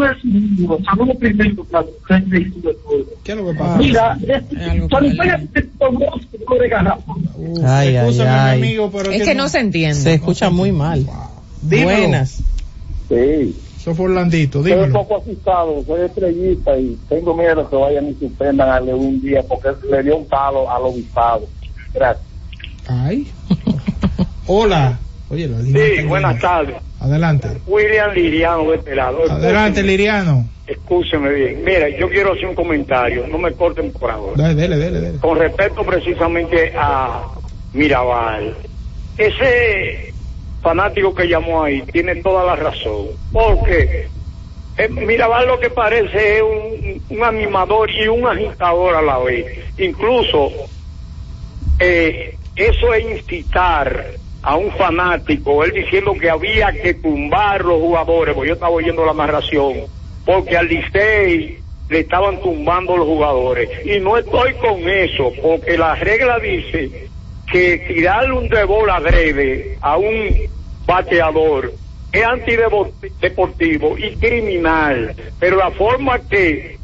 [0.00, 2.52] de su libro, saludos primero para usted y
[3.24, 3.78] ¿Qué es lo que pasa?
[3.78, 4.18] Mira,
[5.78, 6.00] tomó
[6.70, 7.14] garrafa.
[7.64, 8.58] Ay, ay, ay.
[8.58, 9.94] amigo, pero Es que no se entiende.
[10.00, 11.06] Se escucha muy mal.
[11.62, 11.98] Dímelo.
[12.00, 12.42] Buenas.
[13.08, 14.92] Sí, Eso fue Orlandito, estoy un dímelo.
[15.00, 19.68] poco asustado, soy estrellista y tengo miedo que vayan y suspendan a un día porque
[19.90, 21.46] le dio un palo al obispado.
[21.94, 22.26] Gracias.
[22.88, 23.26] Ay.
[24.46, 24.98] Hola.
[25.28, 26.76] Oye, la Sí, buenas tardes.
[27.00, 27.48] Adelante.
[27.66, 29.30] William Liriano de este lado.
[29.30, 30.48] Adelante, Liriano.
[30.66, 31.62] Escúcheme bien.
[31.64, 33.26] Mira, yo quiero hacer un comentario.
[33.28, 34.42] No me corten por ahora.
[34.42, 35.18] Dale, dele, dele, dele.
[35.18, 37.22] Con respecto precisamente a
[37.72, 38.56] Mirabal.
[39.16, 40.12] Ese
[40.62, 43.06] fanático que llamó ahí tiene toda la razón.
[43.32, 44.08] Porque
[44.78, 49.46] eh, Mirabal lo que parece es un, un animador y un agitador a la vez.
[49.78, 50.50] Incluso
[51.78, 54.06] eh, eso es incitar
[54.46, 59.04] a un fanático, él diciendo que había que tumbar los jugadores, porque yo estaba oyendo
[59.04, 59.74] la narración,
[60.24, 63.68] porque al Licey le estaban tumbando los jugadores.
[63.84, 67.08] Y no estoy con eso, porque la regla dice
[67.50, 70.30] que tirarle un de bola breve a un
[70.86, 71.72] bateador
[72.12, 76.78] es antideportivo y criminal, pero la forma que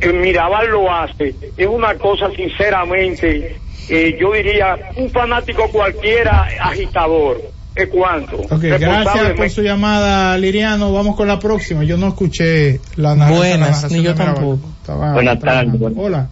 [0.00, 3.56] el Mirabal lo hace es una cosa sinceramente
[3.88, 7.40] eh, yo diría un fanático cualquiera agitador
[7.74, 10.92] es cuanto Ok, gracias por su llamada, Liriano.
[10.92, 11.84] Vamos con la próxima.
[11.84, 13.38] Yo no escuché la narración.
[13.38, 14.60] Buenas, ni yo tampoco.
[14.80, 16.28] Estaba- Buenas tardes, buenas- Hola.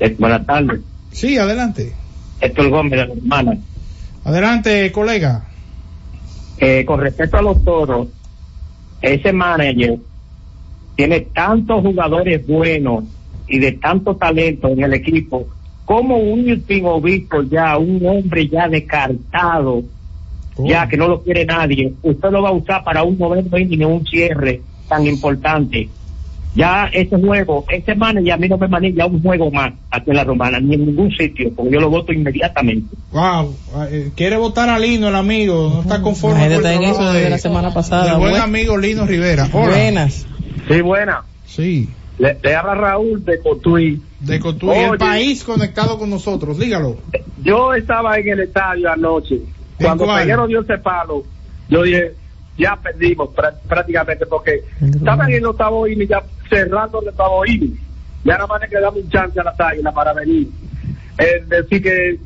[0.00, 0.80] Eh, buenas tardes.
[1.10, 1.92] Sí, adelante.
[2.40, 3.58] Héctor Gómez de la hermana.
[4.24, 5.44] Adelante, colega.
[6.58, 8.08] Eh, con respecto a los toros,
[9.02, 9.96] ese manager
[10.94, 13.04] tiene tantos jugadores buenos
[13.48, 15.46] y de tanto talento en el equipo,
[15.86, 19.82] como un último obispo ya, un hombre ya descartado,
[20.58, 23.82] ya que no lo quiere nadie, usted lo va a usar para un noveno inning
[23.82, 25.88] en un cierre tan importante.
[26.54, 30.16] Ya ese juego, ese manager a mí no me maneja un juego más aquí en
[30.16, 32.96] la romana, ni en ningún sitio, porque yo lo voto inmediatamente.
[33.12, 33.54] Wow.
[33.90, 35.70] eh, Quiere votar a Lino, el amigo.
[35.74, 38.06] No está conforme con el en eso de- la semana pasada.
[38.12, 39.50] del buen Buen- amigo Lino Rivera.
[39.52, 39.66] Hola.
[39.68, 40.26] Buenas.
[40.66, 41.22] Sí, buena.
[41.46, 41.90] Sí.
[42.18, 44.02] Le, le habla Raúl de Cotuí.
[44.20, 44.98] De Cotuí, el Oye.
[44.98, 46.58] país conectado con nosotros.
[46.58, 46.96] Dígalo.
[47.42, 49.40] Yo estaba en el estadio anoche.
[49.80, 50.06] Cuando?
[50.06, 51.24] Peguero dio ese palo,
[51.68, 52.14] yo dije,
[52.56, 57.78] ya perdimos prá- prácticamente porque estaban en el octavo inning, ya cerrando el octavo inning.
[58.24, 60.48] Ya nada más le quedaba un chance a las águilas para venir.
[61.18, 62.18] Es decir que,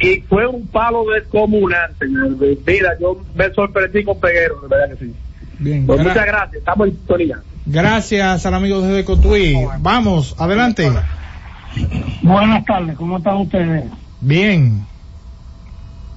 [0.00, 2.36] y fue un palo descomunal, señor.
[2.66, 5.14] Mira, yo me sorprendí con Peguero, de verdad que sí.
[5.58, 5.86] Bien.
[5.86, 7.38] Pues muchas gracias, estamos en sintonía.
[7.70, 9.54] Gracias al amigo desde Cotuí.
[9.80, 10.90] Vamos, adelante.
[12.22, 13.84] Buenas tardes, ¿cómo están ustedes?
[14.22, 14.86] Bien.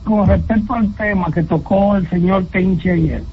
[0.06, 3.24] Con respecto al tema que tocó el señor Tenchi ayer,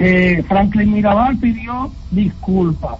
[0.00, 2.96] eh, Franklin Mirabal pidió disculpas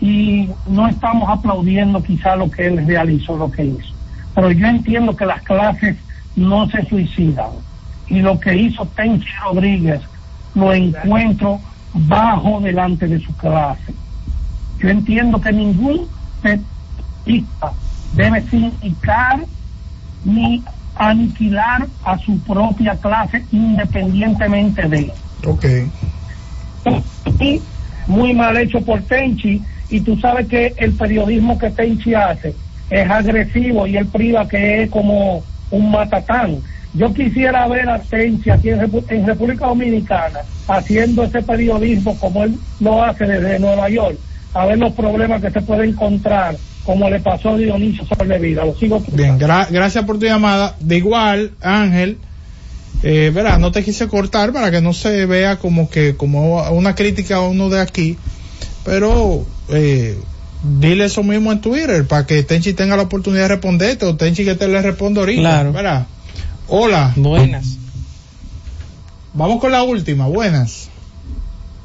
[0.00, 3.94] y no estamos aplaudiendo quizá lo que él realizó, lo que hizo.
[4.34, 5.96] Pero yo entiendo que las clases
[6.34, 7.50] no se suicidan
[8.08, 10.00] y lo que hizo Tenchi Rodríguez
[10.54, 11.60] lo encuentro
[12.06, 13.94] bajo delante de su clase.
[14.78, 16.06] Yo entiendo que ningún
[16.42, 17.72] petista
[18.14, 19.40] debe sindicar
[20.24, 20.62] ni
[20.96, 25.12] aniquilar a su propia clase independientemente de
[25.46, 25.64] Ok.
[27.40, 27.60] y
[28.06, 32.54] muy mal hecho por Tenchi y tú sabes que el periodismo que Tenchi hace
[32.90, 36.58] es agresivo y él priva que es como un matatán.
[36.96, 42.44] Yo quisiera ver a Tenchi aquí en, Repu- en República Dominicana haciendo ese periodismo como
[42.44, 44.18] él lo hace desde Nueva York,
[44.54, 48.64] a ver los problemas que se puede encontrar, como le pasó a Dionisio Sobrevida.
[48.64, 50.74] Lo sigo Bien, gra- gracias por tu llamada.
[50.80, 52.18] De igual, Ángel,
[53.02, 56.94] eh, verá, no te quise cortar para que no se vea como que como una
[56.94, 58.16] crítica a uno de aquí,
[58.84, 60.16] pero eh,
[60.80, 64.44] dile eso mismo en Twitter para que Tenchi tenga la oportunidad de responderte o Tenchi
[64.44, 65.40] que te le responda ahorita.
[65.42, 65.72] Claro.
[65.72, 66.06] verá.
[66.68, 67.12] Hola.
[67.16, 67.78] Buenas.
[69.32, 70.26] Vamos con la última.
[70.26, 70.90] Buenas.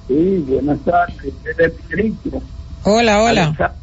[0.08, 1.34] Sí, buenas tardes.
[2.84, 3.78] Hola, hola.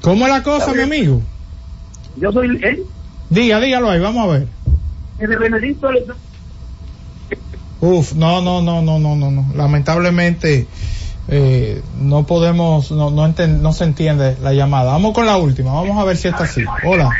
[0.00, 1.22] ¿Cómo es la cosa, mi amigo?
[2.16, 2.86] Yo soy él,
[3.30, 4.48] Diga, dígalo ahí, vamos a ver.
[5.18, 5.88] el Benedicto
[7.80, 9.46] Uf, no, no, no, no, no, no, no.
[9.54, 10.68] Lamentablemente
[11.28, 14.92] eh, no podemos, no, no, enten- no se entiende la llamada.
[14.92, 16.62] Vamos con la última, vamos a ver si está así.
[16.84, 17.16] Hola.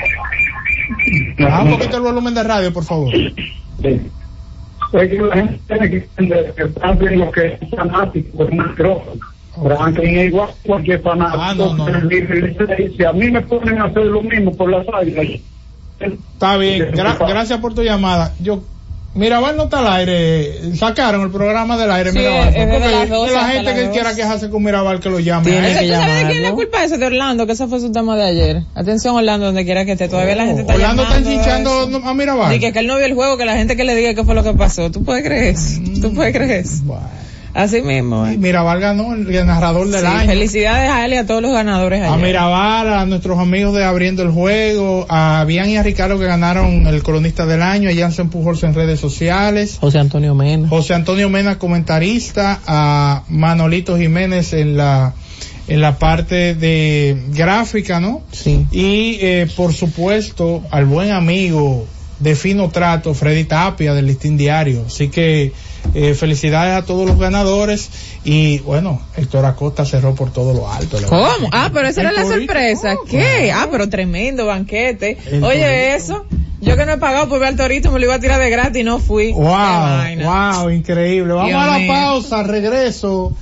[1.38, 3.12] Baja un poquito el volumen de radio, por favor.
[3.14, 9.20] Es que la gente tiene que entender que están viendo que es fanático, es micrófono.
[9.62, 11.42] Franklin es igual que cualquier fanático.
[11.42, 12.08] Ah, no, no, no.
[12.96, 15.26] Si a mí me ponen a hacer lo mismo por las águilas.
[16.00, 18.34] Está bien, gra- gracias por tu llamada.
[18.40, 18.62] Yo
[19.14, 20.75] Mirabal no está al aire.
[20.75, 22.49] Sacaron el programa del aire, Sí, Mirabal.
[22.56, 23.93] es Porque las 12 la gente las que 12.
[23.93, 25.50] quiera quejarse con Mirabal que lo llame.
[25.50, 25.79] Tiene a él.
[25.81, 26.97] que ¿Tú sabes de quién es la culpa de eso?
[26.99, 28.62] De Orlando, que ese fue su tema de ayer.
[28.75, 30.09] Atención, Orlando, donde quiera que esté.
[30.09, 31.19] Todavía la gente está Orlando está
[31.59, 32.00] eso.
[32.09, 32.55] a Mirabal.
[32.55, 34.25] Y que, que él no vio el juego, que la gente que le diga qué
[34.25, 34.91] fue lo que pasó.
[34.91, 35.81] ¿Tú puedes creer eso?
[36.00, 36.82] ¿Tú puedes creer eso?
[36.85, 37.03] Bueno.
[37.54, 38.26] Así mismo.
[38.28, 38.38] Y eh.
[38.38, 40.26] Mirabal ganó el narrador del Sí, año.
[40.26, 42.26] felicidades a él y a todos los ganadores A ayer.
[42.26, 46.87] Mirabal, a nuestros amigos de Abriendo el Juego, a Bian y a Ricardo que ganaron
[46.87, 50.69] el cronista del año, a Jansen Pujols en redes sociales, José Antonio Mena.
[50.69, 55.14] José Antonio Mena comentarista, a Manolito Jiménez en la
[55.69, 58.22] en la parte de gráfica, ¿no?
[58.32, 58.66] Sí.
[58.72, 61.87] Y eh, por supuesto al buen amigo
[62.19, 64.84] de fino trato, Freddy Tapia del Listín Diario.
[64.87, 65.52] Así que
[65.94, 67.90] eh, felicidades a todos los ganadores
[68.25, 70.99] y bueno, Héctor Acosta cerró por todo lo alto.
[71.08, 71.23] ¿Cómo?
[71.23, 71.49] verdad.
[71.52, 72.94] Ah, pero esa era la sorpresa.
[72.96, 73.11] ¿cómo?
[73.11, 73.52] ¿Qué?
[73.52, 75.19] Ah, pero tremendo banquete.
[75.26, 75.96] El Oye, torito.
[75.96, 76.26] eso.
[76.61, 78.49] Yo que no he pagado por ver al torito, me lo iba a tirar de
[78.49, 79.32] gratis y no fui.
[79.32, 81.32] Wow, wow, increíble.
[81.32, 81.93] Vamos Dios a la mío.
[81.93, 83.34] pausa, regreso.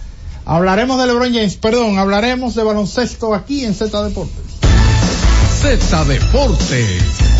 [0.46, 4.34] Hablaremos de LeBron James, perdón, hablaremos de baloncesto aquí en Z Deportes.
[5.60, 7.39] Z Deportes.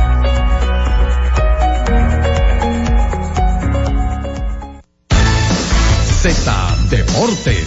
[6.21, 7.65] Z Deportes.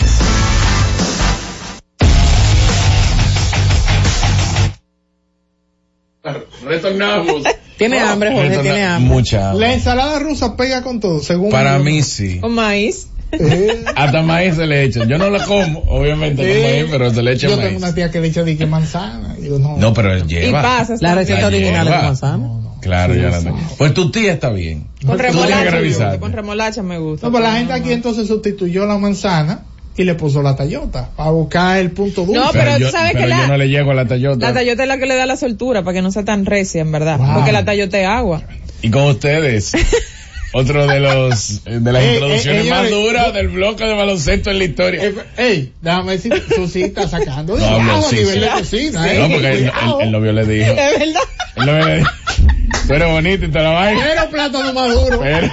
[6.65, 7.43] Retornamos.
[7.79, 9.13] Tiene hambre, Jorge, Retorna- tiene hambre.
[9.15, 9.67] Mucha hambre.
[9.67, 12.39] La ensalada rusa pega con todo, según Para mí sí.
[12.39, 13.09] Con maíz.
[13.97, 15.05] Hasta maíz se le echa.
[15.05, 16.53] Yo no la como, obviamente, Sí.
[16.53, 17.69] con maíz, pero se le echa Yo maíz.
[17.69, 19.35] tengo una tía que le echa de que manzana.
[19.39, 19.77] Digo, no.
[19.77, 20.47] No, pero lleva.
[20.49, 21.97] Y pasas La receta original lleva.
[21.99, 22.49] de manzana.
[22.81, 23.59] Claro, Sí, ya la tengo.
[23.79, 24.87] Pues tu tía está bien.
[25.07, 27.27] Con remolacha, con remolacha me gusta.
[27.27, 29.63] No, pero la gente aquí entonces sustituyó la manzana
[29.97, 32.41] y le puso la Toyota a buscar el punto dulce.
[32.41, 34.49] No, pero yo, tú sabes pero que yo la- no le llego a la Toyota.
[34.49, 36.83] La Toyota es la que le da la soltura para que no sea tan recia,
[36.83, 37.19] en verdad.
[37.19, 37.35] Wow.
[37.37, 38.43] Porque la Toyota es agua.
[38.83, 39.73] Y con ustedes,
[40.55, 44.51] otro de los de las Ey, ey, introducciones ey, más duras del bloque de baloncesto
[44.51, 45.05] en la historia.
[45.05, 48.41] Eh, Ey, déjame decir, Susi está sacando de No, a sí, nivel sí.
[48.41, 49.01] de cocina.
[49.01, 50.01] No, eh, porque el, cuidado.
[50.01, 50.71] el- el novio le dijo.
[50.73, 51.21] Es verdad.
[51.57, 52.11] El novio le dijo.
[52.91, 54.01] Eres bonito y te la vaina.
[54.05, 55.21] Pero plátano maduro.
[55.21, 55.51] Pero,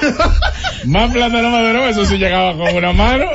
[0.85, 3.25] más plátano maduro, eso sí llegaba con una mano.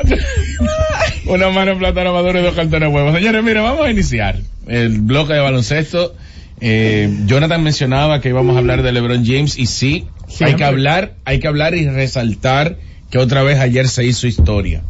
[1.27, 3.15] Una mano en plátano maduro y dos cartones de huevos.
[3.15, 4.37] Señores, mire, vamos a iniciar
[4.69, 6.15] el bloque de baloncesto.
[6.61, 10.07] Eh, Jonathan mencionaba que íbamos a hablar de LeBron James y sí,
[10.41, 12.79] hay que hablar, hay que hablar y resaltar
[13.11, 14.83] que otra vez ayer se hizo historia.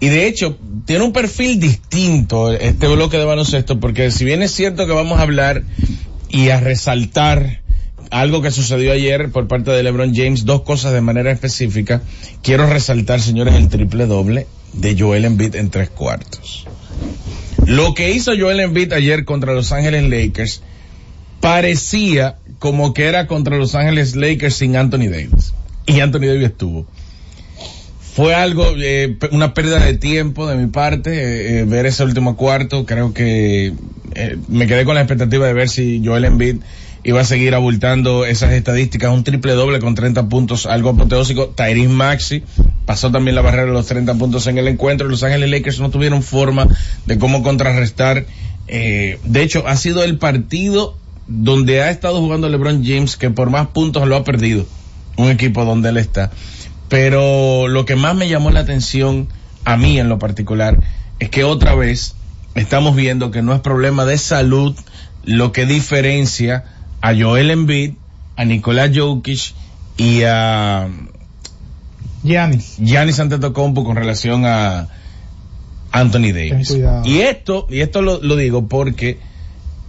[0.00, 4.52] Y de hecho, tiene un perfil distinto este bloque de baloncesto, porque si bien es
[4.52, 5.62] cierto que vamos a hablar
[6.28, 7.62] y a resaltar
[8.10, 12.02] algo que sucedió ayer por parte de LeBron James, dos cosas de manera específica,
[12.42, 16.66] quiero resaltar, señores, el triple doble de Joel Embiid en tres cuartos.
[17.66, 20.62] Lo que hizo Joel Embiid ayer contra Los Ángeles Lakers
[21.40, 25.52] parecía como que era contra Los Ángeles Lakers sin Anthony Davis.
[25.86, 26.86] Y Anthony Davis estuvo
[28.16, 32.34] fue algo, eh, una pérdida de tiempo de mi parte, eh, eh, ver ese último
[32.34, 32.86] cuarto.
[32.86, 33.74] Creo que
[34.14, 36.56] eh, me quedé con la expectativa de ver si Joel Embiid
[37.06, 39.12] iba a seguir abultando esas estadísticas.
[39.12, 41.46] Un triple doble con 30 puntos, algo apoteósico.
[41.46, 42.42] Tyrese Maxi
[42.84, 45.08] pasó también la barrera de los 30 puntos en el encuentro.
[45.08, 46.66] Los Ángeles Lakers no tuvieron forma
[47.06, 48.26] de cómo contrarrestar.
[48.66, 50.96] eh, de hecho, ha sido el partido
[51.28, 54.66] donde ha estado jugando LeBron James que por más puntos lo ha perdido.
[55.16, 56.32] Un equipo donde él está.
[56.88, 59.28] Pero lo que más me llamó la atención
[59.64, 60.80] a mí en lo particular
[61.20, 62.16] es que otra vez
[62.56, 64.74] estamos viendo que no es problema de salud
[65.24, 66.64] lo que diferencia
[67.00, 67.94] a Joel Embiid,
[68.36, 69.54] a Nicolás Jokic
[69.96, 70.88] y a
[72.22, 72.76] Giannis.
[72.78, 74.88] Giannis Antetokounmpo con relación a
[75.92, 76.76] Anthony Davis.
[77.04, 79.18] Y esto, y esto lo, lo digo porque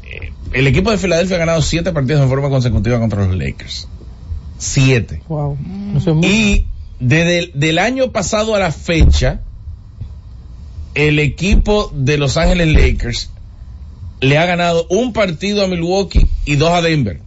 [0.04, 3.88] eh, el equipo de Filadelfia ha ganado siete partidos en forma consecutiva contra los Lakers.
[4.58, 5.22] Siete.
[5.28, 5.58] Wow.
[6.24, 6.66] Y
[7.00, 9.42] desde el del año pasado a la fecha,
[10.96, 13.30] el equipo de Los Ángeles Lakers
[14.22, 17.20] le ha ganado un partido a Milwaukee y dos a Denver.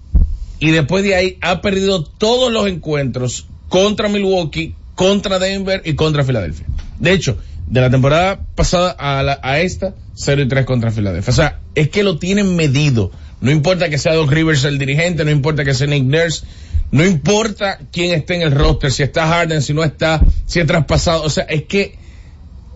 [0.59, 6.25] Y después de ahí ha perdido todos los encuentros contra Milwaukee, contra Denver y contra
[6.25, 6.67] Filadelfia.
[6.99, 11.31] De hecho, de la temporada pasada a, la- a esta, 0 y 3 contra Filadelfia.
[11.33, 13.11] O sea, es que lo tienen medido.
[13.41, 16.45] No importa que sea Doc Rivers el dirigente, no importa que sea Nick Nurse,
[16.91, 20.67] no importa quién esté en el roster, si está Harden, si no está, si es
[20.67, 21.23] traspasado.
[21.23, 21.95] O sea, es que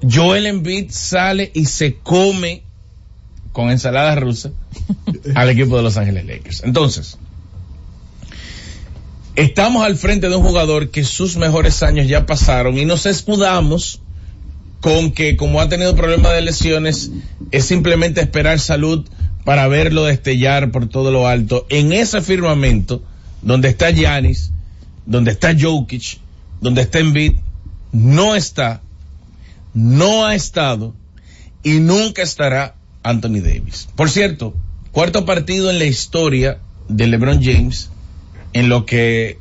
[0.08, 2.62] Joel Embiid sale y se come
[3.54, 4.50] con ensalada rusa
[5.36, 6.64] al equipo de Los Ángeles Lakers.
[6.64, 7.18] Entonces,
[9.36, 14.00] estamos al frente de un jugador que sus mejores años ya pasaron y nos escudamos
[14.80, 17.12] con que como ha tenido problemas de lesiones,
[17.52, 19.06] es simplemente esperar salud
[19.44, 21.64] para verlo destellar por todo lo alto.
[21.68, 23.04] En ese firmamento,
[23.40, 24.50] donde está Giannis,
[25.06, 26.18] donde está Jokic,
[26.60, 27.34] donde está Embiid,
[27.92, 28.82] no está,
[29.74, 30.92] no ha estado
[31.62, 33.88] y nunca estará Anthony Davis.
[33.94, 34.54] Por cierto,
[34.90, 36.58] cuarto partido en la historia
[36.88, 37.90] de LeBron James,
[38.52, 39.38] en lo que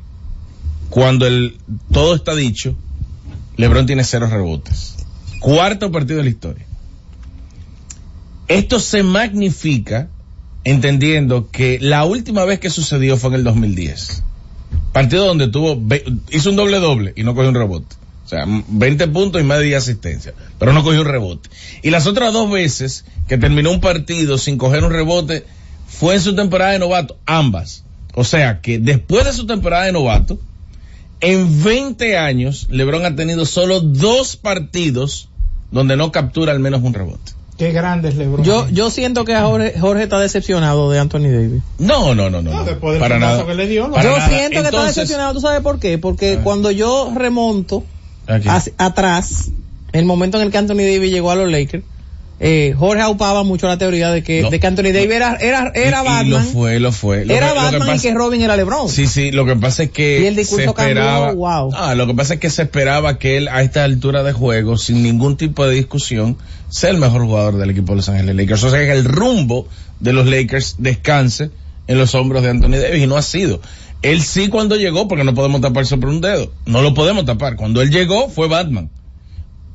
[0.90, 1.56] cuando el,
[1.90, 2.76] todo está dicho,
[3.56, 4.94] LeBron tiene cero rebotes.
[5.40, 6.66] Cuarto partido de la historia.
[8.46, 10.08] Esto se magnifica
[10.64, 14.22] entendiendo que la última vez que sucedió fue en el 2010.
[14.92, 15.82] Partido donde tuvo,
[16.30, 17.96] hizo un doble doble y no cogió un rebote.
[18.24, 21.50] O sea, 20 puntos y media asistencia, pero no cogió un rebote.
[21.82, 25.44] Y las otras dos veces que terminó un partido sin coger un rebote
[25.86, 27.84] fue en su temporada de novato, ambas.
[28.14, 30.38] O sea que después de su temporada de novato,
[31.20, 35.28] en 20 años, LeBron ha tenido solo dos partidos
[35.70, 37.32] donde no captura al menos un rebote.
[37.58, 38.44] Qué grande es LeBron.
[38.44, 41.62] Yo, yo siento que Jorge, Jorge está decepcionado de Anthony Davis.
[41.78, 42.52] No, no, no, no.
[42.52, 42.64] no.
[42.64, 43.46] después del para nada.
[43.46, 43.94] que le dio, no.
[43.94, 44.28] Para yo nada.
[44.28, 45.34] siento que está decepcionado.
[45.34, 45.98] ¿Tú sabes por qué?
[45.98, 47.84] Porque cuando yo remonto.
[48.26, 49.50] Hacia- atrás,
[49.92, 51.84] el momento en el que Anthony Davis llegó a los Lakers,
[52.40, 54.50] eh, Jorge aupaba mucho la teoría de que, No.
[54.50, 56.44] de que Anthony Davis era, era, era Y- y lo Batman.
[56.52, 57.24] fue, lo fue.
[57.24, 58.88] Lo era que- lo que Batman pasa- y que Robin era LeBron.
[58.88, 61.70] Sí, sí, lo que pasa es que Y el discurso se esperaba, cambió, wow.
[61.74, 64.76] Ah, lo que pasa es que se esperaba que él a esta altura de juego,
[64.76, 66.36] sin ningún tipo de discusión,
[66.68, 68.64] sea el mejor jugador del equipo de Los Ángeles Lakers.
[68.64, 69.68] O sea que el rumbo
[70.00, 71.50] de los Lakers descanse
[71.86, 73.60] en los hombros de Anthony Davis y no ha sido.
[74.04, 77.56] Él sí cuando llegó, porque no podemos tapar por un dedo, no lo podemos tapar.
[77.56, 78.90] Cuando él llegó fue Batman.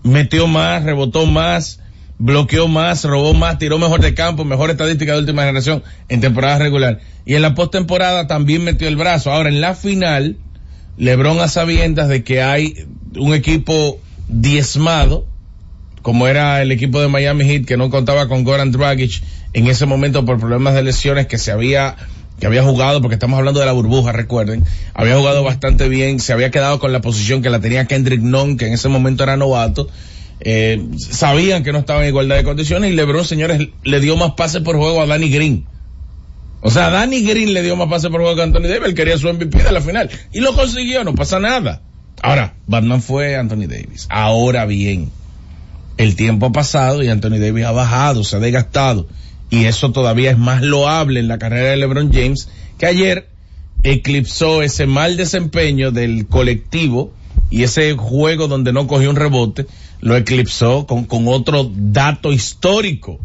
[0.04, 1.80] Metió más, rebotó más,
[2.20, 6.60] bloqueó más, robó más, tiró mejor de campo, mejor estadística de última generación en temporada
[6.60, 7.00] regular.
[7.26, 9.32] Y en la postemporada también metió el brazo.
[9.32, 10.38] Ahora en la final,
[10.98, 12.86] LeBron a sabiendas de que hay
[13.18, 15.26] un equipo diezmado
[16.04, 19.88] como era el equipo de Miami Heat que no contaba con Goran Dragic en ese
[19.88, 21.96] momento por problemas de lesiones que se había
[22.40, 26.34] que había jugado, porque estamos hablando de la burbuja, recuerden, había jugado bastante bien, se
[26.34, 29.38] había quedado con la posición que la tenía Kendrick Nunn, que en ese momento era
[29.38, 29.90] novato,
[30.40, 34.32] eh, sabían que no estaba en igualdad de condiciones y LeBron, señores, le dio más
[34.32, 35.66] pases por juego a Danny Green.
[36.62, 39.18] O sea, Danny Green le dio más pases por juego que Anthony Davis, él quería
[39.18, 41.82] su MVP de la final y lo consiguió, no pasa nada.
[42.22, 44.08] Ahora, Batman fue Anthony Davis.
[44.10, 45.10] Ahora bien,
[45.98, 49.08] el tiempo ha pasado y Anthony Davis ha bajado, se ha desgastado
[49.50, 53.30] y eso todavía es más loable en la carrera de LeBron James, que ayer
[53.84, 57.14] eclipsó ese mal desempeño del colectivo
[57.50, 59.66] y ese juego donde no cogió un rebote,
[60.02, 63.20] lo eclipsó con, con otro dato histórico.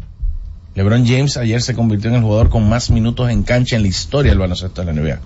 [0.75, 3.89] LeBron James ayer se convirtió en el jugador con más minutos en cancha en la
[3.89, 5.21] historia del baloncesto de la NBA,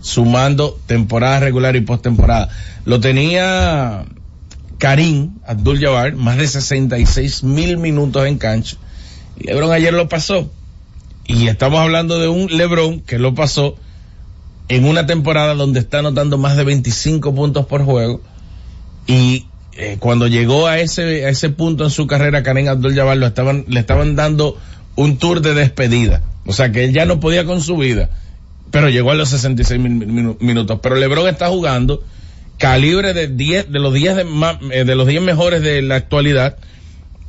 [0.00, 2.48] sumando temporada regular y postemporada.
[2.84, 4.04] Lo tenía
[4.78, 8.76] Karim Abdul-Jabbar, más de 66 mil minutos en cancha
[9.38, 10.50] LeBron ayer lo pasó.
[11.26, 13.76] Y estamos hablando de un LeBron que lo pasó
[14.68, 18.20] en una temporada donde está anotando más de 25 puntos por juego.
[19.06, 23.64] Y eh, cuando llegó a ese, a ese punto en su carrera, Karen Abdul-Jabbar estaban,
[23.68, 24.56] le estaban dando
[24.96, 26.22] un tour de despedida.
[26.46, 28.10] O sea que él ya no podía con su vida.
[28.70, 30.78] Pero llegó a los 66 mil minutos.
[30.82, 32.02] Pero LeBron está jugando
[32.58, 34.26] calibre de 10, de los 10 de,
[34.70, 36.56] eh, de los 10 mejores de la actualidad.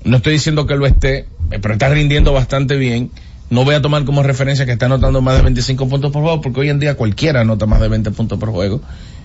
[0.05, 3.12] No estoy diciendo que lo esté, eh, pero está rindiendo bastante bien.
[3.50, 6.41] No voy a tomar como referencia que está anotando más de 25 puntos por juego,
[6.41, 8.81] porque hoy en día cualquiera anota más de 20 puntos por juego.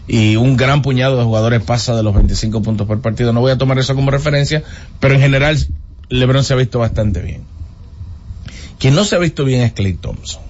[0.09, 3.33] Y un gran puñado de jugadores pasa de los 25 puntos por partido.
[3.33, 4.65] No voy a tomar eso como referencia,
[4.99, 5.59] pero en general
[6.09, 7.45] LeBron se ha visto bastante bien.
[8.79, 10.43] Quien no se ha visto bien es Clay Thompson.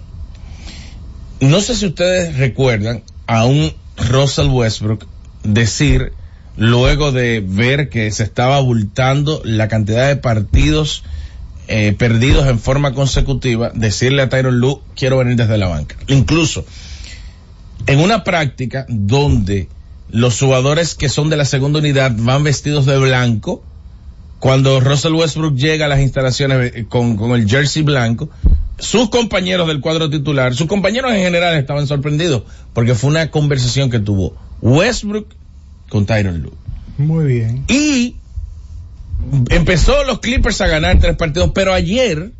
[1.40, 5.06] No sé si ustedes recuerdan a un Russell Westbrook
[5.42, 6.12] decir,
[6.57, 11.04] luego de ver que se estaba abultando la cantidad de partidos
[11.73, 15.97] eh, perdidos en forma consecutiva, decirle a Tyron Lue, quiero venir desde la banca.
[16.09, 16.64] Incluso,
[17.87, 19.69] en una práctica donde
[20.11, 23.63] los jugadores que son de la segunda unidad van vestidos de blanco,
[24.41, 28.30] cuando Russell Westbrook llega a las instalaciones eh, con, con el jersey blanco,
[28.78, 33.91] sus compañeros del cuadro titular, sus compañeros en general estaban sorprendidos porque fue una conversación
[33.91, 35.28] que tuvo Westbrook
[35.90, 36.52] con Tyron Lue.
[36.96, 37.64] Muy bien.
[37.68, 38.16] Y
[39.50, 42.32] empezó los Clippers a ganar tres partidos, pero ayer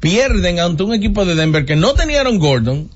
[0.00, 2.90] pierden ante un equipo de Denver que no tenía Aaron Gordon,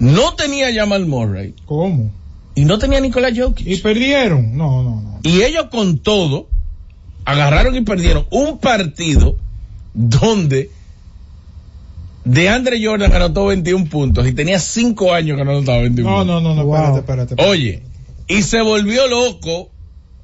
[0.00, 1.54] no tenía Jamal Murray.
[1.66, 2.10] ¿Cómo?
[2.54, 3.66] Y no tenía Nicolás Jokic.
[3.66, 4.56] ¿Y perdieron?
[4.56, 5.20] No, no, no.
[5.22, 6.48] Y ellos con todo
[7.24, 9.36] agarraron y perdieron un partido
[9.92, 10.70] donde
[12.24, 16.24] de Andre Jordan anotó 21 puntos y tenía 5 años que no anotaba 21 No,
[16.24, 17.50] no, no, no, espérate, espérate, espérate.
[17.50, 17.82] Oye,
[18.28, 19.70] y se volvió loco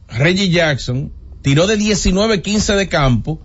[0.09, 1.13] Reggie Jackson,
[1.43, 3.41] tiró de 19-15 de campo,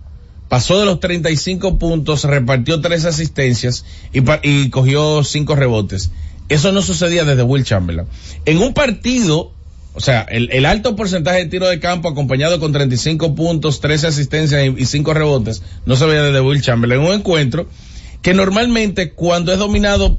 [0.48, 6.10] pasó de los 35 puntos, repartió tres asistencias y, y cogió cinco rebotes.
[6.48, 8.08] Eso no sucedía desde Will Chamberlain.
[8.46, 9.52] En un partido,
[9.94, 14.06] o sea, el, el alto porcentaje de tiro de campo acompañado con 35 puntos, 13
[14.08, 17.00] asistencias y, y cinco rebotes, no se veía desde Will Chamberlain.
[17.02, 17.68] En un encuentro
[18.22, 20.18] que normalmente cuando es dominado,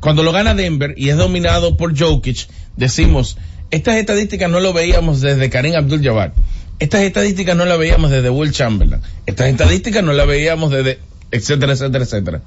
[0.00, 3.36] cuando lo gana Denver y es dominado por Jokic, decimos,
[3.70, 6.32] estas estadísticas no lo veíamos desde Karim Abdul-Jabbar.
[6.78, 9.02] Estas estadísticas no las veíamos desde Will Chamberlain.
[9.26, 10.98] Estas estadísticas no las veíamos desde,
[11.30, 12.42] etcétera, etcétera, etcétera.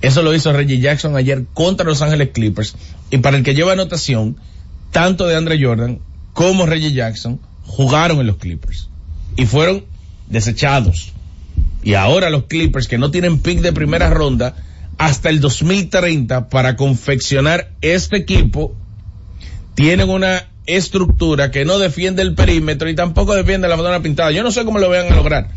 [0.00, 2.74] Eso lo hizo Reggie Jackson ayer contra Los Ángeles Clippers.
[3.10, 4.36] Y para el que lleva anotación,
[4.90, 6.00] tanto de Andre Jordan
[6.32, 8.88] como Reggie Jackson jugaron en los Clippers.
[9.36, 9.84] Y fueron
[10.28, 11.12] desechados.
[11.82, 14.56] Y ahora los Clippers que no tienen pick de primera ronda
[14.98, 18.74] hasta el 2030 para confeccionar este equipo
[19.74, 24.30] tienen una estructura que no defiende el perímetro y tampoco defiende la bandera pintada.
[24.32, 25.50] Yo no sé cómo lo vayan a lograr.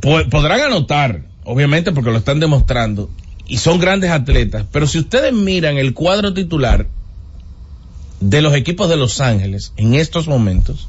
[0.00, 3.10] Podrán anotar, obviamente porque lo están demostrando,
[3.46, 6.86] y son grandes atletas, pero si ustedes miran el cuadro titular
[8.20, 10.88] de los equipos de Los Ángeles en estos momentos,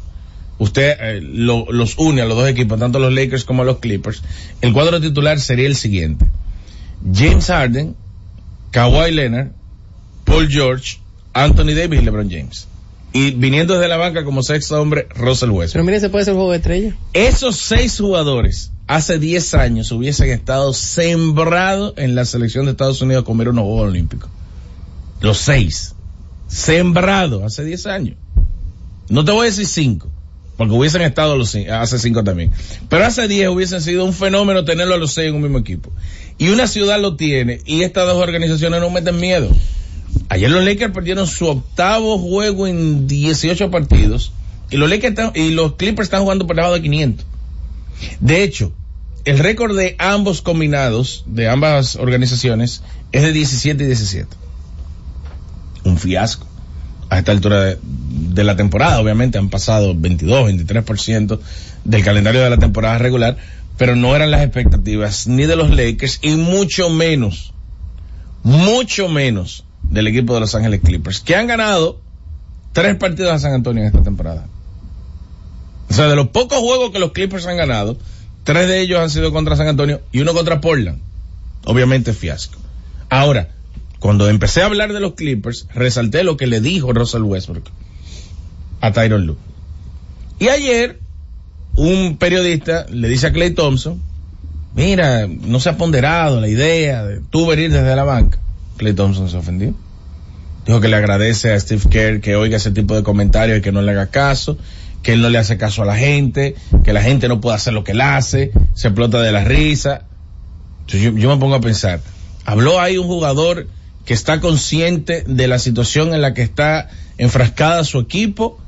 [0.59, 4.23] usted eh, lo- los une a los dos equipos, tanto los Lakers como los Clippers,
[4.61, 6.25] el cuadro titular sería el siguiente.
[7.13, 7.95] James Harden,
[8.71, 9.49] Kawhi Leonard,
[10.25, 10.97] Paul George,
[11.33, 12.67] Anthony Davis y LeBron James.
[13.11, 15.73] Y viniendo desde la banca como sexto hombre, Russell Westbrook.
[15.73, 16.95] Pero mire, se puede ser juego de estrella.
[17.13, 23.23] Esos seis jugadores hace 10 años hubiesen estado sembrados en la selección de Estados Unidos
[23.23, 24.29] a comer unos Juegos Olímpicos.
[25.21, 25.95] Los seis.
[26.47, 28.17] Sembrados hace 10 años.
[29.09, 30.09] No te voy a decir cinco,
[30.57, 32.51] porque hubiesen estado los hace cinco también.
[32.89, 35.91] Pero hace 10 hubiesen sido un fenómeno tenerlo a los seis en un mismo equipo.
[36.37, 39.49] Y una ciudad lo tiene y estas dos organizaciones no meten miedo.
[40.29, 44.31] Ayer los Lakers perdieron su octavo juego en 18 partidos
[44.71, 44.77] y
[45.51, 47.25] los Clippers están jugando por debajo de 500.
[48.19, 48.71] De hecho,
[49.25, 54.35] el récord de ambos combinados, de ambas organizaciones, es de 17 y 17.
[55.85, 56.47] Un fiasco.
[57.09, 61.39] A esta altura de, de la temporada, obviamente, han pasado 22, 23%
[61.83, 63.37] del calendario de la temporada regular,
[63.77, 67.53] pero no eran las expectativas ni de los Lakers y mucho menos,
[68.41, 71.99] mucho menos del equipo de Los Ángeles Clippers, que han ganado
[72.73, 74.47] tres partidos a San Antonio en esta temporada.
[75.89, 77.97] O sea, de los pocos juegos que los Clippers han ganado,
[78.43, 80.99] tres de ellos han sido contra San Antonio y uno contra Portland.
[81.65, 82.59] Obviamente fiasco.
[83.09, 83.49] Ahora,
[83.99, 87.69] cuando empecé a hablar de los Clippers, resalté lo que le dijo Russell Westbrook
[88.81, 89.37] a Tyron Lue.
[90.39, 90.99] Y ayer,
[91.75, 94.01] un periodista le dice a Clay Thompson,
[94.75, 98.39] mira, no se ha ponderado la idea de tú venir desde la banca.
[98.77, 99.73] Clay Thompson se ofendió.
[100.65, 103.71] Dijo que le agradece a Steve Kerr que oiga ese tipo de comentarios y que
[103.71, 104.57] no le haga caso,
[105.01, 107.73] que él no le hace caso a la gente, que la gente no puede hacer
[107.73, 110.03] lo que él hace, se explota de la risa.
[110.87, 112.01] Yo, yo me pongo a pensar,
[112.45, 113.67] habló ahí un jugador
[114.05, 118.59] que está consciente de la situación en la que está enfrascada su equipo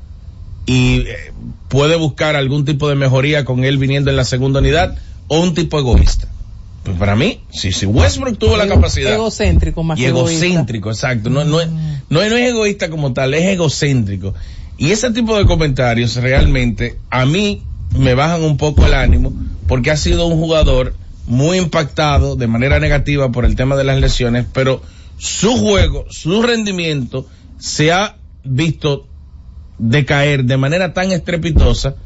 [0.66, 1.32] y eh,
[1.68, 4.96] puede buscar algún tipo de mejoría con él viniendo en la segunda unidad
[5.28, 6.28] o un tipo egoísta.
[6.86, 10.46] Pues para mí, si, si Westbrook tuvo la capacidad Egocéntrico más y que egoísta.
[10.46, 11.28] egocéntrico, exacto.
[11.30, 11.68] No, no, es-
[12.08, 14.34] no, es- no es egoísta como tal, es egocéntrico.
[14.78, 17.62] Y ese tipo de comentarios realmente a mí
[17.98, 19.32] me bajan un poco el ánimo
[19.66, 20.94] porque ha sido un jugador
[21.26, 24.80] muy impactado de manera negativa por el tema de las lesiones, pero
[25.18, 27.26] su juego, su rendimiento
[27.58, 29.08] se ha visto
[29.78, 31.96] decaer de manera tan estrepitosa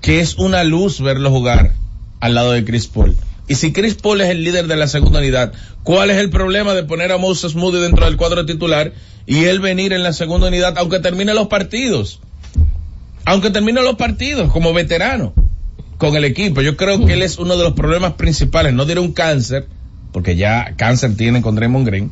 [0.00, 1.74] que es una luz verlo jugar
[2.20, 3.16] al lado de Chris Paul.
[3.48, 6.74] Y si Chris Paul es el líder de la segunda unidad, ¿cuál es el problema
[6.74, 8.92] de poner a Moses Moody dentro del cuadro titular
[9.24, 12.20] y él venir en la segunda unidad aunque termine los partidos?
[13.24, 15.32] Aunque termine los partidos como veterano
[15.98, 16.60] con el equipo.
[16.60, 19.66] Yo creo que él es uno de los problemas principales, no diré un cáncer,
[20.12, 22.10] porque ya cáncer tiene con Draymond Green,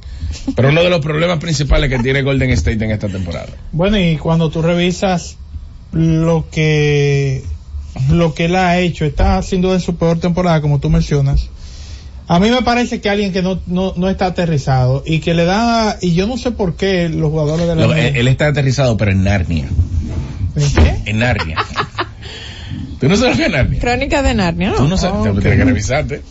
[0.55, 3.49] pero uno de los problemas principales que tiene Golden State en esta temporada.
[3.73, 5.37] Bueno, y cuando tú revisas
[5.93, 7.45] lo que
[8.11, 11.49] lo que él ha hecho, está haciendo en su peor temporada, como tú mencionas.
[12.27, 15.45] A mí me parece que alguien que no, no, no está aterrizado y que le
[15.45, 18.97] da, y yo no sé por qué los jugadores de la él, él está aterrizado,
[18.97, 19.67] pero en Narnia.
[20.57, 21.11] ¿En qué?
[21.11, 21.59] En Narnia.
[23.01, 23.79] ¿Tú no sabes qué es Narnia?
[23.79, 24.77] Crónica de Narnia, ¿no?
[24.77, 26.23] Tú no sabes, tienes que revisarte.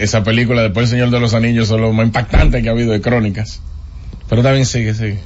[0.00, 2.90] Esa película, después El Señor de los Anillos, son lo más impactante que ha habido
[2.90, 3.62] de crónicas.
[4.28, 5.18] Pero también sigue, sigue.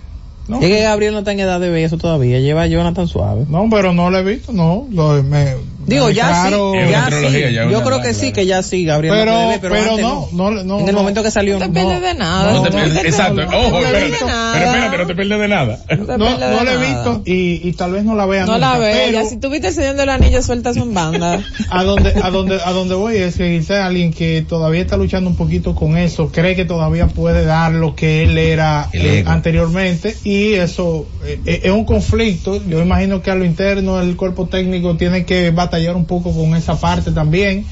[0.46, 3.09] No, Es que Gabriel no está en edad de ver eso todavía, lleva a Jonathan
[3.09, 3.46] suave.
[3.48, 4.87] no, pero no lo he visto, no.
[4.90, 5.54] Lo, me,
[5.87, 7.53] Digo, ya claro- sí, ya sí.
[7.55, 10.29] ya Yo creo que sí, que ya sí, Gabriel Pero, no pero, pero antes no,
[10.33, 11.01] no, no, En el no.
[11.01, 12.53] momento que salió, No te pierdes de nada.
[12.53, 13.35] No te no, pierdes- no, exacto.
[13.47, 14.14] no, Ojo, espérate.
[14.20, 15.79] Pero espérate, no te pierdes de nada.
[15.99, 18.75] No te No, lo he visto y, y tal vez no la vea No la
[18.75, 21.40] nunca, pero ya si tuviste el Señor del Anillo, sueltas un banda.
[21.70, 25.29] a donde a donde a donde voy es que quizás alguien que todavía está luchando
[25.31, 30.16] un poquito con eso cree que todavía puede dar lo que él era eh, anteriormente
[30.25, 34.47] y eso eh, eh, es un conflicto yo imagino que a lo interno el cuerpo
[34.47, 37.65] técnico tiene que batallar un poco con esa parte también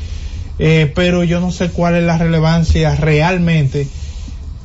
[0.58, 3.86] eh, pero yo no sé cuál es la relevancia realmente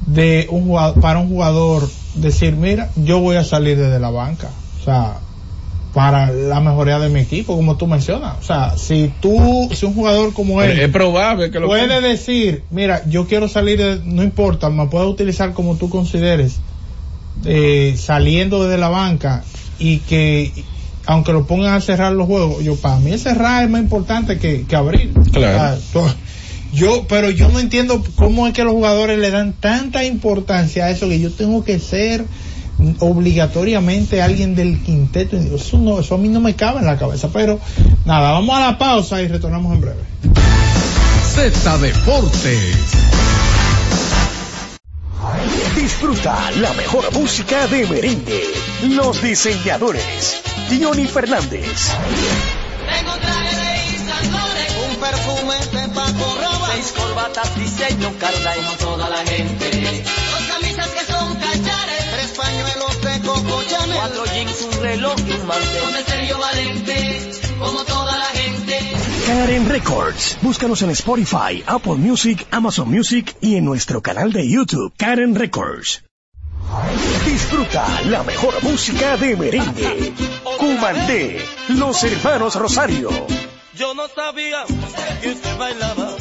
[0.08, 4.50] de un jugador, para un jugador decir mira yo voy a salir desde la banca
[4.82, 5.18] o sea
[5.94, 8.36] para la mejoría de mi equipo, como tú mencionas.
[8.40, 12.66] O sea, si tú, si un jugador como él es probable que lo puede decir,
[12.70, 16.60] mira, yo quiero salir, de- no importa, me puedo utilizar como tú consideres,
[17.46, 19.44] eh, saliendo desde la banca
[19.80, 20.66] y que,
[21.08, 24.64] aunque lo pongan a cerrar los juegos, yo para mí cerrar es más importante que,
[24.68, 25.14] que abrir.
[25.32, 25.58] Claro.
[25.58, 26.16] O sea, tú-
[26.74, 30.90] yo, pero yo no entiendo cómo es que los jugadores le dan tanta importancia a
[30.92, 32.26] eso que yo tengo que ser
[33.00, 35.38] obligatoriamente alguien del quinteto.
[35.38, 37.30] Eso no, eso a mí no me cabe en la cabeza.
[37.34, 37.60] Pero
[38.06, 40.02] nada, vamos a la pausa y retornamos en breve.
[41.34, 42.76] Z Deportes.
[45.76, 48.44] Disfruta la mejor música de merengue.
[48.84, 50.42] Los diseñadores.
[50.70, 51.64] Johnny Fernández.
[51.64, 53.68] Tengo traje de
[54.90, 60.88] un perfume de Paco Roba, seis corbatas diseño Carla como toda la gente, dos camisas
[60.90, 65.82] que son cachares, tres pañuelos de Coco Chanel, cuatro jeans, un reloj y un mantel,
[65.82, 67.27] con el Sergio Valente,
[69.38, 70.40] Karen Records.
[70.42, 76.04] Búscanos en Spotify, Apple Music, Amazon Music y en nuestro canal de YouTube, Karen Records.
[77.24, 80.12] Disfruta la mejor música de merengue.
[80.58, 83.12] Cumandé, los hermanos Rosario.
[83.76, 84.66] Yo no sabía
[85.22, 86.16] que usted bailaba,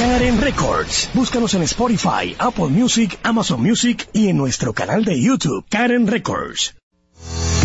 [0.00, 1.10] Karen Records.
[1.12, 6.74] Búscanos en Spotify, Apple Music, Amazon Music y en nuestro canal de YouTube, Karen Records.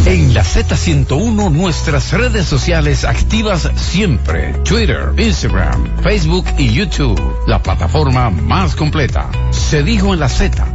[0.05, 4.51] En la Z101 nuestras redes sociales activas siempre.
[4.65, 7.17] Twitter, Instagram, Facebook y YouTube.
[7.47, 9.31] La plataforma más completa.
[9.51, 10.74] Se dijo en la Z.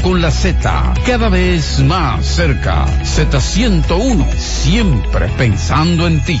[0.00, 2.86] con la Z, cada vez más cerca.
[3.02, 6.40] Z101, siempre pensando en ti.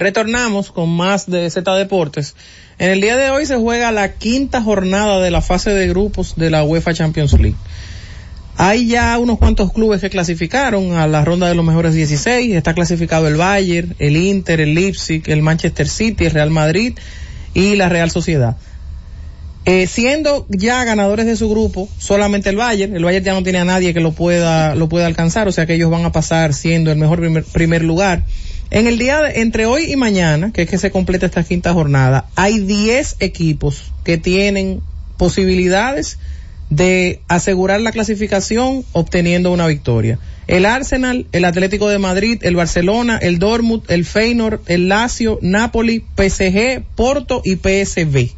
[0.00, 2.34] Retornamos con más de Z Deportes.
[2.78, 6.36] En el día de hoy se juega la quinta jornada de la fase de grupos
[6.36, 7.58] de la UEFA Champions League.
[8.56, 12.54] Hay ya unos cuantos clubes que clasificaron a la ronda de los mejores 16.
[12.54, 16.98] Está clasificado el Bayern, el Inter, el Leipzig, el Manchester City, el Real Madrid
[17.52, 18.56] y la Real Sociedad.
[19.66, 23.58] Eh, siendo ya ganadores de su grupo, solamente el Bayern, el Bayern ya no tiene
[23.58, 26.54] a nadie que lo pueda, lo pueda alcanzar, o sea que ellos van a pasar
[26.54, 28.24] siendo el mejor primer, primer lugar.
[28.70, 31.72] En el día de, entre hoy y mañana, que es que se completa esta quinta
[31.72, 34.80] jornada, hay 10 equipos que tienen
[35.16, 36.18] posibilidades
[36.70, 40.20] de asegurar la clasificación obteniendo una victoria.
[40.46, 46.04] El Arsenal, el Atlético de Madrid, el Barcelona, el Dortmund, el Feyenoord, el Lazio, Napoli,
[46.16, 48.30] PSG, Porto y PSV.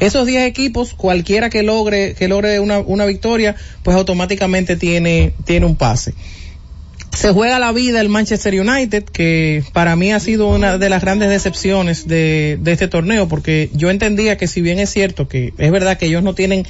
[0.00, 3.54] Esos 10 equipos, cualquiera que logre, que logre una, una victoria,
[3.84, 6.14] pues automáticamente tiene, tiene un pase.
[7.12, 11.02] Se juega la vida el Manchester United, que para mí ha sido una de las
[11.02, 15.52] grandes decepciones de, de este torneo, porque yo entendía que si bien es cierto que
[15.58, 16.64] es verdad que ellos no tienen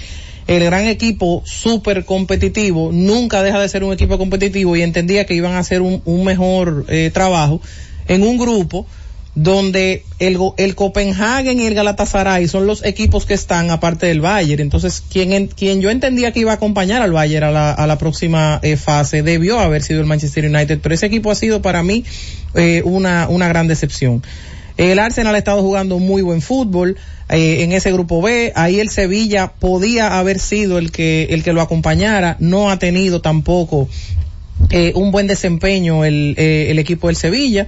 [0.47, 5.35] el gran equipo súper competitivo, nunca deja de ser un equipo competitivo y entendía que
[5.35, 7.61] iban a hacer un, un mejor eh, trabajo
[8.09, 8.87] en un grupo
[9.35, 14.61] donde el, el Copenhagen y el Galatasaray son los equipos que están aparte del Bayern.
[14.61, 17.97] Entonces, quien, quien yo entendía que iba a acompañar al Bayern a la, a la
[17.97, 21.83] próxima eh, fase debió haber sido el Manchester United, pero ese equipo ha sido para
[21.83, 22.05] mí
[22.55, 24.23] eh, una, una gran decepción.
[24.77, 26.97] El Arsenal ha estado jugando muy buen fútbol
[27.29, 28.53] eh, en ese grupo B.
[28.55, 32.37] Ahí el Sevilla podía haber sido el que el que lo acompañara.
[32.41, 33.89] No ha tenido tampoco
[34.71, 37.67] eh, un buen desempeño el, eh, el equipo del Sevilla.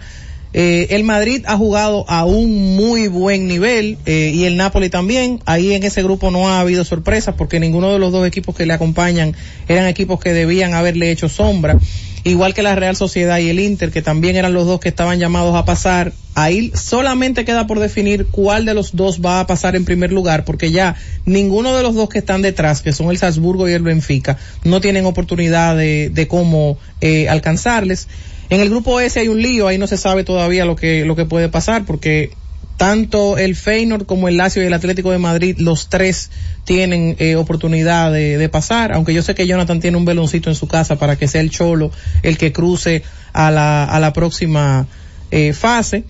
[0.54, 5.40] Eh, el Madrid ha jugado a un muy buen nivel eh, y el Napoli también.
[5.46, 8.66] Ahí en ese grupo no ha habido sorpresas porque ninguno de los dos equipos que
[8.66, 9.34] le acompañan
[9.68, 11.78] eran equipos que debían haberle hecho sombra.
[12.24, 15.18] Igual que la Real Sociedad y el Inter, que también eran los dos que estaban
[15.18, 16.12] llamados a pasar.
[16.34, 20.44] Ahí solamente queda por definir cuál de los dos va a pasar en primer lugar,
[20.44, 20.94] porque ya
[21.26, 24.80] ninguno de los dos que están detrás, que son el Salzburgo y el Benfica, no
[24.80, 28.06] tienen oportunidad de, de cómo eh, alcanzarles.
[28.52, 31.16] En el grupo S hay un lío, ahí no se sabe todavía lo que, lo
[31.16, 32.32] que puede pasar porque
[32.76, 36.30] tanto el Feyenoord como el Lazio y el Atlético de Madrid, los tres
[36.66, 40.68] tienen eh, oportunidad de, pasar, aunque yo sé que Jonathan tiene un veloncito en su
[40.68, 44.86] casa para que sea el Cholo el que cruce a la, a la próxima
[45.30, 46.04] eh, fase.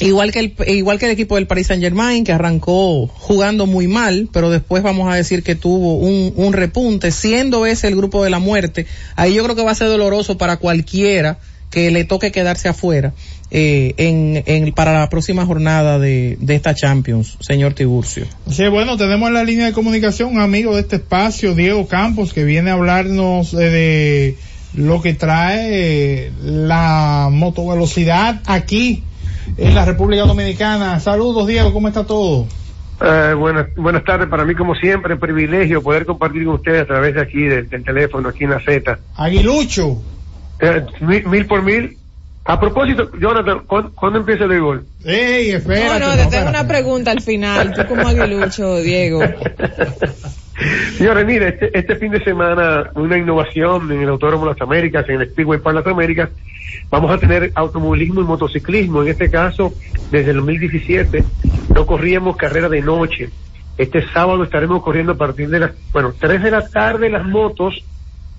[0.00, 3.86] Igual que el, igual que el equipo del Paris Saint Germain, que arrancó jugando muy
[3.86, 8.22] mal, pero después vamos a decir que tuvo un, un repunte, siendo ese el grupo
[8.22, 8.84] de la muerte,
[9.16, 11.38] ahí yo creo que va a ser doloroso para cualquiera
[11.74, 13.12] que le toque quedarse afuera
[13.50, 18.26] eh, en, en, para la próxima jornada de, de esta Champions, señor Tiburcio.
[18.48, 22.32] Sí, bueno, tenemos en la línea de comunicación un amigo de este espacio, Diego Campos,
[22.32, 24.36] que viene a hablarnos de, de
[24.74, 29.02] lo que trae la motovelocidad aquí
[29.56, 31.00] en la República Dominicana.
[31.00, 32.46] Saludos, Diego, ¿cómo está todo?
[33.04, 37.14] Eh, buenas, buenas tardes, para mí como siempre, privilegio poder compartir con ustedes a través
[37.14, 38.96] de aquí, del, del teléfono, aquí en la Z.
[39.16, 40.00] Aguilucho.
[40.60, 41.96] Eh, mil, mil, por mil.
[42.46, 44.84] A propósito, Jonathan, ¿cuándo, ¿cuándo empieza el béisbol?
[45.04, 45.98] ¡Ey, espérate!
[45.98, 49.22] No, no, te tengo una pregunta al final, tú como aguilucho, Diego.
[50.96, 55.08] Señores, mire, este, este fin de semana una innovación en el Autódromo de las Américas,
[55.08, 56.28] en el Speedway para las Américas.
[56.90, 59.02] Vamos a tener automovilismo y motociclismo.
[59.02, 59.72] En este caso,
[60.10, 61.24] desde el 2017
[61.74, 63.30] no corríamos carrera de noche.
[63.78, 67.82] Este sábado estaremos corriendo a partir de las, bueno, 3 de la tarde las motos,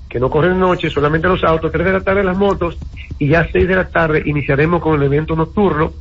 [0.09, 2.77] que no corren noche, solamente los autos, 3 de la tarde las motos,
[3.17, 5.93] y ya 6 de la tarde iniciaremos con el evento nocturno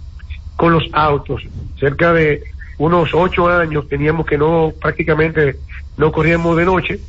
[0.57, 1.43] con los autos.
[1.79, 2.43] Cerca de
[2.79, 5.61] unos ocho años teníamos que no, prácticamente
[5.97, 7.01] no corríamos de noche,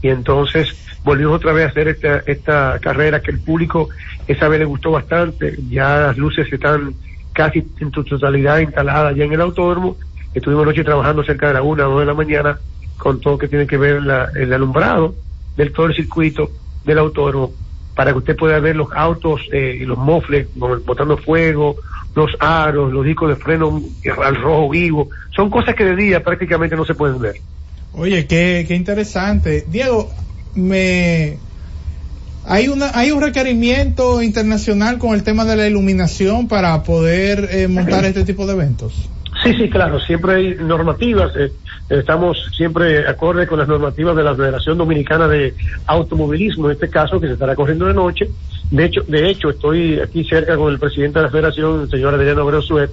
[0.00, 3.88] y entonces volvimos otra vez a hacer esta, esta carrera que el público
[4.26, 6.94] esa vez le gustó bastante, ya las luces están
[7.32, 9.96] casi en su totalidad instaladas ya en el autódromo,
[10.32, 12.58] estuvimos anoche trabajando cerca de la una o de la mañana
[12.96, 15.14] con todo que tiene que ver la- el alumbrado
[15.56, 16.50] del todo el circuito
[16.84, 17.52] del autódromo
[17.94, 21.76] para que usted pueda ver los autos eh, y los mofles bo- botando fuego,
[22.14, 23.82] los aros, los discos de freno
[24.22, 27.36] al rojo vivo, son cosas que de día prácticamente no se pueden ver.
[27.92, 29.64] Oye, qué, qué interesante.
[29.68, 30.10] Diego,
[30.56, 31.38] me
[32.46, 37.68] hay una hay un requerimiento internacional con el tema de la iluminación para poder eh,
[37.68, 39.08] montar este tipo de eventos.
[39.42, 41.52] Sí, sí, claro, siempre hay normativas, eh,
[41.88, 45.54] estamos siempre acorde con las normativas de la Federación Dominicana de
[45.86, 48.30] Automovilismo, en este caso, que se estará corriendo de noche.
[48.70, 52.14] De hecho, de hecho, estoy aquí cerca con el presidente de la Federación, el señor
[52.14, 52.90] Adriano Abreu Suet,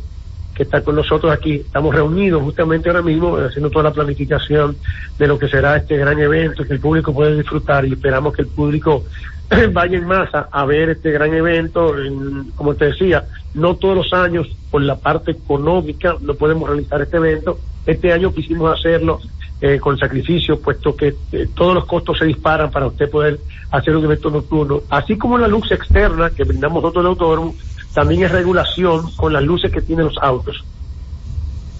[0.62, 1.56] está con nosotros aquí.
[1.56, 4.78] Estamos reunidos justamente ahora mismo eh, haciendo toda la planificación
[5.18, 8.42] de lo que será este gran evento que el público puede disfrutar y esperamos que
[8.44, 9.04] el público
[9.74, 11.98] vaya en masa a ver este gran evento.
[11.98, 17.02] En- como te decía, no todos los años por la parte económica no podemos realizar
[17.02, 17.60] este evento.
[17.86, 19.20] Este año quisimos hacerlo
[19.60, 23.40] eh, con sacrificio, puesto que eh, todos los costos se disparan para usted poder
[23.72, 24.82] hacer un evento nocturno.
[24.90, 27.56] Así como la luz externa que brindamos nosotros el autódromo,
[27.94, 30.64] también es regulación con las luces que tienen los autos.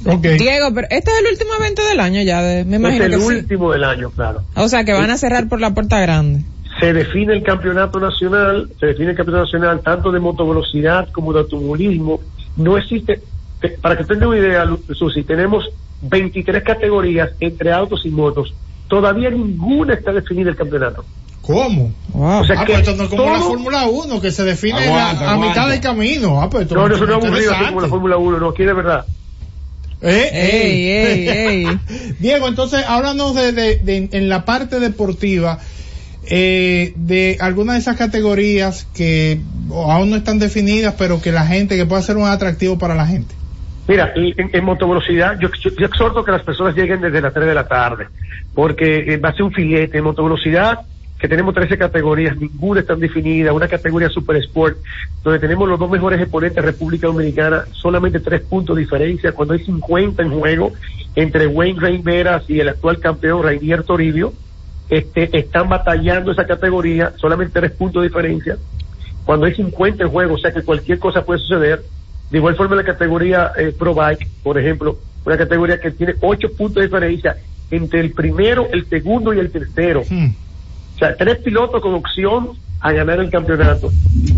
[0.04, 3.20] Diego, pero este es el último evento del año ya, de- me imagino es el
[3.20, 3.36] que sí.
[3.36, 4.42] último del año, claro.
[4.56, 6.44] O sea, que van a cerrar por la puerta grande.
[6.80, 11.40] se define el campeonato nacional, se define el campeonato nacional tanto de motovelocidad como de
[11.42, 12.20] automovilismo.
[12.56, 13.22] No existe,
[13.60, 15.70] te- para que tenga una idea, Susi, tenemos
[16.02, 18.56] 23 categorías entre autos y motos.
[18.88, 21.06] Todavía ninguna está definida el campeonato.
[21.42, 21.92] ¿Cómo?
[22.14, 24.80] O sea ah, que pues esto no es como la Fórmula 1 que se define
[24.86, 26.42] Aguanta, a, a mitad del camino.
[26.42, 28.40] Ah, pues esto No, no, es eso no es aburrido así como la Fórmula 1,
[28.40, 29.06] no, aquí de verdad.
[30.04, 31.48] Eh, Ey, eh.
[31.48, 31.80] ey, ey.
[32.20, 35.60] Diego, entonces háblanos de, de, de- en la parte deportiva
[36.28, 41.76] eh, de algunas de esas categorías que aún no están definidas, pero que la gente,
[41.78, 43.34] que pueda ser un atractivo para la gente.
[43.88, 47.34] Mira, y en, en motovelocidad, yo, yo, yo exhorto que las personas lleguen desde las
[47.34, 48.08] 3 de la tarde,
[48.54, 49.98] porque eh, va a ser un filete.
[49.98, 50.80] En motovelocidad,
[51.22, 54.78] que tenemos 13 categorías, ninguna está definida, una categoría Super Sport,
[55.24, 59.54] donde tenemos los dos mejores exponentes de República Dominicana, solamente tres puntos de diferencia, cuando
[59.54, 60.72] hay 50 en juego
[61.14, 64.34] entre Wayne Reyneras y el actual campeón Rainier Toribio,
[64.90, 68.58] este, están batallando esa categoría, solamente tres puntos de diferencia,
[69.24, 71.84] cuando hay 50 en juego, o sea que cualquier cosa puede suceder.
[72.32, 76.54] De igual forma la categoría eh, Pro Bike, por ejemplo, una categoría que tiene 8
[76.58, 77.38] puntos de diferencia
[77.70, 80.02] entre el primero, el segundo y el tercero.
[80.02, 80.06] O
[81.02, 83.92] sea, tres pilotos con opción a ganar el campeonato.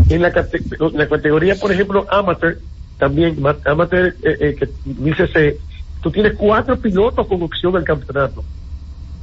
[0.09, 2.57] En la, categoría, por ejemplo, amateur,
[2.97, 5.57] también, ma- amateur, eh, eh, que dice se-
[6.01, 8.43] tú tienes cuatro pilotos con opción al campeonato.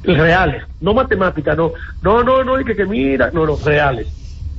[0.03, 1.73] Reales, no matemáticas, no,
[2.03, 4.07] no, no, no, y que, mira, no, no, reales.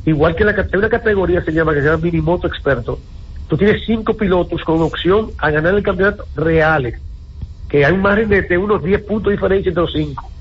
[0.05, 2.99] Igual que la, una categoría se llama, que se llama Minimoto Experto.
[3.47, 6.99] Tú tienes cinco pilotos con opción a ganar el campeonato reales.
[7.69, 10.31] Que hay un margen de, de unos 10 puntos de diferencia entre los cinco.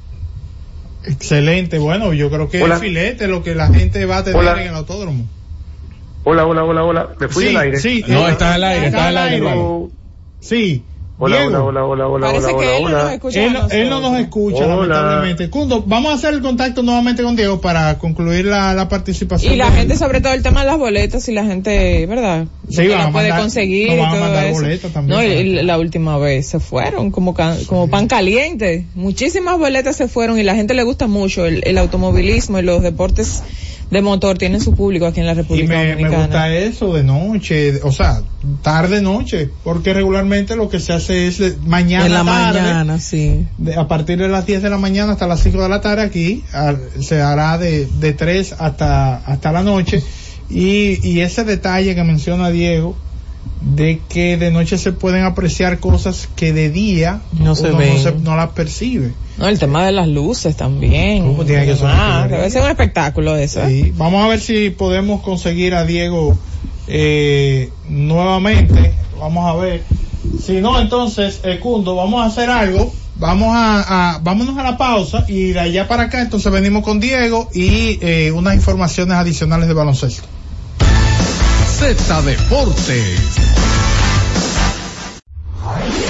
[1.04, 2.74] Excelente, bueno, yo creo que Hola.
[2.76, 4.62] es filete lo que la gente va a tener Hola.
[4.62, 5.24] en el autódromo.
[6.24, 7.08] Hola, hola, hola, hola.
[7.18, 7.78] Me fui Sí, al aire.
[7.78, 9.42] sí, No, eh, estás al aire, estás al aire,
[10.40, 10.84] Sí.
[11.20, 11.64] Hola, Diego.
[11.64, 13.02] hola, hola, hola, Parece hola, que hola, él no hola.
[13.04, 13.44] nos escucha.
[13.76, 14.74] Él, no nos escucha, Hola.
[14.76, 15.50] lamentablemente.
[15.50, 19.52] Cundo, vamos a hacer el contacto nuevamente con Diego para concluir la, la participación.
[19.54, 22.46] Y la gente, sobre todo el tema de las boletas, y la gente, ¿verdad?
[22.68, 24.60] Sí, la puede mandar- conseguir nos y todo mandar eso.
[24.62, 28.06] boletas también No, y, para- y la última vez se fueron como, can- como pan
[28.08, 28.86] caliente.
[28.94, 32.82] Muchísimas boletas se fueron y la gente le gusta mucho el, el automovilismo y los
[32.82, 33.42] deportes
[33.90, 36.22] de motor tienen su público aquí en la Y República me, me Dominicana.
[36.26, 38.22] gusta eso de noche, o sea,
[38.62, 43.00] tarde noche, porque regularmente lo que se hace es de mañana en la tarde, mañana,
[43.00, 43.46] sí.
[43.58, 46.02] de- a partir de las 10 de la mañana hasta las 5 de la tarde
[46.02, 50.02] aquí, al- se hará de, de 3 hasta, hasta la noche,
[50.48, 52.96] y, y ese detalle que menciona Diego,
[53.60, 57.94] de que de noche se pueden apreciar cosas que de día No se ven.
[57.96, 59.12] no, se- no las percibe.
[59.36, 61.24] No, el tema de las luces también.
[61.26, 63.62] ¿Cómo tiene que ser Ah, debe un espectáculo eso.
[63.64, 63.68] ¿eh?
[63.84, 66.36] Sí, Vamos a ver si podemos conseguir a Diego
[66.88, 68.92] eh, nuevamente.
[69.18, 69.82] Vamos a ver.
[70.44, 72.92] Si no, entonces, eh, Cundo, vamos a hacer algo.
[73.16, 77.00] vamos a, a- vámonos a la pausa y de allá para acá entonces venimos con
[77.00, 80.26] Diego y eh, unas informaciones adicionales de baloncesto.
[81.80, 83.20] Z Deportes.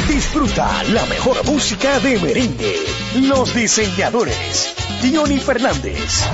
[0.08, 2.76] Disfruta la mejor música de merengue.
[3.14, 4.74] Los diseñadores.
[5.00, 6.24] Johnny Fernández.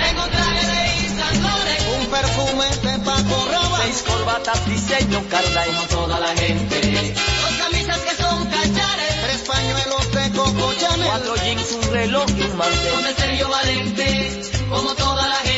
[0.00, 5.82] Tengo traje de Isla Flores, un perfume de Paco Roba, seis corbatas diseño Carla como
[5.82, 11.72] toda la gente, dos camisas que son cachares, tres pañuelos de Coco Chanel, cuatro jeans,
[11.72, 14.40] un reloj y un mantel, con el Sergio Valente,
[14.70, 15.57] como toda la gente.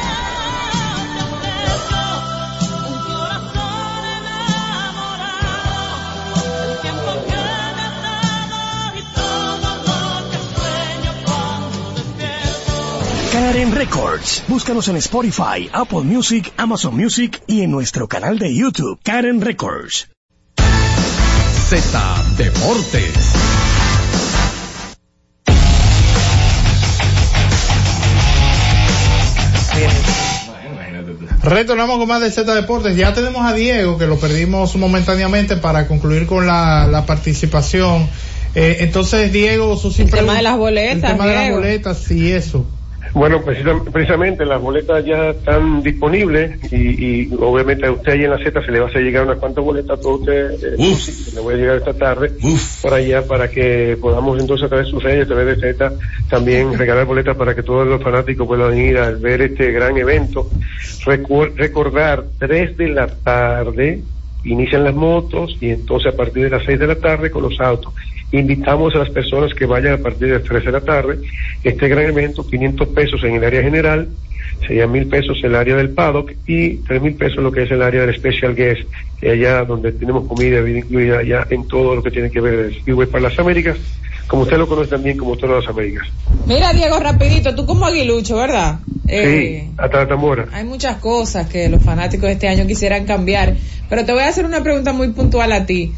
[13.51, 14.43] Karen Records.
[14.47, 20.07] Búscanos en Spotify, Apple Music, Amazon Music y en nuestro canal de YouTube, Karen Records.
[21.67, 23.11] Z Deportes.
[31.43, 32.95] Retornamos con más de Z Deportes.
[32.95, 38.07] Ya tenemos a Diego, que lo perdimos momentáneamente para concluir con la, la participación.
[38.55, 42.31] Eh, entonces, Diego, sus El tema de las boletas, El tema de las boletas y
[42.31, 42.65] eso.
[43.13, 48.29] Bueno, precisa- precisamente las boletas ya están disponibles y, y obviamente a usted ahí en
[48.31, 50.63] la Z se le va a hacer llegar unas cuantas boletas a todos ustedes.
[50.63, 52.31] eh, sí, le voy a llegar esta tarde
[52.81, 55.93] por allá para que podamos entonces a través de sus redes, a través de Z,
[56.29, 60.51] también regalar boletas para que todos los fanáticos puedan ir a ver este gran evento.
[61.05, 64.03] Recu- recordar, 3 de la tarde
[64.43, 67.59] inician las motos y entonces a partir de las 6 de la tarde con los
[67.59, 67.93] autos.
[68.31, 71.19] Invitamos a las personas que vayan a partir de las 3 de la tarde.
[71.63, 74.07] Este gran evento, 500 pesos en el área general,
[74.67, 77.81] serían mil pesos el área del paddock y tres mil pesos lo que es el
[77.81, 78.81] área del special guest,
[79.19, 82.53] que allá donde tenemos comida bebida incluida allá en todo lo que tiene que ver
[82.53, 83.77] el Speedway para las Américas,
[84.27, 86.07] como usted lo conoce también como todas las Américas.
[86.45, 88.79] Mira, Diego, rapidito, tú como aguilucho, ¿verdad?
[89.07, 90.47] Eh, Sí, hasta la tambora.
[90.53, 93.55] Hay muchas cosas que los fanáticos de este año quisieran cambiar,
[93.89, 95.91] pero te voy a hacer una pregunta muy puntual a ti.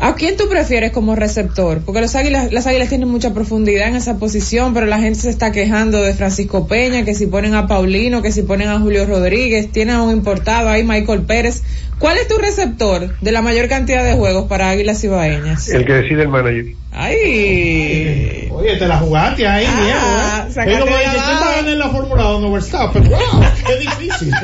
[0.00, 1.80] ¿A quién tú prefieres como receptor?
[1.84, 5.30] Porque los águilas, las águilas tienen mucha profundidad en esa posición, pero la gente se
[5.30, 9.06] está quejando de Francisco Peña, que si ponen a Paulino, que si ponen a Julio
[9.06, 11.62] Rodríguez, tienen a un importado ahí, Michael Pérez.
[11.98, 15.68] ¿Cuál es tu receptor de la mayor cantidad de juegos para águilas ibaeñas?
[15.68, 16.66] El que decide el manager.
[16.98, 18.48] Ay.
[18.50, 20.54] Oye, te la jugaste ahí, Ah, Diego.
[20.54, 21.26] sacaste Es como dice, abajo.
[21.26, 22.52] ¿quién va a ganar en la Fórmula 1?
[22.52, 23.04] Verstappen.
[23.08, 23.44] ¡Wow!
[23.66, 24.30] ¡Qué difícil!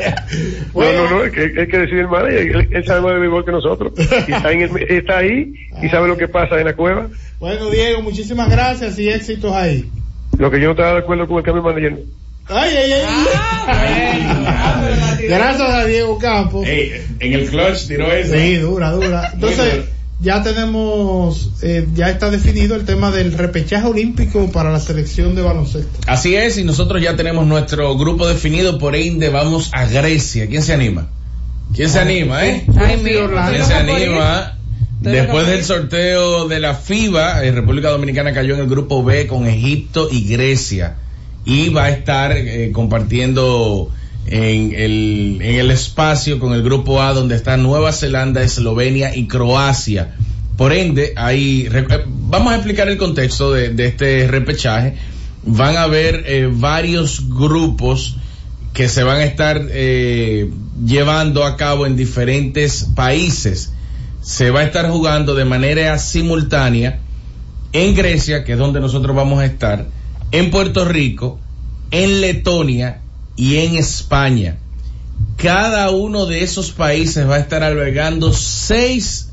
[0.74, 3.18] No, no, no, es que hay que decir el manager, él, él sabe más de
[3.20, 3.92] béisbol que nosotros.
[4.28, 7.08] Y está, en el- está ahí y sabe lo que pasa en la cueva.
[7.38, 9.88] Bueno, Diego, muchísimas gracias y éxitos ahí.
[10.38, 11.98] Lo que yo no estaba de acuerdo con el cambio de manager.
[12.48, 12.92] Ay, ay,
[13.68, 15.26] ay.
[15.28, 16.66] Gracias a Diego Campos.
[16.66, 18.34] en el clutch tiró eso.
[18.34, 19.30] Sí, dura, dura.
[19.32, 19.84] Entonces,
[20.22, 25.42] ya tenemos, eh, ya está definido el tema del repechaje olímpico para la selección de
[25.42, 25.98] baloncesto.
[26.06, 30.46] Así es, y nosotros ya tenemos nuestro grupo definido, por ende vamos a Grecia.
[30.46, 31.08] ¿Quién se anima?
[31.74, 32.64] ¿Quién se anima, eh?
[32.76, 34.58] Ay, mira, ¿Quién se anima?
[35.00, 39.48] Después del sorteo de la FIBA, eh, República Dominicana cayó en el grupo B con
[39.48, 40.94] Egipto y Grecia.
[41.44, 43.90] Y va a estar eh, compartiendo
[44.26, 49.26] en el, en el espacio con el grupo A donde está Nueva Zelanda, Eslovenia y
[49.26, 50.14] Croacia.
[50.56, 54.94] Por ende, re- eh, vamos a explicar el contexto de, de este repechaje.
[55.44, 58.16] Van a haber eh, varios grupos
[58.72, 60.50] que se van a estar eh,
[60.86, 63.72] llevando a cabo en diferentes países.
[64.22, 67.00] Se va a estar jugando de manera simultánea
[67.72, 69.86] en Grecia, que es donde nosotros vamos a estar,
[70.30, 71.40] en Puerto Rico,
[71.90, 73.01] en Letonia
[73.36, 74.58] y en España.
[75.36, 79.30] Cada uno de esos países va a estar albergando seis,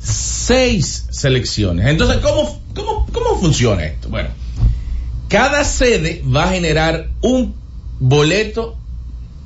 [0.00, 1.86] seis selecciones.
[1.86, 4.08] Entonces, ¿cómo, cómo, cómo funciona esto?
[4.08, 4.30] Bueno,
[5.28, 7.54] cada sede va a generar un
[8.00, 8.76] boleto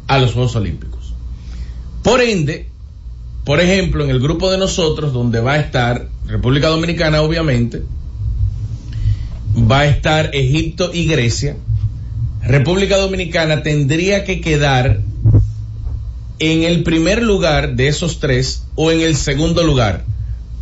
[0.07, 1.15] a los Juegos Olímpicos.
[2.03, 2.69] Por ende,
[3.45, 7.83] por ejemplo, en el grupo de nosotros, donde va a estar República Dominicana, obviamente,
[9.57, 11.57] va a estar Egipto y Grecia,
[12.45, 15.01] República Dominicana tendría que quedar
[16.39, 20.05] en el primer lugar de esos tres o en el segundo lugar.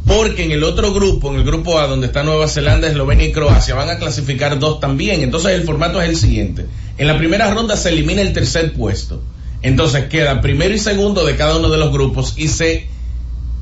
[0.07, 3.33] Porque en el otro grupo, en el grupo A, donde está Nueva Zelanda, Eslovenia y
[3.33, 5.23] Croacia, van a clasificar dos también.
[5.23, 6.67] Entonces el formato es el siguiente.
[6.99, 9.23] En la primera ronda se elimina el tercer puesto.
[9.63, 12.89] Entonces queda primero y segundo de cada uno de los grupos y se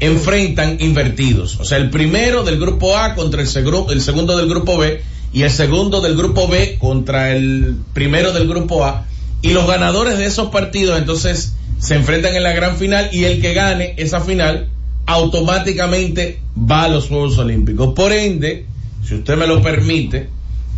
[0.01, 1.59] enfrentan invertidos.
[1.61, 5.03] O sea, el primero del grupo A contra el, el segundo del grupo B
[5.33, 9.07] y el segundo del grupo B contra el primero del grupo A.
[9.43, 13.41] Y los ganadores de esos partidos entonces se enfrentan en la gran final y el
[13.41, 14.69] que gane esa final
[15.07, 17.95] automáticamente va a los Juegos Olímpicos.
[17.95, 18.67] Por ende,
[19.05, 20.29] si usted me lo permite,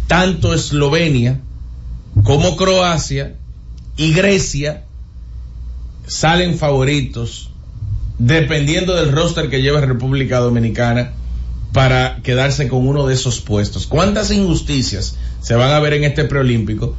[0.07, 1.41] tanto Eslovenia
[2.23, 3.35] como Croacia
[3.97, 4.85] y Grecia
[6.07, 7.51] salen favoritos
[8.19, 11.13] dependiendo del roster que lleva República Dominicana
[11.73, 13.87] para quedarse con uno de esos puestos.
[13.87, 16.97] ¿Cuántas injusticias se van a ver en este preolímpico?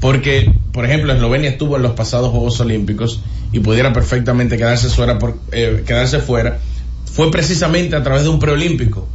[0.00, 3.20] Porque, por ejemplo, Eslovenia estuvo en los pasados Juegos Olímpicos
[3.52, 5.18] y pudiera perfectamente quedarse fuera,
[5.52, 6.58] eh, quedarse fuera.
[7.06, 9.08] Fue precisamente a través de un preolímpico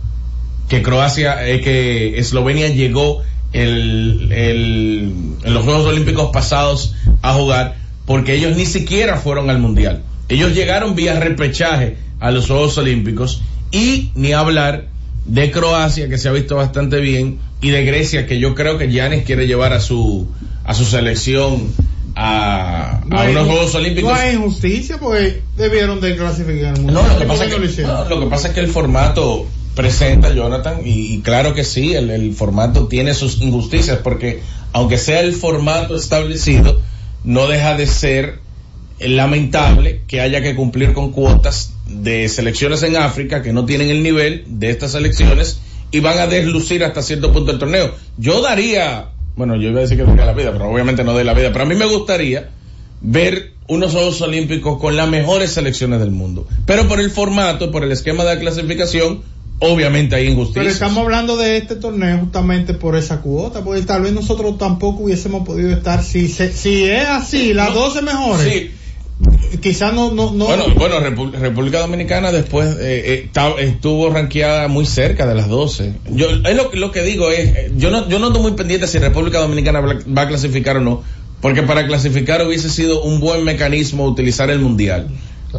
[0.68, 3.22] que Croacia, eh, que Eslovenia llegó
[3.54, 7.76] en los Juegos Olímpicos pasados a jugar
[8.06, 10.04] porque ellos ni siquiera fueron al Mundial.
[10.30, 13.42] Ellos llegaron vía repechaje a los Juegos Olímpicos
[13.72, 14.88] y ni hablar
[15.26, 18.88] de Croacia que se ha visto bastante bien y de Grecia que yo creo que
[18.90, 20.28] Giannis quiere llevar a su
[20.64, 21.68] a su selección
[22.16, 24.12] a, No a hay- unos Juegos Olímpicos.
[24.12, 26.80] No hay injusticia porque debieron de clasificar.
[26.80, 28.54] No, lo que, pasa es ¿Por qué no lo que, no, lo que pasa es
[28.54, 29.46] que el formato
[29.76, 34.98] presenta, Jonathan, y, y claro que sí, el, el formato tiene sus injusticias, porque aunque
[34.98, 36.80] sea el formato establecido,
[37.26, 38.40] no deja de ser
[39.00, 44.04] lamentable que haya que cumplir con cuotas de selecciones en África que no tienen el
[44.04, 45.60] nivel de estas selecciones
[45.92, 47.94] y van a deslucir hasta cierto punto el torneo.
[48.18, 51.24] Yo daría, bueno, yo iba a decir que daría la vida, pero obviamente no doy
[51.24, 52.50] la vida, pero a mí me gustaría
[53.02, 56.48] ver unos Juegos Olímpicos con las mejores selecciones del mundo.
[56.66, 59.22] Pero por el formato, por el esquema de clasificación,
[59.60, 60.74] obviamente hay Pero injusticias.
[60.74, 65.46] estamos hablando de este torneo justamente por esa cuota, porque tal vez nosotros tampoco hubiésemos
[65.48, 68.72] podido estar, si, se- si es así, las 12 mejores, Sí.
[69.62, 70.46] Quizás no, no, no.
[70.46, 75.94] Bueno, bueno, Repu- República Dominicana después eh, eh, estuvo rankeada muy cerca de las 12.
[76.12, 78.52] Yo es lo, que- lo que digo es, eh, yo no yo no estoy muy
[78.54, 81.04] pendiente si República Dominicana va a clasificar o no,
[81.42, 85.08] porque para clasificar hubiese sido un buen mecanismo utilizar el mundial,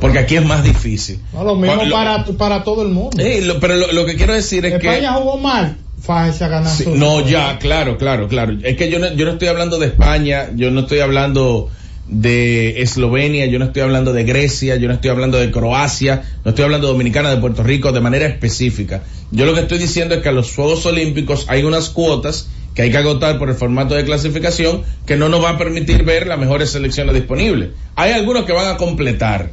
[0.00, 1.20] porque aquí es más difícil.
[1.32, 3.16] No, lo mismo Lo- para, para todo el mundo.
[3.22, 6.48] Sí, lo- pero lo, lo que quiero decir es que España jugó mal, fájese a
[6.48, 8.56] ganar Sí, no, ya, claro, claro, claro.
[8.62, 11.70] Es que yo no, yo no estoy hablando de España, yo no estoy hablando
[12.08, 16.50] de Eslovenia, yo no estoy hablando de Grecia, yo no estoy hablando de Croacia, no
[16.50, 19.02] estoy hablando de Dominicana, de Puerto Rico, de manera específica.
[19.32, 22.82] Yo lo que estoy diciendo es que a los Juegos Olímpicos hay unas cuotas que
[22.82, 26.26] hay que agotar por el formato de clasificación que no nos va a permitir ver
[26.26, 27.70] las mejores selecciones disponibles.
[27.96, 29.50] Hay algunos que van a completar.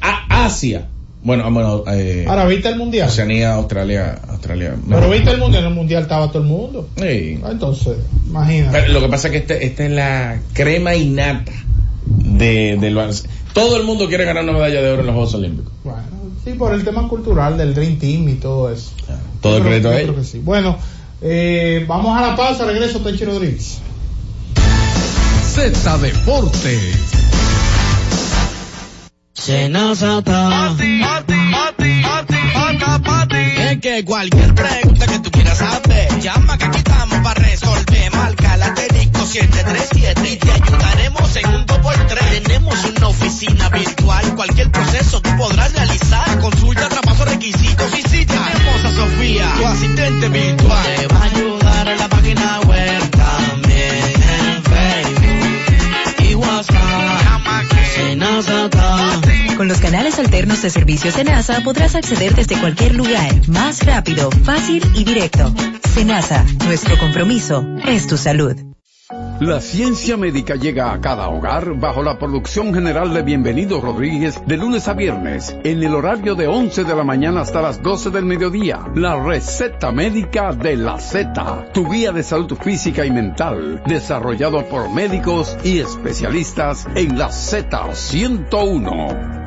[0.00, 0.86] A- Asia,
[1.26, 3.08] Bueno, ah, bueno, eh, Ahora, ¿viste el mundial?
[3.08, 4.76] Oceanía, Australia, Australia.
[4.88, 6.88] Pero viste el mundial, en el mundial estaba todo el mundo.
[6.96, 7.40] Sí.
[7.42, 7.96] Ah, Entonces,
[8.28, 8.78] imagínate.
[8.78, 11.50] Pero lo que pasa es que este- esta es la crema innata
[12.06, 13.28] de, del baloncesto.
[13.52, 15.72] Todo el mundo quiere ganar una medalla de oro en los Juegos Olímpicos.
[15.82, 16.02] Bueno,
[16.44, 18.92] sí, por el tema cultural del Dream Team y todo eso.
[19.40, 20.28] Todo el Yo crédito a ellos.
[20.28, 20.38] sí.
[20.44, 20.78] Bueno,
[21.22, 23.78] eh, vamos a la pausa, regreso Tenchi Rodríguez.
[25.42, 27.25] Z Deportes.
[33.70, 38.12] Es que cualquier pregunta que tú quieras saber, llama que aquí estamos para resolver.
[38.12, 42.42] Marca la asterisco 737 y te ayudaremos en un 2x3.
[42.42, 46.40] Tenemos una oficina virtual, cualquier proceso tú podrás realizar.
[46.40, 50.86] Consulta, traspaso, requisitos y si tenemos a Sofía, tu asistente virtual.
[50.96, 52.65] Te va a ayudar en la página web
[59.66, 64.80] Con los canales alternos de servicios Senasa podrás acceder desde cualquier lugar, más rápido, fácil
[64.94, 65.52] y directo.
[65.92, 68.54] Senasa, nuestro compromiso es tu salud.
[69.40, 74.56] La ciencia médica llega a cada hogar bajo la producción general de Bienvenido Rodríguez de
[74.56, 78.24] lunes a viernes en el horario de 11 de la mañana hasta las 12 del
[78.24, 78.86] mediodía.
[78.94, 84.90] La receta médica de la Z, tu guía de salud física y mental, desarrollado por
[84.90, 89.46] médicos y especialistas en la Z101.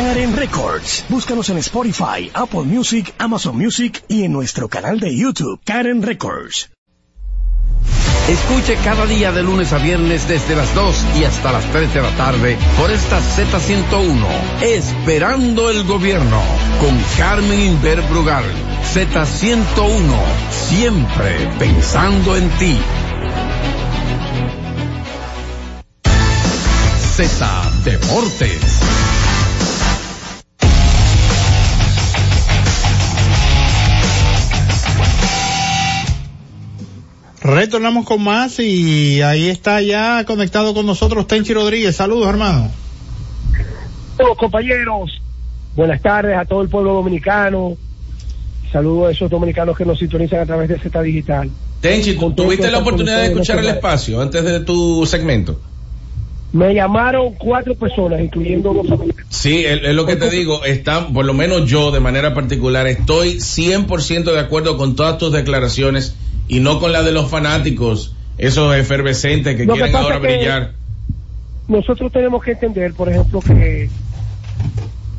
[0.00, 1.04] Karen Records.
[1.10, 6.70] Búscanos en Spotify, Apple Music, Amazon Music y en nuestro canal de YouTube, Karen Records.
[8.26, 12.00] Escuche cada día de lunes a viernes desde las 2 y hasta las 3 de
[12.00, 14.26] la tarde por esta Z101,
[14.62, 16.40] Esperando el Gobierno,
[16.80, 18.44] con Carmen Inver Brugal.
[18.94, 20.00] Z101,
[20.50, 22.78] siempre pensando en ti.
[27.16, 29.19] Z Deportes.
[37.42, 41.96] Retornamos con más y ahí está ya conectado con nosotros Tenchi Rodríguez.
[41.96, 42.70] Saludos, hermano.
[44.16, 45.22] Saludos compañeros,
[45.74, 47.78] buenas tardes a todo el pueblo dominicano.
[48.70, 51.50] Saludos a esos dominicanos que nos sintonizan a través de Z Digital.
[51.80, 55.58] Tenchi, ¿tú Contento tuviste la oportunidad de escuchar el espacio antes de tu segmento?
[56.52, 59.16] Me llamaron cuatro personas, incluyendo dos amigos.
[59.30, 62.86] Sí, es, es lo que te digo, está, por lo menos yo de manera particular,
[62.86, 66.16] estoy 100% de acuerdo con todas tus declaraciones
[66.50, 70.26] y no con la de los fanáticos, esos efervescentes que Lo quieren ahora es que-
[70.36, 70.72] brillar.
[71.68, 73.88] Nosotros tenemos que entender, por ejemplo, que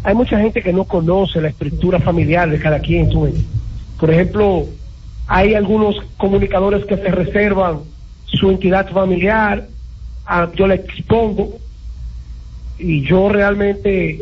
[0.04, 3.10] hay mucha gente que no conoce la estructura familiar de cada quien.
[3.10, 3.34] ¿tú?
[3.98, 4.68] Por ejemplo,
[5.26, 7.80] hay algunos comunicadores que se reservan
[8.26, 9.70] su entidad familiar,
[10.26, 11.60] ah, yo la expongo
[12.78, 14.20] y yo realmente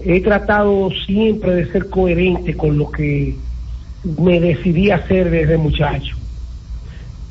[0.00, 3.36] he tratado siempre de ser coherente con lo que
[4.18, 6.16] me decidí a hacer desde muchacho.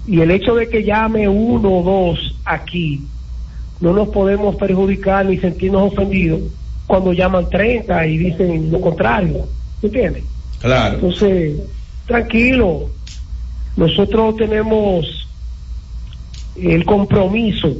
[0.07, 3.01] Y el hecho de que llame uno o dos aquí,
[3.79, 6.41] no nos podemos perjudicar ni sentirnos ofendidos
[6.85, 9.47] cuando llaman 30 y dicen lo contrario.
[9.81, 10.23] ¿Entiendes?
[10.59, 10.95] Claro.
[10.95, 11.61] Entonces,
[12.05, 12.89] tranquilo.
[13.77, 15.27] Nosotros tenemos
[16.55, 17.75] el compromiso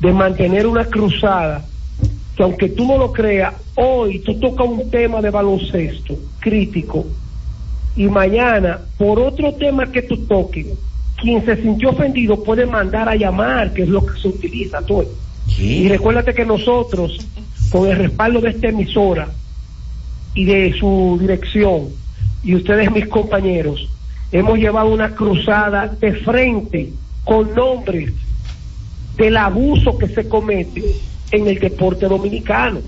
[0.00, 1.64] de mantener una cruzada
[2.36, 7.06] que aunque tú no lo creas, hoy tú tocas un tema de baloncesto crítico
[7.96, 10.66] y mañana por otro tema que tú toques,
[11.16, 15.06] quien se sintió ofendido puede mandar a llamar, que es lo que se utiliza todo.
[15.58, 17.18] Y recuérdate que nosotros,
[17.70, 19.28] con el respaldo de esta emisora
[20.34, 21.88] y de su dirección,
[22.42, 23.88] y ustedes mis compañeros,
[24.32, 26.90] hemos llevado una cruzada de frente
[27.24, 28.12] con nombres
[29.16, 30.82] del abuso que se comete
[31.32, 32.80] en el deporte dominicano.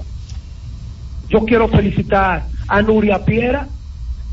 [1.28, 3.68] Yo quiero felicitar a Nuria Piera,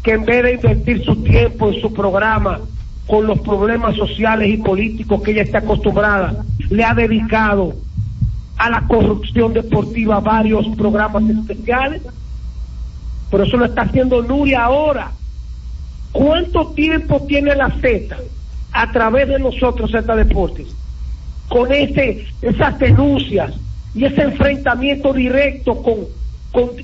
[0.04, 2.62] que en vez de invertir su tiempo en su programa
[3.08, 7.74] con los problemas sociales y políticos que ella está acostumbrada, le ha dedicado
[8.58, 12.02] a la corrupción deportiva varios programas especiales.
[13.32, 15.12] Pero eso lo está haciendo Nuria ahora.
[16.12, 18.16] ¿Cuánto tiempo tiene la Z
[18.72, 20.68] a través de nosotros, Z Deportes,
[21.48, 23.54] con ese, esas denuncias
[23.96, 25.96] y ese enfrentamiento directo con,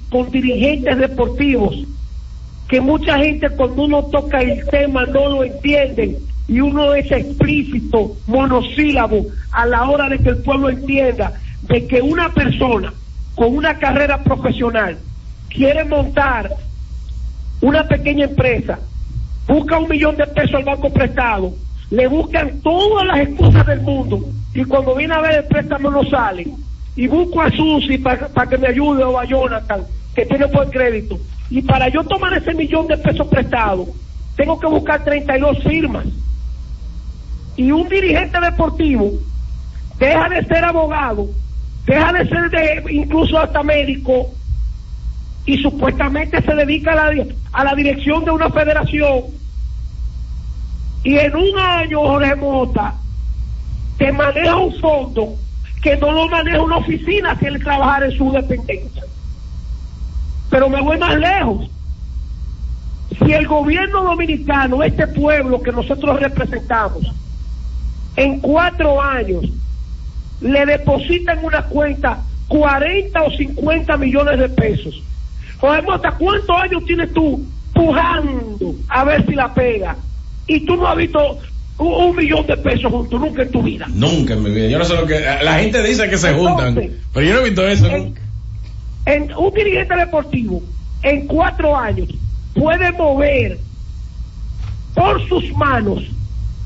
[0.09, 1.85] con dirigentes deportivos?
[2.67, 8.15] Que mucha gente cuando uno toca el tema no lo entienden y uno es explícito,
[8.27, 12.93] monosílabo, a la hora de que el pueblo entienda de que una persona
[13.35, 14.97] con una carrera profesional
[15.49, 16.51] quiere montar
[17.61, 18.79] una pequeña empresa,
[19.47, 21.53] busca un millón de pesos al banco prestado,
[21.89, 26.03] le buscan todas las excusas del mundo y cuando viene a ver el préstamo no
[26.03, 26.47] sale.
[26.97, 29.81] Y busco a Susi para que me ayude o a Jonathan
[30.15, 31.19] que tiene buen crédito
[31.49, 33.87] y para yo tomar ese millón de pesos prestado
[34.35, 36.05] tengo que buscar 32 firmas.
[37.55, 39.11] Y un dirigente deportivo
[39.97, 41.29] deja de ser abogado
[41.85, 44.31] deja de ser de, incluso hasta médico
[45.45, 49.25] y supuestamente se dedica a la, a la dirección de una federación.
[51.03, 52.95] Y en un año Jorge Mota
[53.97, 55.35] te maneja un fondo
[55.81, 59.03] que no lo maneja una oficina si él trabajar en su dependencia
[60.55, 61.69] pero me voy más lejos
[63.09, 67.13] si el gobierno dominicano este pueblo que nosotros representamos
[68.15, 69.43] en cuatro años
[70.39, 75.03] le deposita en una cuenta 40 o 50 millones de pesos.
[75.59, 79.97] Jorge Mota, ¿cuántos años tienes tú pujando a ver si la pega?
[80.47, 81.37] Y tú no has visto
[81.79, 83.87] un, un millón de pesos juntos nunca en tu vida.
[83.89, 84.69] Nunca en mi vida.
[84.69, 85.19] Yo no sé lo que.
[85.19, 86.75] La gente dice que se juntan.
[87.13, 87.89] Pero yo no he visto eso.
[87.89, 88.24] ¿no?
[89.05, 90.63] En un dirigente deportivo,
[91.03, 92.09] en cuatro años,
[92.53, 93.59] puede mover
[94.95, 96.03] por sus manos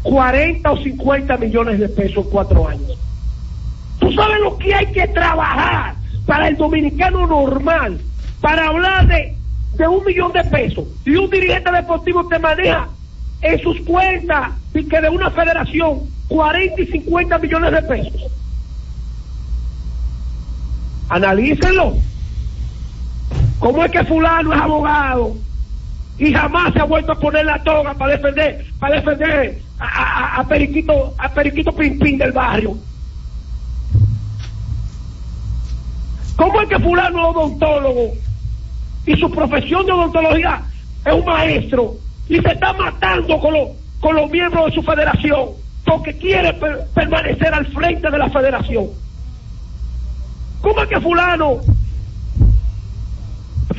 [0.04, 2.98] 40 o 50 millones de pesos en cuatro años.
[4.00, 8.00] Tú sabes lo que hay que trabajar para el dominicano normal,
[8.40, 9.36] para hablar de,
[9.76, 10.86] de un millón de pesos.
[11.06, 12.88] Y un dirigente deportivo te maneja
[13.42, 18.32] en sus cuentas y que de una federación 40 y 50 millones de pesos.
[21.10, 21.96] Analícenlo.
[23.60, 25.36] ¿Cómo es que fulano es abogado
[26.18, 31.14] y jamás se ha vuelto a poner la toga para defender, para defender a, Periquito,
[31.18, 32.78] a Periquito Pimpín del barrio?
[36.36, 38.14] ¿Cómo es que fulano es odontólogo
[39.06, 40.62] y su profesión de odontología
[41.06, 41.96] es un maestro
[42.30, 45.50] y se está matando con, los con los miembros de su federación
[45.86, 48.88] porque quiere per- permanecer al frente de la federación?
[50.62, 51.60] ¿Cómo es que fulano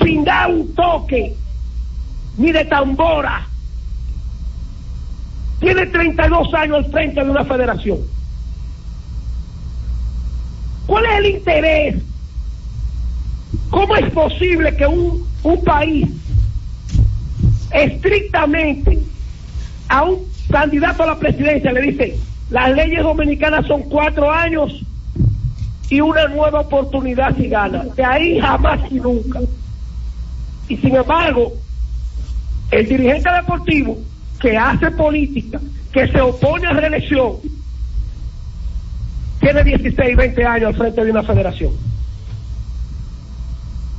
[0.03, 1.35] sin dar un toque
[2.39, 3.47] ni de tambora
[5.61, 7.99] tiene 32 años al frente de una federación?
[10.87, 11.97] ¿Cuál es el interés?
[13.69, 16.09] ¿Cómo es posible que un, un país
[17.73, 18.99] estrictamente
[19.89, 24.85] a un candidato a la presidencia le dice, las leyes dominicanas son cuatro años
[25.89, 27.85] y una nueva oportunidad si gana?
[27.95, 29.41] De ahí jamás y nunca.
[30.71, 31.53] Y sin embargo,
[32.71, 33.99] el dirigente deportivo
[34.41, 35.61] que hace política,
[35.93, 37.39] que se opone a reelección,
[39.41, 41.73] tiene 16, 20 años al frente de una federación.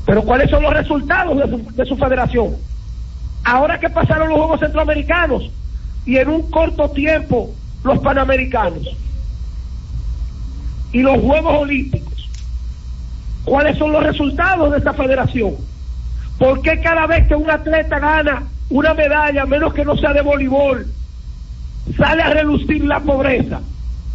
[0.05, 2.55] Pero ¿cuáles son los resultados de su, de su federación?
[3.43, 5.51] Ahora que pasaron los Juegos Centroamericanos
[6.05, 7.53] y en un corto tiempo
[7.83, 8.87] los Panamericanos
[10.93, 12.29] y los Juegos Olímpicos,
[13.43, 15.70] ¿cuáles son los resultados de esta federación?
[16.41, 20.23] ¿Por qué cada vez que un atleta gana una medalla, menos que no sea de
[20.23, 20.87] voleibol,
[21.95, 23.61] sale a relucir la pobreza?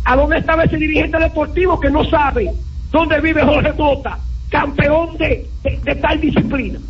[0.05, 2.53] ¿A dónde estaba ese dirigente deportivo que no sabe
[2.91, 4.19] dónde vive Jorge Mota,
[4.51, 5.49] campeón de,
[5.85, 6.81] de- tal disciplina?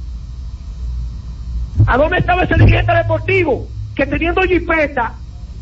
[1.87, 5.13] ¿A dónde estaba ese dirigente deportivo que teniendo jipeta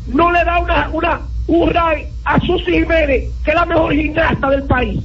[0.07, 4.49] no le da una, una, un ray a Susi Jiménez, que es la mejor gimnasta
[4.51, 5.03] del país?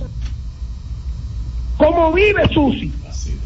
[1.76, 2.92] ¿Cómo vive Susi?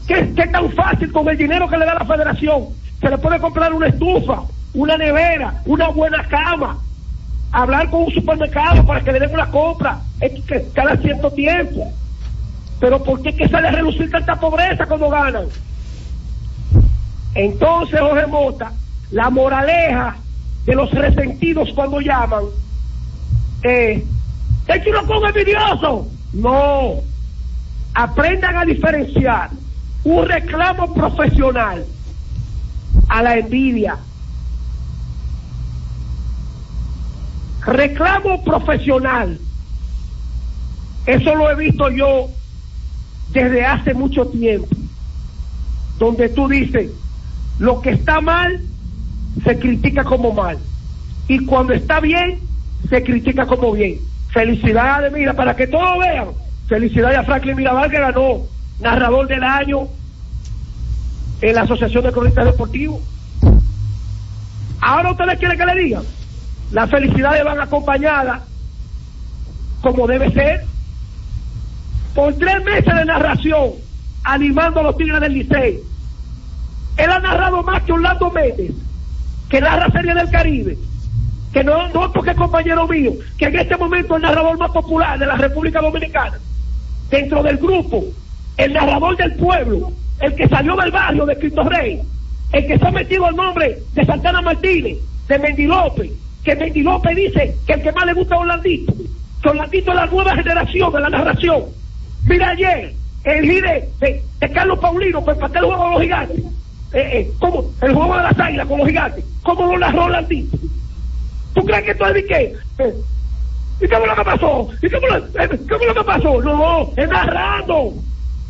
[0.06, 2.66] ¿Qué, qué tan fácil con el dinero que le da la federación?
[3.00, 4.42] Se le puede comprar una estufa,
[4.74, 6.78] una nevera, una buena cama,
[7.52, 10.32] hablar con un supermercado para que le den una compra es
[10.72, 11.92] cada cierto tiempo.
[12.80, 15.46] Pero ¿por qué que sale a reducir tanta pobreza cuando ganan?
[17.34, 18.72] Entonces, Jorge Mota,
[19.10, 20.16] la moraleja
[20.66, 22.44] de los resentidos cuando llaman
[23.62, 24.02] es,
[24.66, 26.08] ¿es que uno ponga envidioso?
[26.32, 26.94] No.
[27.94, 29.50] Aprendan a diferenciar
[30.04, 31.84] un reclamo profesional
[33.08, 33.96] a la envidia.
[37.62, 39.38] Reclamo profesional.
[41.06, 42.28] Eso lo he visto yo
[43.30, 44.68] desde hace mucho tiempo.
[45.98, 46.90] Donde tú dices,
[47.58, 48.60] lo que está mal
[49.42, 50.58] se critica como mal.
[51.28, 52.40] Y cuando está bien,
[52.90, 54.00] se critica como bien.
[54.30, 56.28] Felicidades, mira, para que todos vean.
[56.68, 59.88] Felicidades a Franklin Mirabal que ganó narrador del año
[61.40, 63.00] en la Asociación de Cronistas Deportivos.
[64.80, 66.02] Ahora ustedes quieren que le digan.
[66.72, 68.42] Las felicidades van acompañadas,
[69.80, 70.64] como debe ser,
[72.14, 73.72] por tres meses de narración,
[74.24, 75.80] animando a los Tigres del Licey.
[76.96, 78.72] Él ha narrado más que Orlando Méndez,
[79.48, 80.78] que narra Serie del Caribe,
[81.52, 84.70] que no, no porque es compañero mío, que en este momento es el narrador más
[84.70, 86.38] popular de la República Dominicana.
[87.10, 88.04] Dentro del grupo,
[88.56, 92.00] el narrador del pueblo, el que salió del barrio de Cristo Rey,
[92.52, 94.98] el que se ha metido el nombre de Santana Martínez,
[95.28, 96.10] de Mendy López,
[96.44, 98.94] que Mendy López dice que el que más le gusta es Orlandito,
[99.42, 101.64] que Orlandito es la nueva generación de la narración.
[102.26, 102.92] Mira ayer,
[103.24, 106.38] el gire de, de Carlos Paulino, pues para el juego con los gigantes,
[106.92, 107.64] eh, eh, ¿cómo?
[107.82, 110.56] el juego de las águilas con los gigantes, ¿cómo lo narró Orlandito?
[111.54, 112.54] ¿Tú crees que esto es de qué?
[112.78, 112.94] Eh,
[113.80, 114.68] ¿Y qué fue lo que pasó?
[114.82, 116.42] ¿Y qué fue lo, eh, lo que pasó?
[116.42, 117.92] No, es narrando.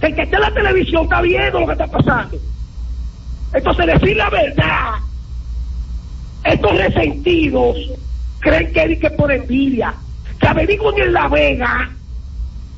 [0.04, 2.36] El que está en la televisión está viendo lo que está pasando.
[3.54, 4.94] Entonces, decir la verdad,
[6.44, 7.76] estos resentidos
[8.40, 9.94] creen que es por envidia,
[10.38, 11.90] que averigüen en La Vega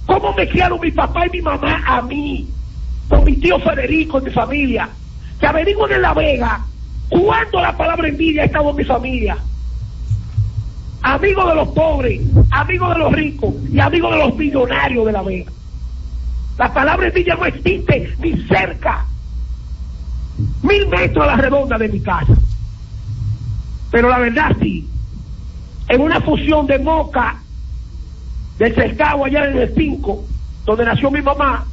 [0.06, 2.48] cómo me criaron mi papá y mi mamá a mí,
[3.08, 4.88] con mi tío Federico y mi familia,
[5.40, 6.64] que averigüen en La Vega
[7.08, 9.36] cuándo la palabra envidia ha estado en mi familia.
[11.02, 12.20] Amigo de los pobres,
[12.52, 15.50] amigo de los ricos y amigo de los millonarios de La Vega.
[16.58, 19.04] La palabra envidia no existe ni cerca.
[20.62, 22.34] Mil metros a la redonda de mi casa.
[23.90, 24.88] Pero la verdad sí,
[25.88, 27.40] en una fusión de Moca,
[28.58, 30.24] del cercado allá en el 5,
[30.64, 31.66] donde nació mi mamá,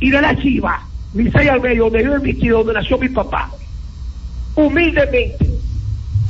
[0.00, 0.82] y de la Chiva,
[1.14, 3.50] Licey al medio, donde yo he vistido, donde nació mi papá.
[4.54, 5.58] Humildemente,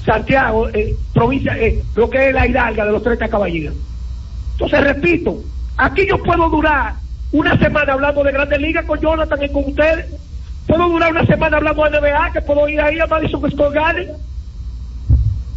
[0.05, 3.75] Santiago, eh, provincia, eh, lo que es la hidalga de los 30 caballeros.
[4.53, 5.43] Entonces, repito,
[5.77, 6.95] aquí yo puedo durar
[7.33, 10.07] una semana hablando de Grandes Ligas con Jonathan y con ustedes.
[10.66, 14.09] Puedo durar una semana hablando de NBA, que puedo ir ahí a Madison Square Garden.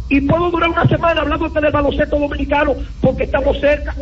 [0.08, 3.94] Y puedo durar una semana hablando del baloncesto dominicano porque estamos cerca.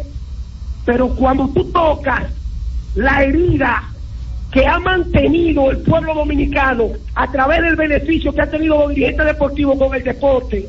[0.84, 2.24] Pero cuando tú tocas
[2.94, 3.84] la herida
[4.50, 9.26] que ha mantenido el pueblo dominicano a través del beneficio que han tenido los dirigentes
[9.26, 10.68] deportivos con el deporte,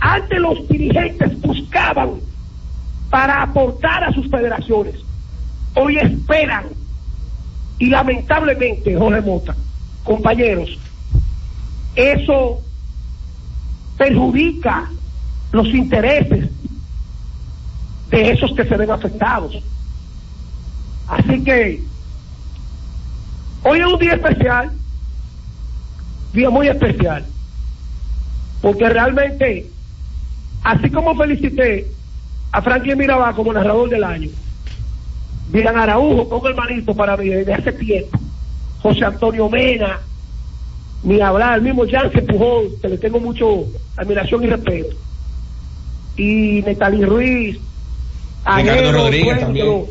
[0.00, 2.14] antes los dirigentes buscaban
[3.10, 4.96] para aportar a sus federaciones.
[5.74, 6.66] Hoy esperan
[7.78, 9.56] y lamentablemente, Jorge Mota,
[10.04, 10.78] compañeros,
[11.94, 12.60] eso
[13.96, 14.90] perjudica
[15.52, 16.48] los intereses
[18.10, 19.58] de esos que se ven afectados.
[21.08, 21.82] Así que
[23.64, 24.72] hoy es un día especial,
[26.32, 27.24] día muy especial,
[28.60, 29.70] porque realmente,
[30.62, 31.90] así como felicité
[32.52, 34.30] a Franklin Mirabal como narrador del año,
[35.52, 38.18] Miran Araujo, con hermanito para mí desde hace tiempo,
[38.82, 39.98] José Antonio Mena,
[41.02, 43.64] ni hablar, el mismo Jansen Pujol, que le tengo mucho
[43.96, 44.96] admiración y respeto,
[46.16, 47.58] y Netalí Ruiz,
[48.56, 49.66] Ricardo Rodríguez bueno, también.
[49.66, 49.86] que lo-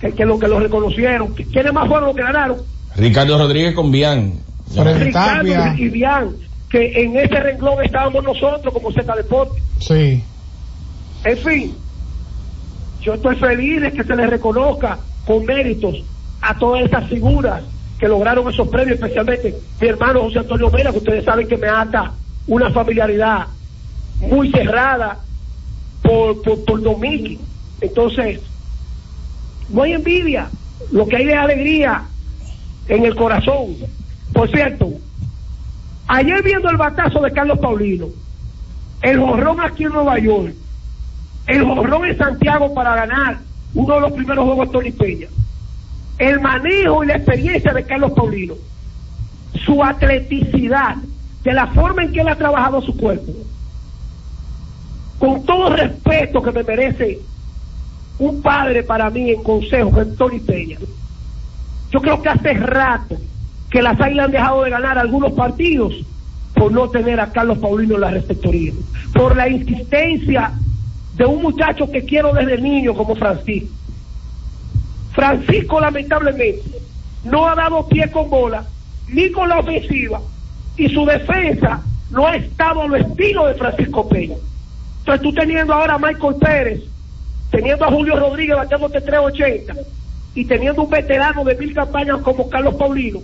[0.00, 1.34] Que, que lo que lo reconocieron.
[1.34, 2.58] ¿Quiénes más fueron los que ganaron?
[2.96, 4.34] Ricardo Rodríguez con Bian.
[4.76, 6.36] Ricardo y Bian,
[6.70, 9.60] que en ese renglón estábamos nosotros como Z Deporte.
[9.80, 10.22] Sí.
[11.24, 11.74] En fin,
[13.08, 16.04] yo estoy feliz de que se les reconozca con méritos
[16.42, 17.62] a todas esas figuras
[17.98, 21.68] que lograron esos premios, especialmente mi hermano José Antonio Mena, que ustedes saben que me
[21.68, 22.12] ata
[22.46, 23.46] una familiaridad
[24.20, 25.20] muy cerrada
[26.02, 27.40] por, por, por Miki.
[27.80, 28.42] Entonces,
[29.70, 30.50] no hay envidia,
[30.92, 32.02] lo que hay es alegría
[32.88, 33.74] en el corazón.
[34.34, 34.92] Por cierto,
[36.08, 38.08] ayer viendo el batazo de Carlos Paulino,
[39.00, 40.52] el jorrón aquí en Nueva York,
[41.48, 43.38] el jorrón en Santiago para ganar
[43.74, 45.28] uno de los primeros juegos de Tony Peña,
[46.18, 48.54] el manejo y la experiencia de Carlos Paulino,
[49.64, 50.96] su atleticidad,
[51.42, 53.32] de la forma en que él ha trabajado su cuerpo,
[55.18, 57.18] con todo el respeto que me merece
[58.18, 60.78] un padre para mí en consejo, que es Tony Peña.
[61.90, 63.16] Yo creo que hace rato
[63.70, 65.94] que las águilas han dejado de ganar algunos partidos
[66.54, 68.72] por no tener a Carlos Paulino en la receptoría,
[69.14, 70.52] por la insistencia
[71.18, 73.68] de un muchacho que quiero desde niño como Francisco.
[75.12, 76.62] Francisco lamentablemente
[77.24, 78.64] no ha dado pie con bola
[79.08, 80.20] ni con la ofensiva
[80.76, 84.36] y su defensa no ha estado a lo estilo de Francisco Peña.
[85.00, 86.82] Entonces tú teniendo ahora a Michael Pérez,
[87.50, 89.74] teniendo a Julio Rodríguez bateándote 380
[90.36, 93.20] y teniendo un veterano de mil campañas como Carlos Paulino,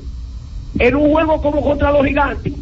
[0.80, 2.52] en un juego como contra los gigantes,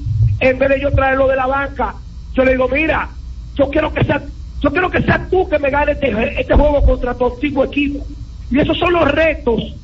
[0.41, 1.95] en vez de yo traerlo de la banca,
[2.35, 3.09] yo le digo, mira,
[3.55, 4.23] yo quiero que sea,
[4.63, 8.07] yo quiero que sea tú que me gane este, este juego contra tu antiguo equipo.
[8.51, 9.75] Y esos son los retos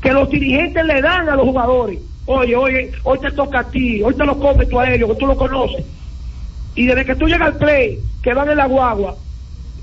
[0.00, 2.00] que los dirigentes le dan a los jugadores.
[2.24, 5.16] Oye, oye, hoy te toca a ti, hoy te lo comes tú a ellos, que
[5.16, 5.84] tú lo conoces.
[6.74, 9.16] Y desde que tú llegas al play, que van en la guagua,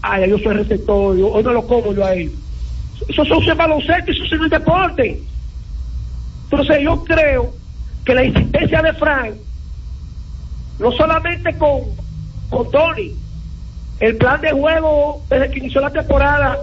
[0.02, 2.34] ay, yo soy receptor, hoy no lo como yo a ellos.
[3.08, 5.22] Eso son un baloncesto, eso es el deporte.
[6.46, 7.54] Entonces yo creo
[8.06, 9.36] que la insistencia de Frank,
[10.80, 11.82] no solamente con,
[12.50, 13.16] con Tony,
[14.00, 16.58] el plan de juego desde que inició la temporada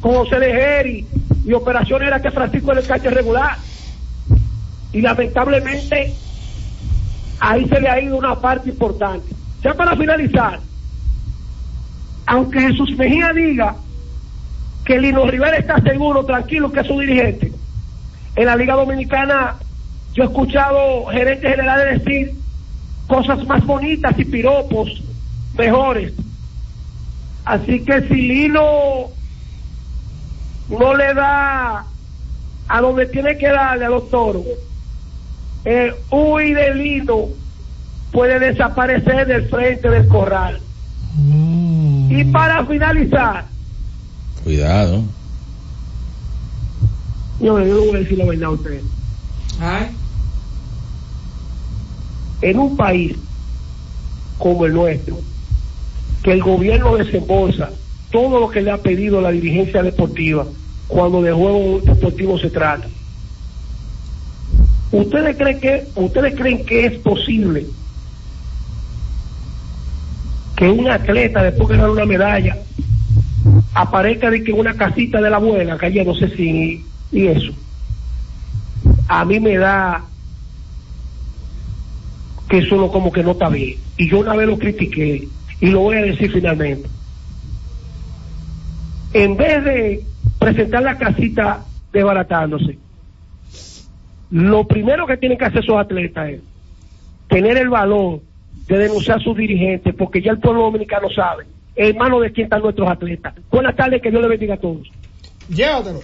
[0.00, 1.06] con José Lejeri
[1.44, 3.56] y operación era que Francisco era el cancha regular.
[4.92, 6.14] Y lamentablemente
[7.40, 9.34] ahí se le ha ido una parte importante.
[9.62, 10.60] Ya para finalizar,
[12.26, 13.76] aunque Jesús Mejía diga
[14.84, 17.52] que Lino Rivera está seguro, tranquilo, que es su dirigente,
[18.34, 19.56] en la Liga Dominicana
[20.14, 22.34] yo he escuchado gerentes generales decir
[23.06, 25.02] cosas más bonitas y piropos
[25.56, 26.12] mejores.
[27.44, 29.08] Así que si Lino
[30.68, 31.84] no le da
[32.68, 34.44] a donde tiene que darle a los toros,
[35.64, 37.28] el Uy de Lino
[38.12, 40.60] puede desaparecer del frente del corral.
[42.08, 43.46] Y para finalizar,
[44.44, 45.02] Cuidado.
[47.40, 48.84] yo, yo le voy a decir la verdad a ustedes.
[52.40, 53.16] En un país
[54.38, 55.18] como el nuestro,
[56.22, 57.70] que el gobierno desembolsa
[58.10, 60.46] todo lo que le ha pedido la dirigencia deportiva
[60.86, 62.86] cuando de juego deportivo se trata.
[64.92, 67.66] ¿Ustedes creen que, ustedes creen que es posible
[70.54, 72.58] que un atleta después de ganar una medalla
[73.72, 77.52] aparezca de que una casita de la abuela, que no sé si y eso?
[79.08, 80.04] A mí me da
[82.50, 83.78] que eso no, como que no está bien.
[83.96, 85.26] Y yo una vez lo critiqué
[85.62, 86.88] y lo voy a decir finalmente.
[89.14, 90.04] En vez de
[90.38, 92.78] presentar la casita desbaratándose,
[94.32, 96.40] lo primero que tienen que hacer esos atletas es
[97.28, 98.20] tener el valor
[98.66, 101.46] de denunciar a sus dirigentes, porque ya el pueblo dominicano sabe
[101.76, 103.34] en manos de quién están nuestros atletas.
[103.50, 104.90] Buenas tardes, que Dios les bendiga a todos.
[105.48, 106.00] Llévatelo.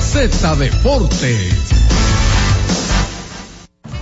[0.00, 1.85] Z Deportes.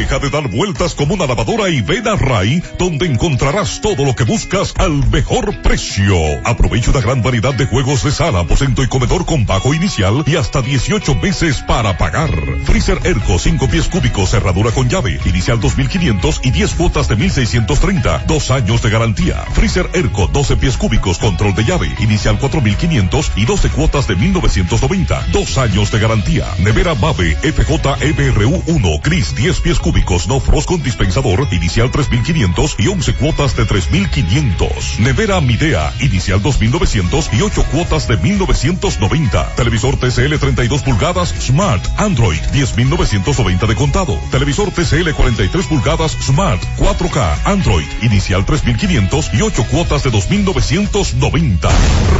[0.00, 4.16] Deja de dar vueltas como una lavadora y ven a Ray, donde encontrarás todo lo
[4.16, 6.16] que buscas al mejor precio.
[6.46, 10.36] Aprovecha una gran variedad de juegos de sala, aposento y comedor con bajo inicial y
[10.36, 12.30] hasta 18 meses para pagar.
[12.64, 18.24] Freezer Erco 5 pies cúbicos, cerradura con llave, inicial 2500 y 10 cuotas de 1630,
[18.26, 19.44] dos años de garantía.
[19.52, 25.26] Freezer Erco 12 pies cúbicos, control de llave, inicial 4500 y 12 cuotas de 1990,
[25.30, 26.46] dos años de garantía.
[26.58, 29.89] Nevera Mave FJ EBRU 1, Cris 10 pies cúbicos,
[30.28, 35.00] no frost con dispensador, inicial 3500 y 11 cuotas de 3500.
[35.00, 39.54] Nevera Midea, inicial 2900 y 8 cuotas de 1990.
[39.56, 44.18] Televisor TCL 32 pulgadas, Smart, Android 10990 de contado.
[44.30, 51.68] Televisor TCL 43 pulgadas, Smart, 4K, Android, inicial 3500 y 8 cuotas de 2990.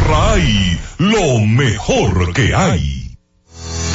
[0.09, 3.00] RAI, lo mejor que hay.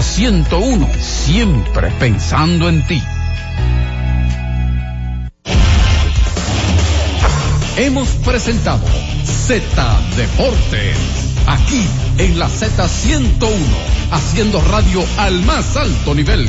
[0.00, 3.02] Z101, siempre pensando en ti.
[7.76, 8.84] Hemos presentado
[9.24, 10.96] Z Deportes,
[11.46, 11.84] aquí
[12.18, 13.50] en la Z101,
[14.12, 16.48] haciendo radio al más alto nivel.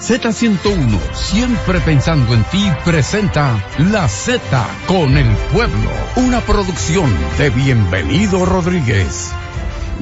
[0.00, 4.40] Z101, siempre pensando en ti, presenta La Z
[4.86, 9.32] con el pueblo, una producción de Bienvenido Rodríguez.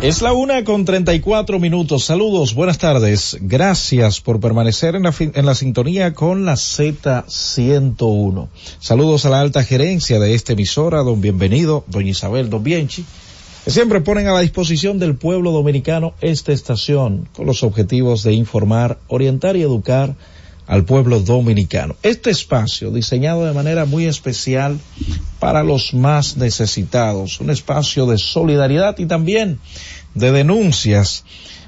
[0.03, 2.05] Es la una con 34 minutos.
[2.05, 3.39] Saludos, buenas tardes.
[3.41, 8.49] Gracias por permanecer en la, en sintonía con la Z101.
[8.81, 13.07] Saludos a la alta gerencia de esta emisora, don Bienvenido, doña Isabel, don Bienchi,
[13.67, 18.99] siempre ponen a la disposición del pueblo dominicano esta estación con los objetivos de informar,
[19.09, 20.17] orientar y educar
[20.67, 21.97] al pueblo dominicano.
[22.03, 24.79] Este espacio diseñado de manera muy especial
[25.39, 29.59] para los más necesitados, un espacio de solidaridad y también
[30.15, 31.25] de denuncias.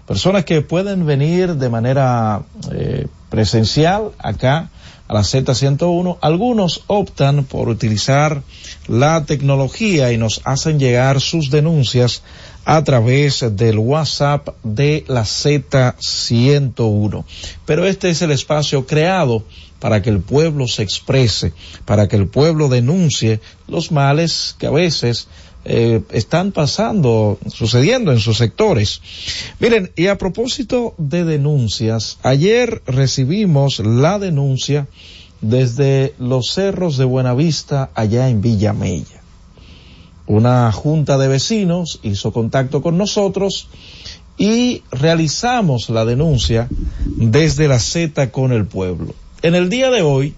[0.07, 4.71] Personas que pueden venir de manera eh, presencial acá
[5.09, 6.19] a la Z101.
[6.21, 8.43] Algunos optan por utilizar
[8.89, 12.23] la tecnología y nos hacen llegar sus denuncias
[12.65, 17.25] a través del WhatsApp de la Z101.
[17.65, 19.45] Pero este es el espacio creado
[19.79, 21.53] para que el pueblo se exprese,
[21.85, 25.29] para que el pueblo denuncie los males que a veces
[25.69, 29.01] eh, están pasando, sucediendo en sus sectores.
[29.59, 34.87] Miren, y a propósito de denuncias, ayer recibimos la denuncia
[35.41, 39.21] desde los cerros de Buenavista, allá en Villa Mella.
[40.29, 43.69] Una junta de vecinos hizo contacto con nosotros
[44.39, 46.69] y realizamos la denuncia
[47.07, 49.17] desde la Z con el pueblo.
[49.43, 50.35] En el día de hoy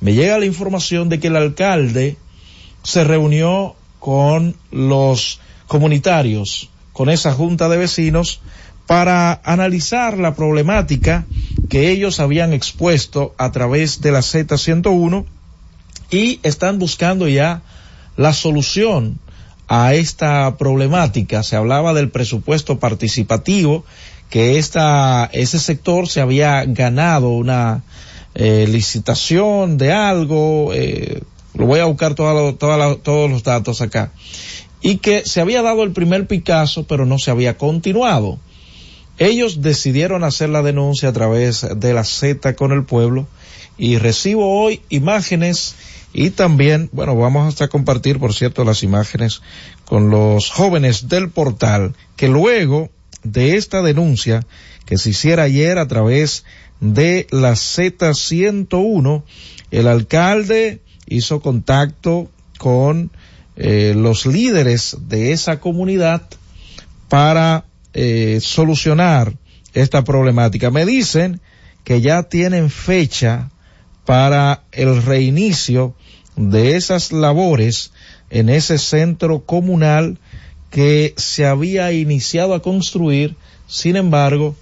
[0.00, 2.16] me llega la información de que el alcalde
[2.82, 5.38] se reunió con los
[5.68, 8.40] comunitarios, con esa junta de vecinos,
[8.88, 11.24] para analizar la problemática
[11.68, 15.24] que ellos habían expuesto a través de la Z101
[16.10, 17.62] y están buscando ya
[18.16, 19.20] la solución
[19.68, 21.44] a esta problemática.
[21.44, 23.84] Se hablaba del presupuesto participativo,
[24.30, 27.84] que esta, ese sector se había ganado una
[28.34, 31.22] eh, licitación de algo, eh,
[31.54, 34.12] lo voy a buscar todos los datos acá,
[34.80, 38.38] y que se había dado el primer Picasso, pero no se había continuado.
[39.18, 43.28] Ellos decidieron hacer la denuncia a través de la Z con el pueblo
[43.78, 45.76] y recibo hoy imágenes
[46.12, 49.42] y también, bueno, vamos hasta compartir, por cierto, las imágenes
[49.84, 52.90] con los jóvenes del portal que luego
[53.22, 54.46] de esta denuncia
[54.84, 56.44] que se hiciera ayer a través
[56.80, 59.22] de la Z101,
[59.70, 60.80] el alcalde
[61.12, 63.10] hizo contacto con
[63.56, 66.22] eh, los líderes de esa comunidad
[67.08, 69.34] para eh, solucionar
[69.74, 70.70] esta problemática.
[70.70, 71.40] Me dicen
[71.84, 73.50] que ya tienen fecha
[74.04, 75.94] para el reinicio
[76.36, 77.92] de esas labores
[78.30, 80.18] en ese centro comunal
[80.70, 83.36] que se había iniciado a construir,
[83.66, 84.56] sin embargo,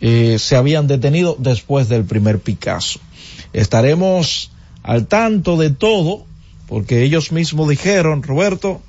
[0.00, 3.00] eh, se habían detenido después del primer Picasso.
[3.52, 4.52] Estaremos
[4.82, 6.24] al tanto de todo,
[6.66, 8.80] porque ellos mismos dijeron, Roberto,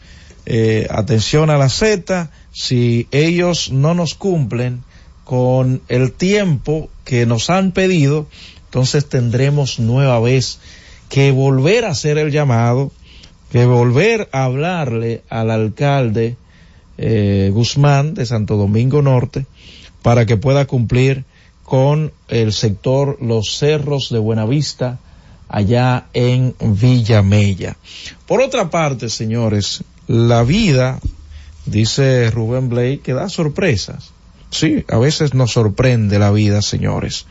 [0.46, 4.84] eh, atención a la Z, si ellos no nos cumplen
[5.24, 8.28] con el tiempo que nos han pedido,
[8.66, 10.60] entonces tendremos nueva vez
[11.10, 12.92] que volver a hacer el llamado,
[13.52, 16.36] que volver a hablarle al alcalde
[16.98, 19.46] eh, Guzmán de Santo Domingo Norte
[20.02, 21.26] para que pueda cumplir
[21.64, 25.00] con el sector Los Cerros de Buenavista
[25.50, 27.76] allá en Villa Mella.
[28.28, 31.00] Por otra parte, señores, la vida,
[31.66, 34.12] dice Rubén Blake, que da sorpresas.
[34.52, 37.26] Sí, a veces nos sorprende la vida, señores.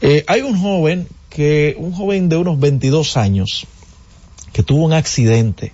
[0.00, 3.66] Eh, hay un joven que, un joven de unos 22 años,
[4.52, 5.72] que tuvo un accidente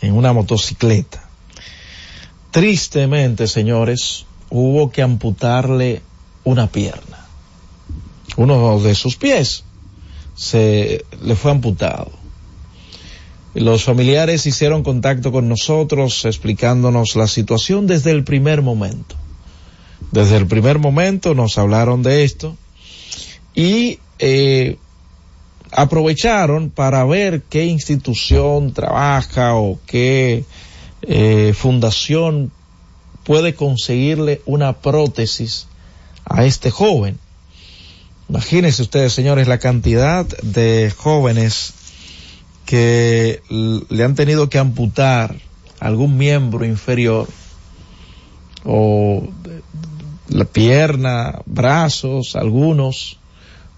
[0.00, 1.28] en una motocicleta.
[2.50, 6.02] Tristemente, señores, hubo que amputarle
[6.44, 7.26] una pierna.
[8.36, 9.64] Uno de sus pies
[10.34, 12.10] se le fue amputado.
[13.54, 19.14] Los familiares hicieron contacto con nosotros explicándonos la situación desde el primer momento.
[20.10, 22.56] Desde el primer momento nos hablaron de esto
[23.54, 24.76] y eh,
[25.70, 30.44] aprovecharon para ver qué institución trabaja o qué
[31.02, 32.50] eh, fundación
[33.24, 35.66] puede conseguirle una prótesis
[36.24, 37.18] a este joven.
[38.28, 41.74] Imagínense ustedes, señores, la cantidad de jóvenes
[42.64, 45.36] que le han tenido que amputar
[45.80, 47.28] algún miembro inferior
[48.64, 49.28] o
[50.28, 53.18] la pierna, brazos, algunos,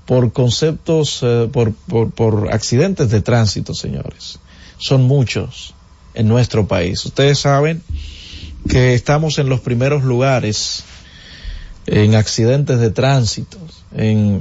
[0.07, 4.39] por conceptos, eh, por, por, por accidentes de tránsito, señores.
[4.79, 5.75] Son muchos
[6.15, 7.05] en nuestro país.
[7.05, 7.83] Ustedes saben
[8.69, 10.85] que estamos en los primeros lugares
[11.87, 13.59] en accidentes de tránsito,
[13.97, 14.41] eh,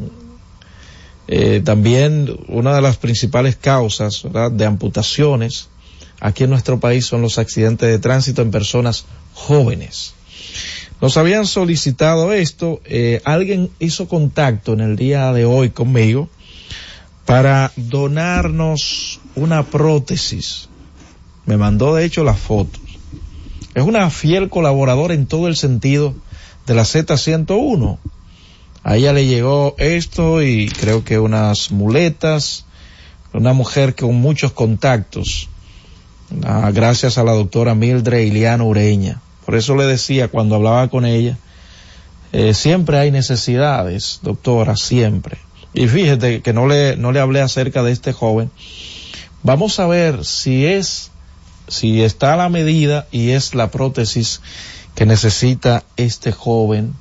[1.63, 5.69] también una de las principales causas de amputaciones
[6.19, 10.13] aquí en nuestro país son los accidentes de tránsito en personas jóvenes.
[11.01, 16.29] Nos habían solicitado esto, eh, alguien hizo contacto en el día de hoy conmigo
[17.25, 20.69] para donarnos una prótesis.
[21.45, 22.81] Me mandó de hecho las fotos.
[23.73, 26.15] Es una fiel colaboradora en todo el sentido
[26.65, 27.97] de la Z101.
[28.87, 32.65] A ella le llegó esto y creo que unas muletas,
[33.33, 35.49] una mujer con muchos contactos,
[36.43, 39.21] ah, gracias a la doctora Mildred Iliano Ureña.
[39.43, 41.39] Por eso le decía cuando hablaba con ella,
[42.31, 45.39] eh, siempre hay necesidades, doctora, siempre.
[45.73, 48.51] Y fíjate que no le, no le hablé acerca de este joven.
[49.41, 51.09] Vamos a ver si es,
[51.67, 54.41] si está a la medida y es la prótesis
[54.93, 56.93] que necesita este joven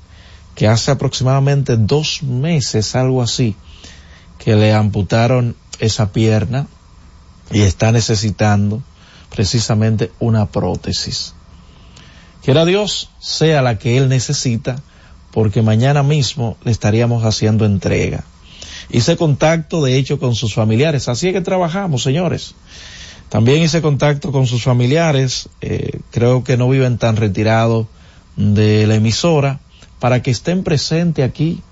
[0.55, 3.57] que hace aproximadamente dos meses, algo así,
[4.39, 6.67] que le amputaron esa pierna
[7.51, 8.83] y está necesitando
[9.35, 11.35] precisamente una prótesis.
[12.43, 14.77] Quiera Dios sea la que él necesita,
[15.33, 18.25] porque mañana mismo le estaríamos haciendo entrega.
[18.91, 21.09] Hice contacto, de hecho, con sus familiares.
[21.09, 22.55] Así es que trabajamos, señores.
[23.31, 25.49] También hice contacto con sus familiares.
[25.61, 27.87] eh, creo que no viven tan retirados
[28.37, 29.61] de la emisora
[30.05, 31.63] para que estén presentes aquí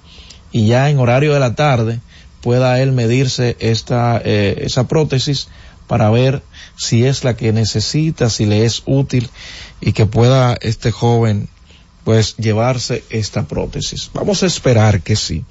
[0.53, 2.01] y ya en horario de la tarde
[2.41, 5.49] pueda él medirse esta eh, esa prótesis
[5.87, 6.41] para ver
[6.75, 9.29] si es la que necesita, si le es útil
[9.83, 11.51] y que pueda este joven
[12.05, 14.11] pues llevarse esta prótesis.
[14.15, 15.45] Vamos a esperar que sí.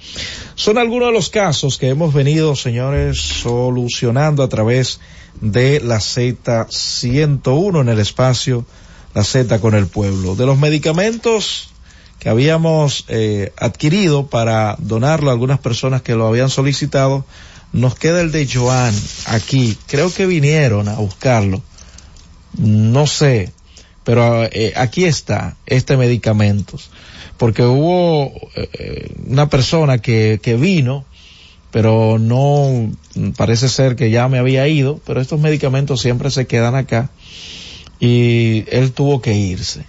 [0.55, 4.99] Son algunos de los casos que hemos venido, señores, solucionando a través
[5.39, 8.65] de la Z101 en el espacio
[9.13, 10.35] La Z con el pueblo.
[10.35, 11.70] De los medicamentos
[12.21, 17.25] que habíamos eh, adquirido para donarlo a algunas personas que lo habían solicitado,
[17.73, 18.93] nos queda el de Joan
[19.25, 19.75] aquí.
[19.87, 21.63] Creo que vinieron a buscarlo.
[22.59, 23.51] No sé,
[24.03, 26.77] pero eh, aquí está este medicamento.
[27.37, 31.05] Porque hubo eh, una persona que, que vino,
[31.71, 32.91] pero no
[33.35, 37.09] parece ser que ya me había ido, pero estos medicamentos siempre se quedan acá
[37.99, 39.85] y él tuvo que irse.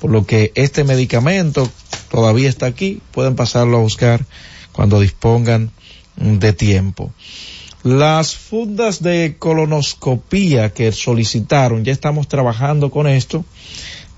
[0.00, 1.68] Por lo que este medicamento
[2.10, 4.24] todavía está aquí, pueden pasarlo a buscar
[4.72, 5.70] cuando dispongan
[6.16, 7.12] de tiempo.
[7.82, 13.44] Las fundas de colonoscopía que solicitaron, ya estamos trabajando con esto.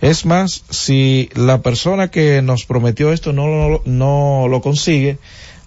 [0.00, 3.80] Es más, si la persona que nos prometió esto no
[4.48, 5.18] lo, consigue,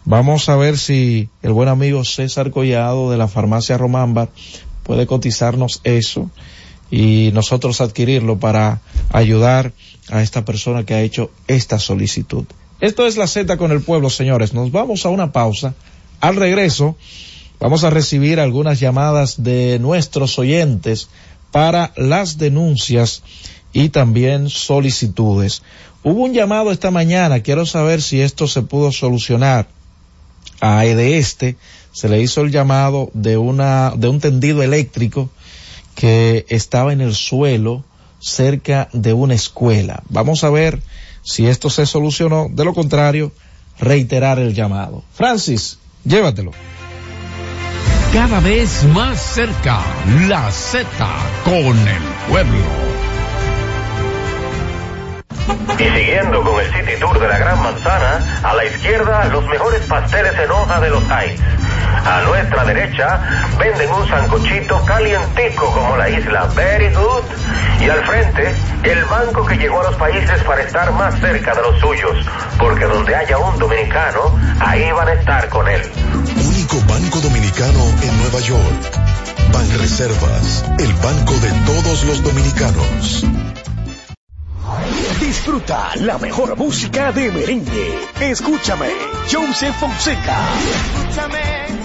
[0.03, 4.27] vamos a ver si el buen amigo César Collado de la farmacia Romamba
[4.83, 6.29] puede cotizarnos eso
[6.95, 8.79] y nosotros adquirirlo para
[9.11, 9.73] ayudar
[10.07, 12.45] a esta persona que ha hecho esta solicitud.
[12.79, 14.53] Esto es la Z con el pueblo, señores.
[14.53, 15.75] Nos vamos a una pausa.
[16.21, 16.95] Al regreso,
[17.59, 21.09] vamos a recibir algunas llamadas de nuestros oyentes
[21.51, 23.23] para las denuncias
[23.73, 25.63] y también solicitudes.
[26.01, 29.67] Hubo un llamado esta mañana, quiero saber si esto se pudo solucionar.
[30.61, 31.57] A Este
[31.91, 35.29] se le hizo el llamado de una, de un tendido eléctrico
[35.95, 37.83] que estaba en el suelo
[38.19, 40.03] cerca de una escuela.
[40.09, 40.81] Vamos a ver
[41.23, 42.47] si esto se solucionó.
[42.49, 43.31] De lo contrario,
[43.79, 45.03] reiterar el llamado.
[45.13, 46.51] Francis, llévatelo.
[48.13, 49.81] Cada vez más cerca,
[50.27, 50.87] la Z
[51.43, 52.95] con el pueblo.
[55.77, 59.81] Y siguiendo con el City Tour de la Gran Manzana, a la izquierda los mejores
[59.85, 61.41] pasteles en hoja de los Heights.
[62.05, 63.19] A nuestra derecha
[63.57, 67.23] venden un sancochito calientico como la isla Very Good.
[67.81, 71.61] Y al frente, el banco que llegó a los países para estar más cerca de
[71.63, 72.15] los suyos.
[72.59, 75.81] Porque donde haya un dominicano, ahí van a estar con él.
[76.45, 78.91] Único banco dominicano en Nueva York.
[79.51, 83.25] Banreservas, el banco de todos los dominicanos.
[85.19, 87.99] Disfruta la mejor música de merengue.
[88.19, 88.89] Escúchame,
[89.31, 90.37] Joseph Fonseca.
[90.69, 91.84] Escúchame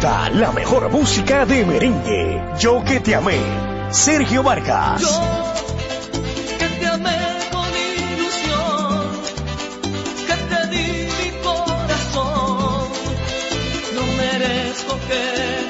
[0.00, 2.42] Disfruta la mejor música de merengue.
[2.58, 3.38] Yo que te amé.
[3.90, 5.02] Sergio Vargas.
[6.58, 7.18] Que te amé
[7.52, 9.10] con ilusión,
[10.26, 12.88] que te di mi corazón.
[13.94, 15.22] No merezco que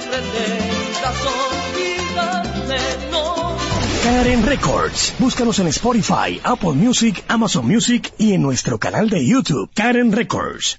[0.09, 2.79] pretendas olvidarme,
[3.11, 3.57] no.
[4.05, 5.15] Karen Records.
[5.19, 10.79] Búscanos en Spotify, Apple Music, Amazon Music y en nuestro canal de YouTube, Karen Records.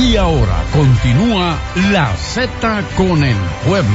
[0.00, 1.60] Y ahora continúa
[1.92, 2.48] la Z
[2.96, 3.36] con el
[3.66, 3.90] pueblo.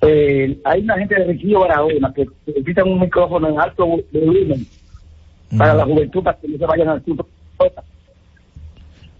[0.02, 4.68] eh, hay una gente de Riquillo Barahona que necesitan un micrófono en alto volumen
[5.58, 7.26] para la juventud, para que no se vayan al sur.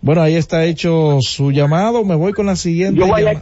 [0.02, 2.04] Bueno, ahí está hecho su llamado.
[2.04, 3.00] Me voy con la siguiente.
[3.00, 3.42] Yo voy, a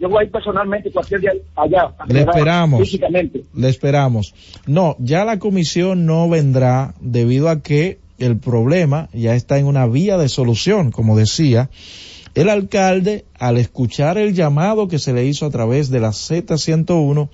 [0.00, 1.92] yo voy a ir personalmente cualquier día allá.
[2.08, 2.80] Le esperamos.
[2.80, 3.42] Físicamente.
[3.54, 4.34] Le esperamos.
[4.66, 9.86] No, ya la comisión no vendrá debido a que el problema ya está en una
[9.86, 11.68] vía de solución, como decía.
[12.34, 17.28] El alcalde, al escuchar el llamado que se le hizo a través de la Z101,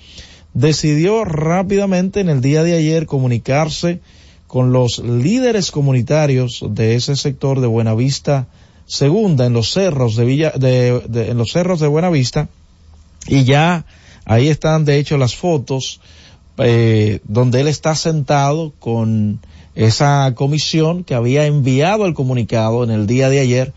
[0.54, 4.00] decidió rápidamente en el día de ayer comunicarse
[4.46, 8.46] con los líderes comunitarios de ese sector de Buenavista
[8.86, 12.48] Segunda en los cerros de Villa de, de- en los cerros de Buenavista
[13.28, 13.84] y ya
[14.24, 16.00] ahí están de hecho las fotos
[16.58, 19.40] eh, donde él está sentado con
[19.74, 23.72] esa comisión que había enviado el comunicado en el día de ayer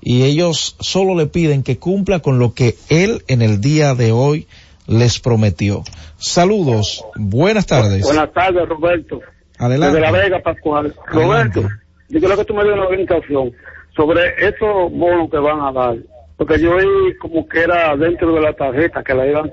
[0.00, 4.12] y ellos solo le piden que cumpla con lo que él en el día de
[4.12, 4.48] hoy
[4.86, 5.84] les prometió.
[6.16, 8.02] Saludos, buenas tardes.
[8.02, 9.20] Buenas tardes, Roberto.
[9.58, 10.00] Adelante.
[10.00, 10.94] Desde La Vega, Pascual.
[11.06, 11.62] Roberto,
[12.08, 13.52] yo creo que tú me dio una orientación
[13.94, 15.96] sobre esos bonos que van a dar.
[16.36, 19.52] Porque yo vi como que era dentro de la tarjeta que la iban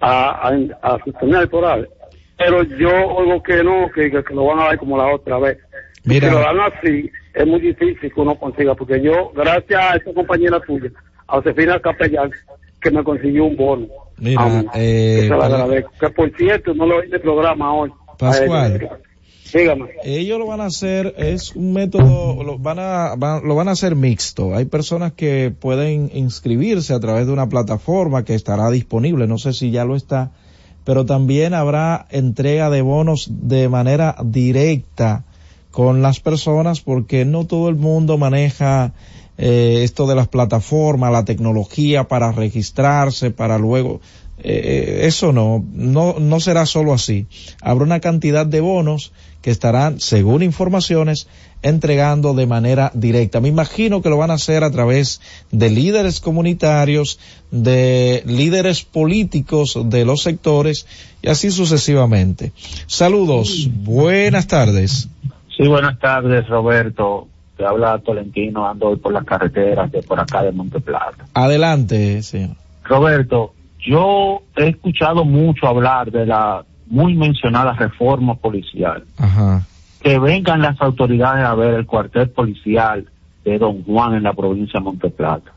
[0.00, 0.52] a, a,
[0.82, 1.88] a sostener electoral.
[2.36, 5.38] Pero yo oigo que no, que, que, que lo van a dar como la otra
[5.38, 5.58] vez.
[6.04, 6.28] Mira.
[6.28, 8.74] Si lo dan así, es muy difícil que uno consiga.
[8.74, 10.90] Porque yo, gracias a esta compañera tuya,
[11.28, 12.30] a Josefina Capellán,
[12.80, 13.86] que me consiguió un bono.
[14.18, 15.92] Mira, Ah, eh, que se para- agradezco.
[16.00, 17.90] Que por cierto, no lo oí en el programa hoy.
[18.18, 18.90] Pascual.
[20.04, 23.72] Ellos lo van a hacer, es un método, lo van a, van- lo van a
[23.72, 24.54] hacer mixto.
[24.54, 29.52] Hay personas que pueden inscribirse a través de una plataforma que estará disponible, no sé
[29.52, 30.32] si ya lo está,
[30.84, 35.24] pero también habrá entrega de bonos de manera directa
[35.70, 38.92] con las personas porque no todo el mundo maneja
[39.38, 44.00] eh, esto de las plataformas, la tecnología para registrarse, para luego
[44.38, 47.26] Eh, eso no, no, no será solo así.
[47.60, 49.12] Habrá una cantidad de bonos
[49.42, 51.28] que estarán, según informaciones,
[51.62, 53.40] entregando de manera directa.
[53.40, 55.20] Me imagino que lo van a hacer a través
[55.50, 57.18] de líderes comunitarios,
[57.50, 60.86] de líderes políticos de los sectores
[61.22, 62.52] y así sucesivamente.
[62.86, 65.08] Saludos, buenas tardes.
[65.56, 67.28] Sí, buenas tardes, Roberto.
[67.56, 71.24] Te habla Tolentino, ando hoy por las carreteras de por acá de Monte Plata.
[71.32, 72.56] Adelante, señor.
[72.82, 73.53] Roberto,
[73.84, 79.04] yo he escuchado mucho hablar de la muy mencionada reforma policial.
[79.16, 79.66] Ajá.
[80.02, 83.06] Que vengan las autoridades a ver el cuartel policial
[83.44, 85.52] de Don Juan en la provincia de Monte Plata.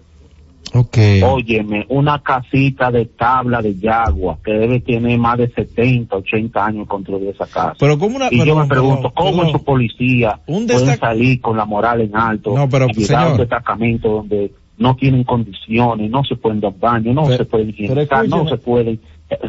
[0.73, 0.97] Ok.
[1.23, 6.87] Óyeme, una casita de tabla de yagua que debe tener más de 70, 80 años
[6.87, 7.73] construir esa casa.
[7.79, 12.01] Pero como una, y yo me pregunto, ¿cómo esos policías pueden salir con la moral
[12.01, 16.35] en alto No, pero, y llegar a un destacamento donde no tienen condiciones, no se
[16.35, 18.99] pueden dar baño, no Pero- se pueden higienizar, no se pueden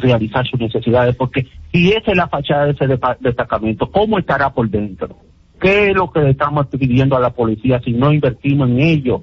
[0.00, 1.14] realizar sus necesidades?
[1.16, 2.86] Porque si esa es la fachada de ese
[3.20, 5.16] destacamento, ¿cómo estará por dentro?
[5.60, 9.22] ¿Qué es lo que le estamos pidiendo a la policía si no invertimos en ello?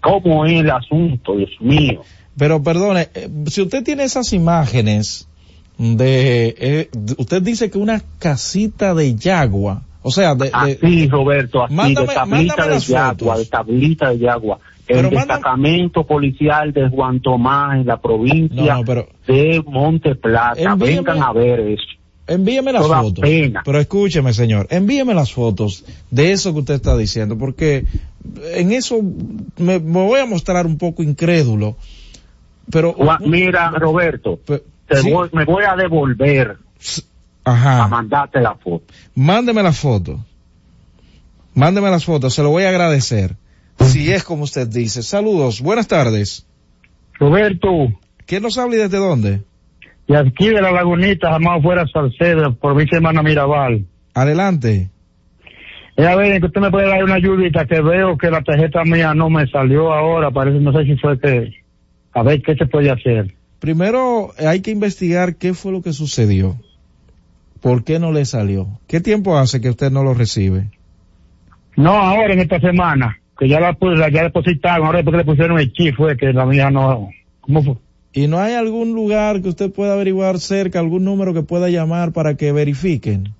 [0.00, 2.02] ¿Cómo es el asunto, Dios mío?
[2.38, 5.28] Pero perdone, eh, si usted tiene esas imágenes
[5.78, 6.88] de, eh,
[7.18, 12.08] usted dice que una casita de yagua, o sea, de, de- Así, Roberto, así, Mándame-
[12.08, 14.58] de tablita de yagua, de tablita de yagua.
[14.88, 20.60] El destacamento policial de Juan Tomás en la provincia No, no, pero- de Monte Plata.
[20.60, 21.82] Envíame- Vengan a ver eso.
[22.28, 23.22] envíeme las Toda fotos.
[23.22, 23.62] pena.
[23.64, 27.84] Pero escúcheme, señor, envíeme las fotos de eso que usted está diciendo, porque
[28.54, 29.00] en eso
[29.58, 31.76] me, me voy a mostrar un poco incrédulo.
[32.70, 35.10] Pero Mira, Roberto, te sí.
[35.10, 36.56] voy- me voy a devolver
[37.44, 37.84] Ajá.
[37.84, 38.84] a mandarte la foto.
[39.14, 40.18] Mándeme las fotos.
[41.54, 43.36] Mándeme las fotos, se lo voy a agradecer.
[43.80, 45.02] Si es como usted dice.
[45.02, 46.46] Saludos, buenas tardes.
[47.18, 47.68] Roberto,
[48.26, 49.42] ¿Quién nos habla y desde dónde?
[50.08, 53.84] y aquí de la lagunita, jamás fuera Salcedo, provincia de Mana Mirabal.
[54.14, 54.88] Adelante.
[55.96, 58.84] Eh, a ver, que usted me puede dar una ayudita, que veo que la tarjeta
[58.84, 61.50] mía no me salió ahora, parece, no sé si fue que,
[62.12, 63.34] a ver, ¿qué se puede hacer?
[63.58, 66.56] Primero eh, hay que investigar qué fue lo que sucedió.
[67.60, 68.68] ¿Por qué no le salió?
[68.86, 70.70] ¿Qué tiempo hace que usted no lo recibe?
[71.74, 75.58] No, ahora en esta semana, que ya la, la- ya depositaron, ahora porque le pusieron
[75.58, 77.10] el chip fue que la mía no,
[77.40, 77.74] ¿cómo fue?
[78.12, 82.12] ¿Y no hay algún lugar que usted pueda averiguar cerca, algún número que pueda llamar
[82.12, 83.34] para que verifiquen?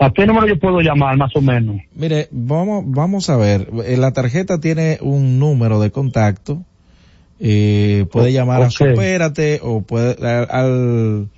[0.00, 1.76] ¿A qué número yo puedo llamar, más o menos?
[1.94, 3.68] Mire, vamos, vamos a ver.
[3.86, 6.64] Eh, La tarjeta tiene un número de contacto.
[7.38, 8.70] Eh, puede llamar a.
[8.70, 11.28] Supérate o puede al,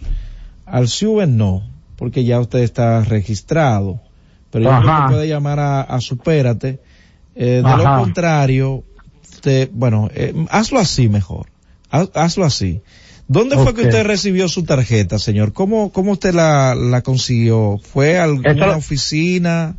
[0.64, 1.62] al, Suben no,
[1.97, 4.01] porque ya usted está registrado.
[4.51, 6.78] Pero que puede llamar a, a Supérate.
[7.34, 7.76] Eh, de Ajá.
[7.98, 8.84] lo contrario,
[9.22, 11.46] usted, bueno, eh, hazlo así mejor.
[11.90, 12.80] Haz- hazlo así.
[13.28, 15.52] ¿Dónde fue que usted recibió su tarjeta, señor?
[15.54, 17.78] ¿Cómo, cómo usted la, la consiguió?
[17.82, 19.76] ¿Fue a alguna oficina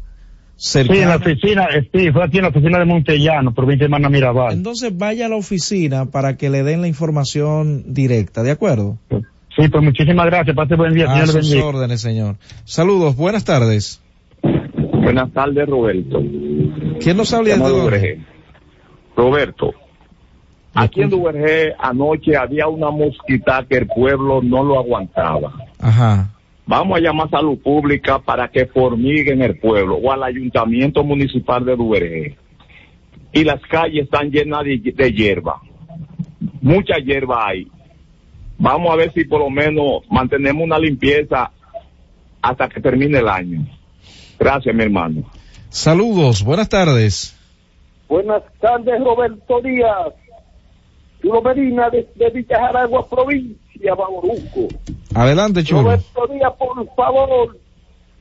[0.56, 1.16] Sí, en la cercana?
[1.18, 4.54] oficina, sí, fue aquí en la oficina de Montellano, provincia de Mana Mirabal.
[4.54, 8.98] Entonces vaya a la oficina para que le den la información directa, ¿de acuerdo?
[9.10, 11.66] Sí, pues muchísimas gracias, pase buen día, A señor sus bendiga.
[11.66, 12.38] órdenes, señor.
[12.64, 14.00] Saludos, buenas tardes.
[14.42, 16.20] Buenas tardes, Roberto.
[17.00, 17.70] ¿Quién nos habla de?
[17.70, 18.20] Duvergé.
[19.16, 19.74] Roberto,
[20.74, 25.54] aquí en Duvergé anoche había una mosquita que el pueblo no lo aguantaba.
[25.80, 26.30] Ajá.
[26.66, 31.64] Vamos a llamar a salud pública para que formiguen el pueblo o al ayuntamiento municipal
[31.66, 32.38] de Duvergé.
[33.34, 35.62] Y las calles están llenas de, de hierba.
[36.62, 37.68] Mucha hierba hay.
[38.58, 41.52] Vamos a ver si por lo menos mantenemos una limpieza
[42.42, 43.66] hasta que termine el año.
[44.40, 45.24] Gracias, mi hermano.
[45.74, 47.36] Saludos, buenas tardes.
[48.08, 50.14] Buenas tardes, Roberto Díaz.
[51.20, 54.68] Chulo Medina de, de Villa Jaragua, provincia, Baboruco.
[55.16, 55.82] Adelante, chulo.
[55.82, 57.58] Roberto Díaz, por favor,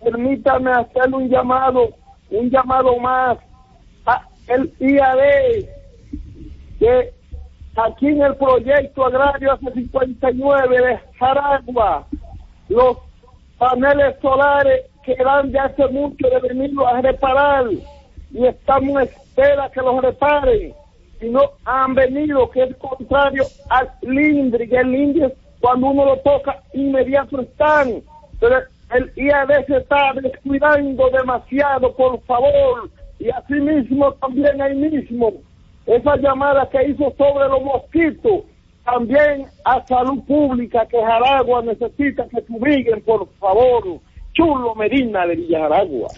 [0.03, 1.91] permítame hacerle un llamado,
[2.31, 3.37] un llamado más
[4.07, 5.67] a el IAD,
[6.79, 7.13] que
[7.77, 12.07] aquí en el proyecto agrario hace 59 de Jaragua,
[12.71, 12.97] los
[13.59, 17.67] paneles solares que eran de hace mucho de venirlo a reparar
[18.33, 20.75] y estamos en espera que los reparen
[21.21, 26.17] y no han venido, que es contrario al LINDRI, que el LINDRI cuando uno lo
[26.19, 28.03] toca inmediato están,
[28.41, 28.59] pero
[28.93, 35.33] el IAD se está descuidando demasiado, por favor, y así mismo también ahí mismo,
[35.87, 38.43] esa llamada que hizo sobre los mosquitos,
[38.85, 44.01] también a salud pública que Jaragua necesita que fumiguen, por favor.
[44.33, 46.09] Chulo Medina de Villa Jaragua.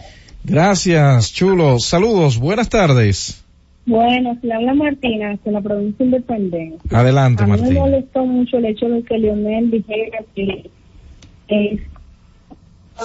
[0.44, 1.78] Gracias, chulo.
[1.78, 3.42] Saludos, buenas tardes.
[3.86, 6.98] Bueno, le habla Martina, de la provincia de Independencia.
[6.98, 10.70] Adelante, A mí me molestó mucho el hecho de que Leonel dijera que
[11.48, 11.80] es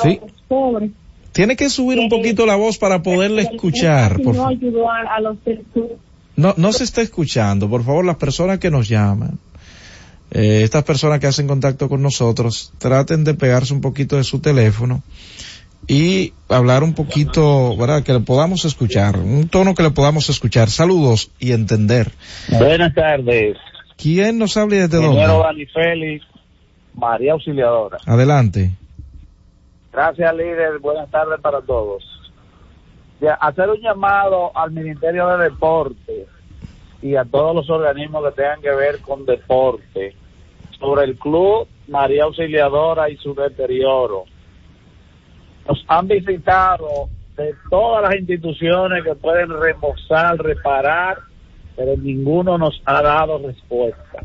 [0.01, 0.19] Sí.
[0.21, 0.91] los pobres.
[1.31, 4.21] Tiene que subir un poquito la voz para poderle escuchar.
[4.21, 5.37] Por no ayudó a, a los.
[6.35, 7.69] No, no se está escuchando.
[7.69, 9.37] Por favor, las personas que nos llaman,
[10.31, 14.39] eh, estas personas que hacen contacto con nosotros, traten de pegarse un poquito de su
[14.39, 15.01] teléfono
[15.87, 18.03] y hablar un poquito, ¿verdad?
[18.03, 20.69] Que le podamos escuchar, un tono que le podamos escuchar.
[20.69, 22.11] Saludos y entender.
[22.49, 23.57] Buenas tardes.
[23.97, 25.21] ¿Quién nos habla y desde dónde?
[25.21, 26.25] Dani Félix,
[26.93, 27.97] María Auxiliadora.
[28.05, 28.71] Adelante.
[29.91, 30.79] Gracias, líder.
[30.79, 32.03] Buenas tardes para todos.
[33.19, 36.27] Ya, hacer un llamado al Ministerio de Deporte
[37.01, 40.15] y a todos los organismos que tengan que ver con deporte
[40.79, 44.25] sobre el club María Auxiliadora y su deterioro.
[45.67, 51.19] Nos han visitado de todas las instituciones que pueden remozar, reparar,
[51.75, 54.23] pero ninguno nos ha dado respuesta.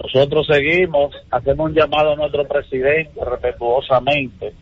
[0.00, 4.52] Nosotros seguimos, hacemos un llamado a nuestro presidente respetuosamente.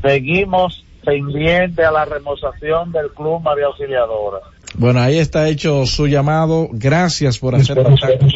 [0.00, 4.38] Seguimos pendiente a la remozación del Club María Auxiliadora.
[4.74, 6.68] Bueno, ahí está hecho su llamado.
[6.72, 8.26] Gracias por hacer contacto.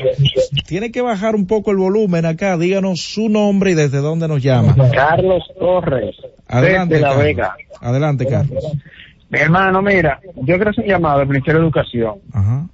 [0.67, 2.57] Tiene que bajar un poco el volumen acá.
[2.59, 4.75] Díganos su nombre y desde dónde nos llama.
[4.93, 6.17] Carlos Torres,
[6.49, 7.25] Adelante, desde La Carlos.
[7.25, 7.57] Vega.
[7.81, 8.65] Adelante, Carlos.
[9.31, 12.15] Mi hermano, mira, yo quiero hacer un llamado al Ministerio de Educación.
[12.33, 12.67] Ajá.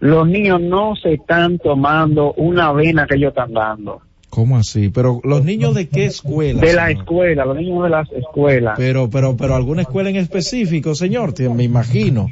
[0.00, 4.02] Los niños no se están tomando una avena que ellos están dando.
[4.28, 4.90] ¿Cómo así?
[4.90, 6.60] Pero los niños de qué escuela?
[6.60, 7.00] De la señor?
[7.02, 8.74] escuela, los niños de las escuelas.
[8.76, 12.28] Pero, pero, pero alguna escuela en específico, señor, me imagino.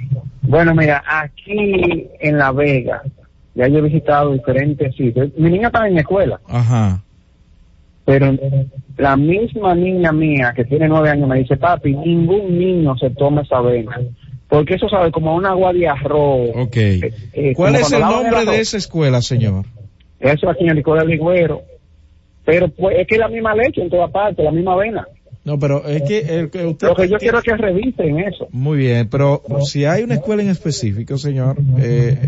[0.54, 3.02] Bueno, mira, aquí en La Vega,
[3.56, 5.30] ya yo he visitado diferentes sitios.
[5.36, 7.02] Mi niña está en la escuela, Ajá.
[8.04, 8.32] pero
[8.96, 13.42] la misma niña mía que tiene nueve años me dice, papi, ningún niño se toma
[13.42, 13.98] esa avena.
[14.48, 16.50] Porque eso sabe como un agua de arroz.
[16.54, 16.76] Ok.
[16.76, 19.64] eh, ¿Cuál como es el nombre de esa escuela, señor?
[20.20, 21.62] Eso aquí en el licor del ligüero.
[22.44, 25.04] Pero pues es que es la misma leche en toda parte, la misma avena.
[25.44, 26.88] No, pero es que, el que usted...
[26.88, 28.48] Lo que yo quiero es que revisen eso.
[28.50, 32.18] Muy bien, pero si hay una escuela en específico, señor, eh,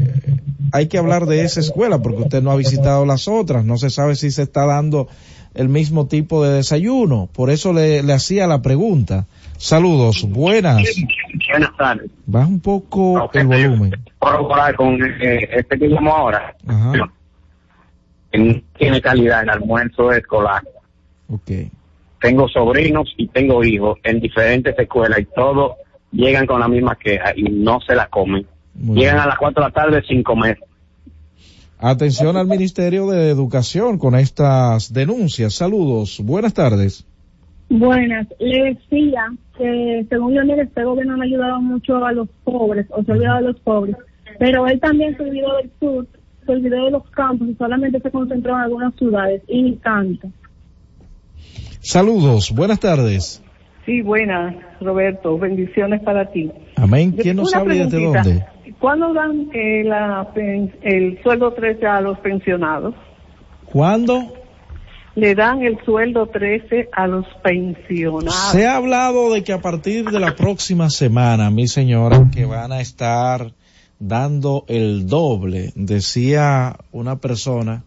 [0.72, 3.88] hay que hablar de esa escuela porque usted no ha visitado las otras, no se
[3.88, 5.08] sabe si se está dando
[5.54, 9.24] el mismo tipo de desayuno, por eso le, le hacía la pregunta.
[9.56, 10.82] Saludos, buenas.
[11.50, 12.10] Buenas tardes.
[12.26, 13.92] Baja un poco el volumen.
[14.18, 16.54] Corroborar con eh, este que llamo ahora.
[16.66, 17.10] Ajá,
[18.30, 20.62] Tiene calidad en almuerzo escolar.
[21.28, 21.50] ok.
[22.20, 25.72] Tengo sobrinos y tengo hijos en diferentes escuelas y todos
[26.12, 28.46] llegan con la misma queja y no se la comen.
[28.74, 29.24] Muy llegan bien.
[29.24, 30.58] a las 4 de la tarde sin comer.
[31.78, 35.54] Atención al Ministerio de Educación con estas denuncias.
[35.54, 37.06] Saludos, buenas tardes.
[37.68, 39.26] Buenas, le decía
[39.58, 43.14] que según Leonel, este gobierno no ha ayudado mucho a los pobres, o se ha
[43.14, 43.96] olvidado de los pobres,
[44.38, 46.06] pero él también se olvidó del sur,
[46.46, 50.28] se olvidó de los campos y solamente se concentró en algunas ciudades y ni tanto.
[51.86, 53.40] Saludos, buenas tardes.
[53.84, 55.38] Sí, buenas, Roberto.
[55.38, 56.50] Bendiciones para ti.
[56.74, 57.12] Amén.
[57.12, 58.24] ¿Quién nos habla y desde preguntita.
[58.24, 58.46] dónde?
[58.80, 60.28] ¿Cuándo dan eh, la
[60.82, 62.96] el sueldo 13 a los pensionados?
[63.66, 64.20] ¿Cuándo?
[65.14, 68.34] Le dan el sueldo 13 a los pensionados.
[68.50, 72.72] Se ha hablado de que a partir de la próxima semana, mi señora, que van
[72.72, 73.52] a estar
[74.00, 77.84] dando el doble, decía una persona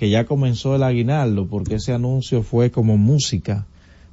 [0.00, 3.66] que ya comenzó el aguinaldo, porque ese anuncio fue como música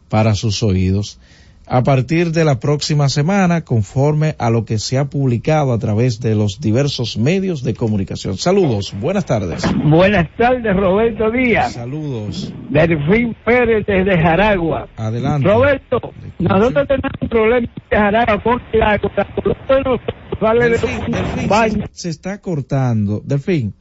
[0.10, 1.18] para sus oídos.
[1.66, 6.20] A partir de la próxima semana, conforme a lo que se ha publicado a través
[6.20, 8.36] de los diversos medios de comunicación.
[8.38, 9.64] Saludos, buenas tardes.
[9.86, 11.72] Buenas tardes, Roberto Díaz.
[11.72, 12.54] Saludos.
[12.70, 14.90] Delfín Pérez desde Jaragua.
[14.98, 15.48] Adelante.
[15.48, 16.02] Roberto,
[16.40, 18.62] nosotros tenemos un problema de Jaragua.
[18.74, 20.02] Nosotros
[20.42, 21.86] sale de un baño.
[21.92, 23.22] se está cortando.
[23.24, 23.74] Delfín,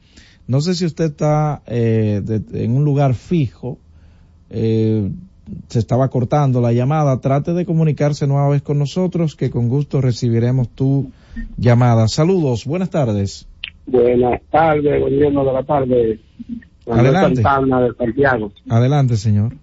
[0.47, 3.77] no sé si usted está eh, de- en un lugar fijo.
[4.49, 5.11] eh,
[5.69, 7.21] se estaba cortando la llamada.
[7.21, 11.11] Trate de comunicarse nueva vez con nosotros, que con gusto recibiremos tu
[11.57, 12.07] llamada.
[12.09, 13.47] Saludos, buenas tardes.
[13.85, 16.19] Buenas tardes, gobierno de la tarde.
[16.85, 17.41] Manuel Adelante.
[17.41, 18.51] Santana de Santiago.
[18.69, 19.53] Adelante, señor.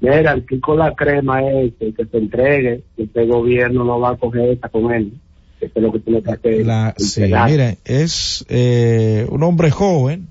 [0.00, 4.10] Mira, el con la crema es el que se entregue, que este gobierno no va
[4.12, 5.12] a coger esta con él.
[5.62, 6.66] Es lo que tiene que hacer.
[6.66, 7.50] La, sí, entregar.
[7.50, 10.26] mire, es eh, un hombre joven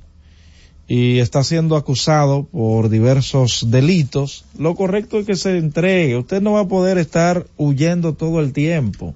[0.87, 4.43] y está siendo acusado por diversos delitos.
[4.59, 6.17] Lo correcto es que se entregue.
[6.17, 9.15] Usted no va a poder estar huyendo todo el tiempo.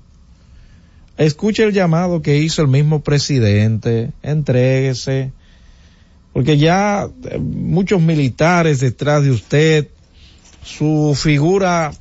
[1.18, 5.34] Escuche el llamado que hizo el mismo presidente, entréguese,
[6.32, 9.88] porque ya eh, muchos militares detrás de usted,
[10.64, 11.92] su figura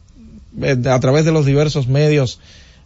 [0.63, 2.39] eh, a través de los diversos medios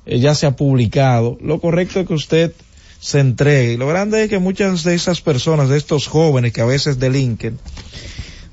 [0.09, 1.39] eh, ya se ha publicado.
[1.41, 2.53] Lo correcto es que usted
[2.99, 3.77] se entregue.
[3.77, 7.59] Lo grande es que muchas de esas personas, de estos jóvenes que a veces delinquen,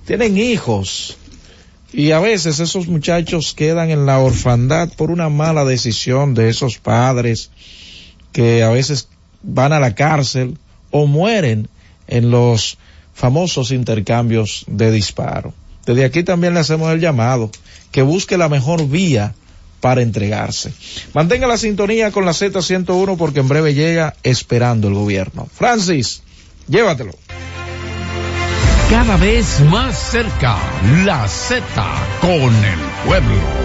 [0.05, 1.17] tienen hijos.
[1.93, 6.77] Y a veces esos muchachos quedan en la orfandad por una mala decisión de esos
[6.77, 7.51] padres
[8.33, 9.07] que a veces
[9.41, 10.57] van a la cárcel
[10.91, 11.69] o mueren
[12.07, 12.77] en los
[13.13, 15.53] famosos intercambios de disparo.
[15.85, 17.49] Desde aquí también le hacemos el llamado
[17.93, 19.33] que busque la mejor vía
[19.79, 20.73] para entregarse.
[21.13, 25.47] Mantenga la sintonía con la Z101 porque en breve llega esperando el gobierno.
[25.53, 26.21] Francis,
[26.67, 27.13] llévatelo.
[28.89, 30.57] Cada vez más cerca,
[31.03, 31.63] la Z
[32.21, 33.64] con el pueblo.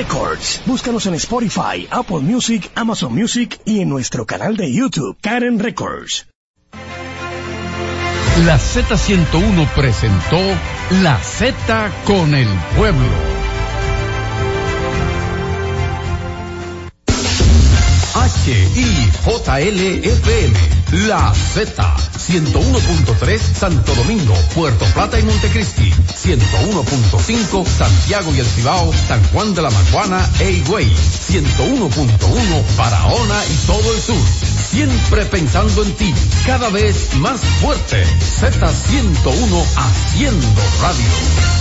[0.00, 0.62] Records.
[0.64, 6.26] Búscanos en Spotify, Apple Music, Amazon Music y en nuestro canal de YouTube, Karen Records.
[8.46, 10.38] La Z101 presentó
[11.02, 12.48] La Z con el
[12.78, 13.10] pueblo.
[18.46, 19.20] HIJLFM,
[20.92, 29.22] La Z, 101.3 Santo Domingo, Puerto Plata y Montecristi, 101.5 Santiago y El Cibao, San
[29.28, 34.20] Juan de la Maguana e Higüey, 101.1 Barahona y todo el sur.
[34.70, 36.12] Siempre pensando en ti,
[36.44, 38.04] cada vez más fuerte.
[38.40, 41.60] Z101 haciendo radio.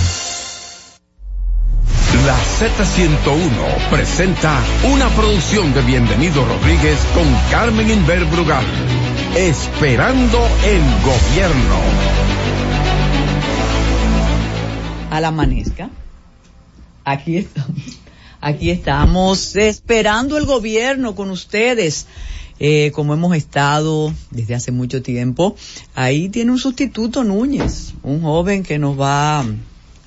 [2.26, 4.60] La Z101 presenta
[4.91, 8.65] una producción de Bienvenido Rodríguez con Carmen Inver Brugal.
[9.35, 12.19] Esperando el gobierno.
[15.10, 15.89] a la amanezca.
[17.03, 17.99] Aquí estamos.
[18.41, 22.07] Aquí estamos esperando el gobierno con ustedes.
[22.61, 25.56] Eh, como hemos estado desde hace mucho tiempo,
[25.95, 29.45] ahí tiene un sustituto Núñez, un joven que nos va a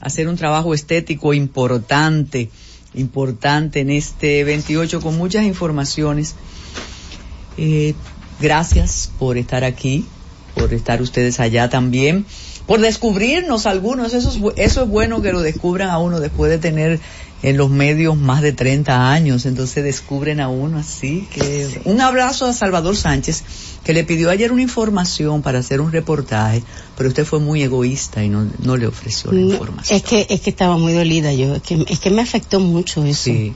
[0.01, 2.51] hacer un trabajo estético importante,
[2.95, 6.35] importante en este 28 con muchas informaciones.
[7.57, 7.95] Eh,
[8.43, 10.05] gracias por estar aquí,
[10.55, 12.27] por estar ustedes allá también,
[12.67, 14.13] por descubrirnos algunos.
[14.13, 17.01] Eso es, eso es bueno que lo descubran a uno después de tener
[17.43, 19.47] en los medios más de 30 años.
[19.47, 21.27] Entonces descubren a uno así.
[21.33, 23.43] que Un abrazo a Salvador Sánchez,
[23.85, 26.63] que le pidió ayer una información para hacer un reportaje,
[26.97, 29.97] pero usted fue muy egoísta y no, no le ofreció la No, información.
[29.97, 33.05] Es que, es que estaba muy dolida yo, es que, es que me afectó mucho
[33.05, 33.25] eso.
[33.25, 33.53] Sí.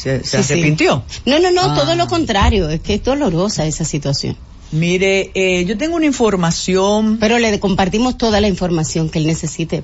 [0.00, 0.52] ¿Se, se Sí, sí.
[0.54, 1.02] arrepintió?
[1.26, 1.74] No, no, no, Ah.
[1.74, 4.36] todo lo contrario, es que es dolorosa esa situación.
[4.72, 7.18] Mire, eh, yo tengo una información.
[7.18, 9.82] Pero le compartimos toda la información que él necesite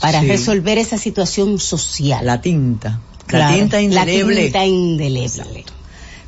[0.00, 0.26] para Sí.
[0.26, 2.24] resolver esa situación social.
[2.26, 3.00] La tinta.
[3.26, 4.34] Claro, la tinta indeleble.
[4.34, 5.64] La tinta indeleble.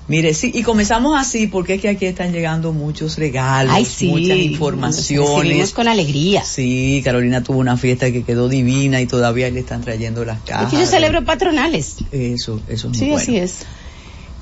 [0.06, 4.08] Mire, sí, y comenzamos así porque es que aquí están llegando muchos regalos, Ay, sí,
[4.08, 5.72] muchas informaciones.
[5.72, 6.44] con alegría.
[6.44, 10.44] Sí, Carolina tuvo una fiesta que quedó divina y todavía le están trayendo las Es
[10.44, 10.70] cajas.
[10.70, 11.96] que yo celebro patronales.
[12.12, 13.16] Eso, eso es muy Sí, bueno.
[13.22, 13.54] así es.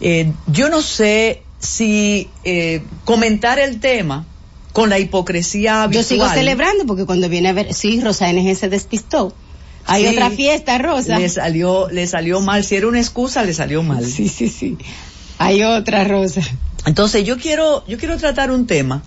[0.01, 4.27] Eh, yo no sé si eh, comentar el tema
[4.73, 6.05] con la hipocresía Yo habitual.
[6.05, 9.33] sigo celebrando porque cuando viene a ver, sí, Rosa NG se despistó.
[9.87, 11.19] Hay Sí, otra fiesta, Rosa.
[11.21, 12.65] Le salió, le salió mal.
[12.65, 14.05] Si era una excusa, le salió mal.
[14.05, 14.77] Sí, sí, sí.
[15.43, 16.41] Hay otra, Rosa.
[16.87, 19.03] Entonces yo quiero, yo quiero tratar un tema,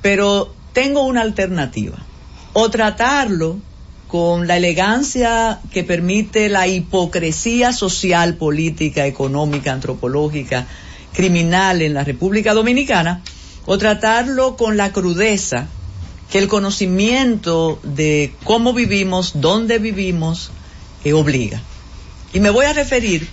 [0.00, 1.98] pero tengo una alternativa.
[2.54, 3.58] O tratarlo
[4.08, 10.66] con la elegancia que permite la hipocresía social, política, económica, antropológica,
[11.12, 13.20] criminal en la República Dominicana,
[13.66, 15.66] o tratarlo con la crudeza
[16.30, 20.52] que el conocimiento de cómo vivimos, dónde vivimos,
[21.04, 21.60] eh, obliga.
[22.32, 23.28] Y me voy a referir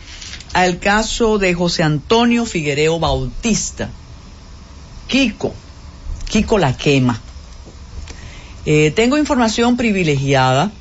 [0.53, 3.89] al caso de José Antonio Figuereo Bautista,
[5.07, 5.53] Kiko,
[6.29, 7.19] Kiko la quema.
[8.65, 10.71] Eh, tengo información privilegiada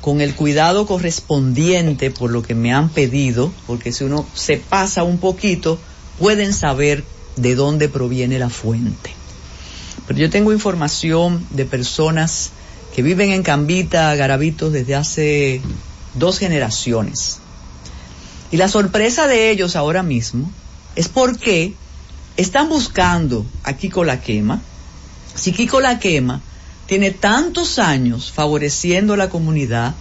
[0.00, 5.02] con el cuidado correspondiente por lo que me han pedido, porque si uno se pasa
[5.02, 5.78] un poquito,
[6.18, 7.04] pueden saber
[7.36, 9.10] de dónde proviene la fuente.
[10.06, 12.50] Pero yo tengo información de personas
[12.94, 15.60] que viven en Cambita, Garabitos, desde hace
[16.14, 17.40] dos generaciones.
[18.50, 20.50] Y la sorpresa de ellos ahora mismo
[20.94, 21.74] es porque
[22.36, 24.60] están buscando a Kiko la quema.
[25.34, 26.40] Si Kiko la quema
[26.86, 29.94] tiene tantos años favoreciendo a la comunidad,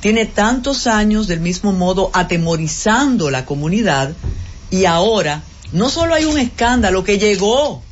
[0.00, 4.14] tiene tantos años del mismo modo atemorizando la comunidad
[4.70, 5.42] y ahora
[5.72, 7.82] no solo hay un escándalo que llegó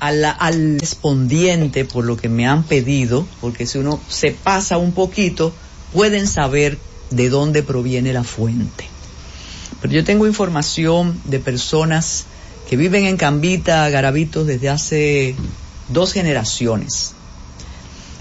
[0.00, 4.92] al, al respondiente por lo que me han pedido, porque si uno se pasa un
[4.92, 5.52] poquito,
[5.92, 6.78] pueden saber
[7.10, 8.91] de dónde proviene la fuente.
[9.82, 12.24] Pero yo tengo información de personas
[12.70, 15.34] que viven en Cambita, Garabitos, desde hace
[15.88, 17.14] dos generaciones.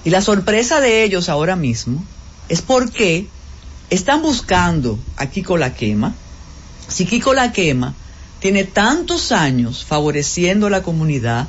[0.04, 2.04] Y la sorpresa de ellos ahora mismo
[2.50, 3.28] es porque
[3.92, 6.16] están buscando a Kiko la quema.
[6.88, 7.94] Si Kiko la quema
[8.40, 11.48] tiene tantos años favoreciendo a la comunidad,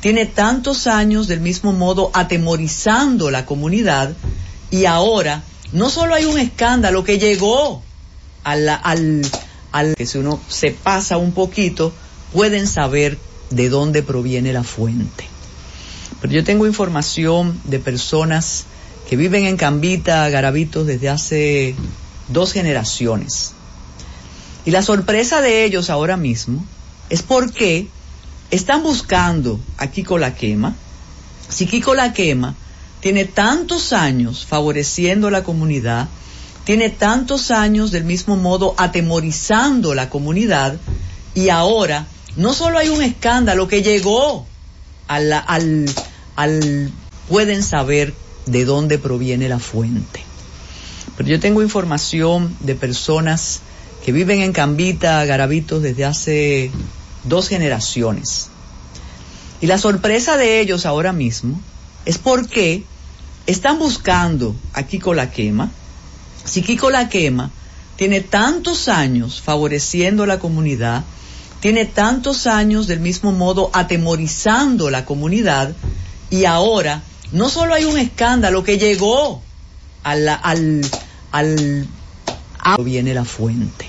[0.00, 4.14] tiene tantos años del mismo modo atemorizando la comunidad
[4.70, 7.82] y ahora no solo hay un escándalo que llegó
[8.44, 9.22] al, al,
[9.72, 11.92] al que si uno se pasa un poquito
[12.32, 13.18] pueden saber
[13.50, 15.24] de dónde proviene la fuente.
[16.20, 18.64] Pero yo tengo información de personas
[19.08, 21.74] que viven en Cambita, Garabitos, desde hace
[22.28, 23.52] dos generaciones.
[24.64, 26.64] Y la sorpresa de ellos ahora mismo
[27.08, 27.88] es porque
[28.50, 30.74] están buscando a Kiko la quema.
[31.48, 32.54] Si Kiko la quema
[33.00, 36.08] tiene tantos años favoreciendo a la comunidad,
[36.68, 40.76] tiene tantos años del mismo modo atemorizando la comunidad
[41.34, 44.46] y ahora no solo hay un escándalo que llegó
[45.06, 46.92] al, al,
[47.26, 48.12] pueden saber
[48.44, 50.22] de dónde proviene la fuente.
[51.16, 53.60] Pero yo tengo información de personas
[54.04, 56.70] que viven en Cambita, Garabitos, desde hace
[57.24, 58.48] dos generaciones.
[59.62, 61.58] Y la sorpresa de ellos ahora mismo
[62.04, 62.84] es porque
[63.46, 65.70] están buscando a Kiko la quema.
[66.44, 67.50] Si Kiko la quema
[67.96, 71.04] tiene tantos años favoreciendo a la comunidad,
[71.60, 75.74] tiene tantos años del mismo modo atemorizando la comunidad
[76.30, 77.02] y ahora
[77.32, 79.42] no solo hay un escándalo que llegó
[80.04, 80.88] al, al,
[81.32, 81.88] al
[82.84, 83.88] viene la fuente.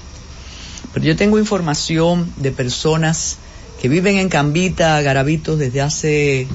[0.93, 3.38] Pero yo tengo información de personas
[3.81, 6.47] que viven en Cambita, Garabitos, desde hace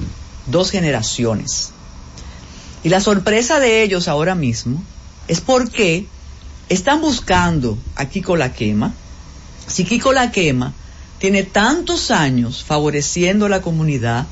[0.47, 1.71] dos generaciones.
[2.83, 4.83] Y la sorpresa de ellos ahora mismo
[5.27, 6.05] es porque
[6.69, 8.93] están buscando a Kiko la quema.
[9.67, 10.73] Si Kiko la quema
[11.19, 14.25] tiene tantos años favoreciendo a la comunidad,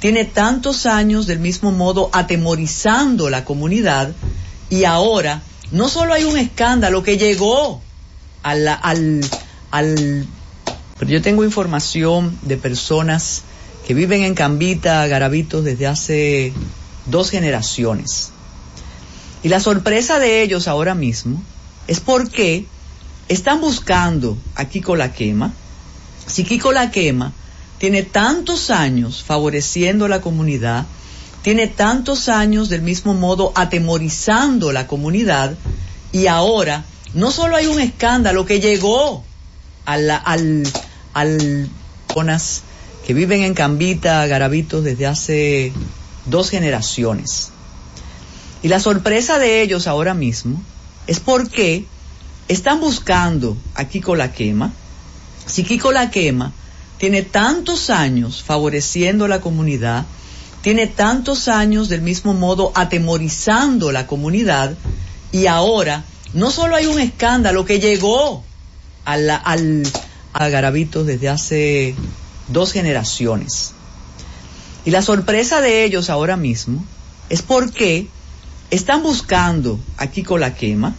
[0.00, 4.12] tiene tantos años del mismo modo atemorizando la comunidad
[4.68, 7.80] y ahora no solo hay un escándalo que llegó
[8.42, 9.20] al, al,
[9.70, 10.26] al
[10.98, 13.42] pero yo tengo información de personas
[13.86, 16.52] que viven en Cambita, Garabitos, desde hace
[17.06, 18.31] dos generaciones.
[19.42, 21.42] Y la sorpresa de ellos ahora mismo
[21.88, 22.66] es porque
[23.28, 25.52] están buscando a Kiko la quema.
[26.26, 27.32] Si Kiko la quema
[27.78, 30.86] tiene tantos años favoreciendo a la comunidad,
[31.42, 35.54] tiene tantos años del mismo modo atemorizando la comunidad
[36.12, 39.24] y ahora no solo hay un escándalo que llegó
[39.84, 40.62] al, al,
[41.14, 41.68] al
[43.06, 45.72] que viven en Cambita, Garabitos desde hace
[46.26, 47.51] dos generaciones.
[48.62, 50.62] Y la sorpresa de ellos ahora mismo
[51.06, 51.84] es porque
[52.48, 54.72] están buscando a Kiko la quema.
[55.46, 56.52] Si Kiko la quema
[56.98, 60.04] tiene tantos años favoreciendo a la comunidad,
[60.62, 64.76] tiene tantos años del mismo modo atemorizando la comunidad
[65.32, 68.44] y ahora no solo hay un escándalo que llegó
[69.04, 69.82] al, al,
[70.32, 71.96] a Garabitos desde hace
[72.48, 73.72] dos generaciones.
[74.84, 76.84] Y la sorpresa de ellos ahora mismo
[77.28, 78.08] es porque
[78.72, 80.94] están buscando a Kiko la quema.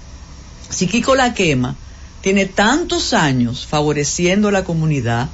[0.70, 1.76] Si Kiko la quema
[2.22, 5.28] tiene tantos años favoreciendo a la comunidad,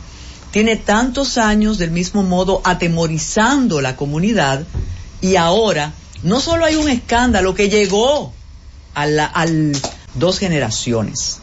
[0.51, 4.65] tiene tantos años del mismo modo atemorizando la comunidad
[5.19, 5.91] y ahora
[6.23, 8.33] no solo hay un escándalo que llegó
[8.93, 9.77] al
[10.15, 11.39] dos generaciones.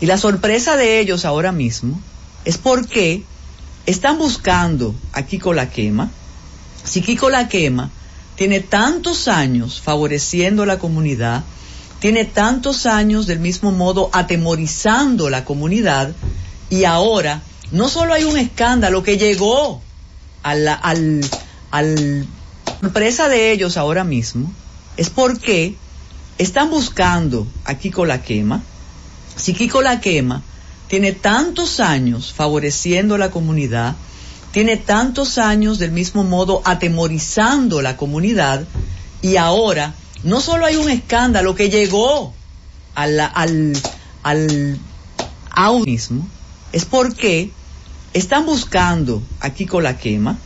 [0.00, 1.98] Y la sorpresa de ellos ahora mismo
[2.44, 3.24] es porque
[3.86, 6.10] están buscando a Kiko la quema.
[6.84, 7.90] Si Kiko la quema
[8.38, 11.42] tiene tantos años favoreciendo a la comunidad,
[11.98, 16.12] tiene tantos años del mismo modo atemorizando la comunidad
[16.70, 17.42] y ahora
[17.72, 19.82] no solo hay un escándalo que llegó
[20.44, 22.28] a la al,
[23.28, 24.52] de ellos ahora mismo,
[24.96, 25.74] es porque
[26.38, 28.62] están buscando a Kiko la quema.
[29.34, 30.42] Si Kiko la quema
[30.86, 33.96] tiene tantos años favoreciendo a la comunidad,
[34.52, 38.64] tiene tantos años del mismo modo atemorizando la comunidad
[39.22, 39.94] y ahora
[40.24, 42.32] no solo hay un escándalo que llegó
[42.94, 43.76] al, al,
[44.22, 44.78] al
[46.72, 47.50] es porque
[48.12, 50.38] están buscando a Kiko la quema.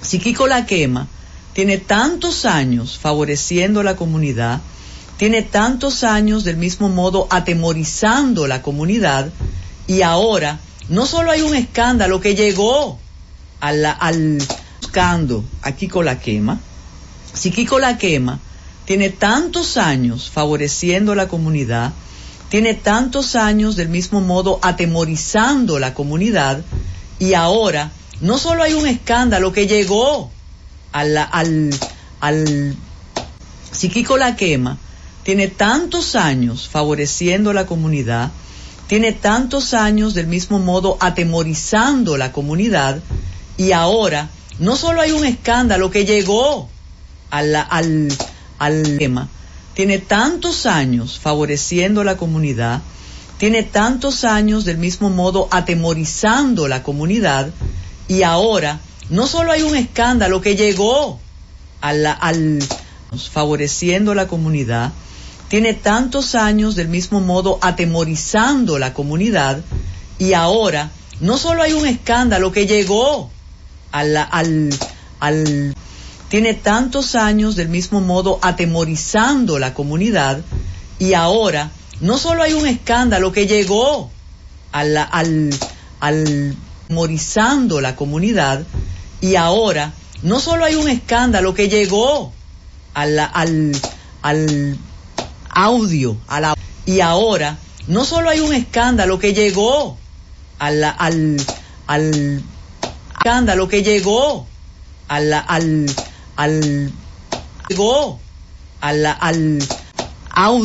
[0.00, 1.06] Si Kiko la quema
[1.52, 4.60] tiene tantos años favoreciendo a la comunidad,
[5.16, 9.30] tiene tantos años del mismo modo atemorizando la comunidad
[9.86, 12.98] y ahora no solo hay un escándalo que llegó
[13.60, 14.38] al, al
[14.88, 16.58] buscando a Kiko la quema,
[17.34, 18.38] si Kiko la quema
[18.86, 21.92] tiene tantos años favoreciendo a la comunidad,
[22.48, 26.62] tiene tantos años del mismo modo atemorizando la comunidad
[27.18, 27.90] y ahora
[28.22, 30.30] no solo hay un escándalo que llegó
[30.92, 31.70] al, al,
[32.20, 32.76] al
[33.70, 34.78] si Kiko la quema
[35.22, 38.30] tiene tantos años favoreciendo a la comunidad,
[38.86, 43.02] tiene tantos años del mismo modo atemorizando la comunidad
[43.58, 46.70] y ahora no solo hay un escándalo que llegó
[47.30, 48.08] al, al,
[48.58, 49.28] al tema,
[49.74, 52.80] tiene tantos años favoreciendo a la comunidad,
[53.36, 57.50] tiene tantos años del mismo modo atemorizando la comunidad
[58.08, 58.80] y ahora
[59.10, 61.20] no solo hay un escándalo que llegó
[61.80, 62.58] al, al
[63.32, 64.92] favoreciendo la comunidad,
[65.48, 69.62] tiene tantos años del mismo modo atemorizando la comunidad
[70.18, 70.90] y ahora
[71.20, 73.30] no solo hay un escándalo que llegó
[73.92, 74.70] al, al,
[75.20, 75.74] al
[76.28, 80.40] tiene tantos años del mismo modo atemorizando la comunidad
[80.98, 81.70] y ahora
[82.00, 84.10] no solo hay un escándalo que llegó
[84.72, 85.50] al, al,
[86.00, 86.56] al
[86.88, 88.64] atemorizando la comunidad
[89.20, 89.92] y ahora
[90.22, 92.32] no solo hay un escándalo que llegó
[92.94, 93.76] al, al,
[94.22, 94.78] al
[95.50, 96.54] audio a la,
[96.86, 97.58] y ahora
[97.88, 99.98] no solo hay un escándalo que llegó
[100.58, 101.36] al, al,
[101.86, 102.42] al
[103.18, 104.46] escándalo que llegó
[105.08, 105.86] al, al,
[106.36, 106.92] al
[107.68, 108.18] llegó
[108.80, 109.58] al, al
[110.30, 110.56] audio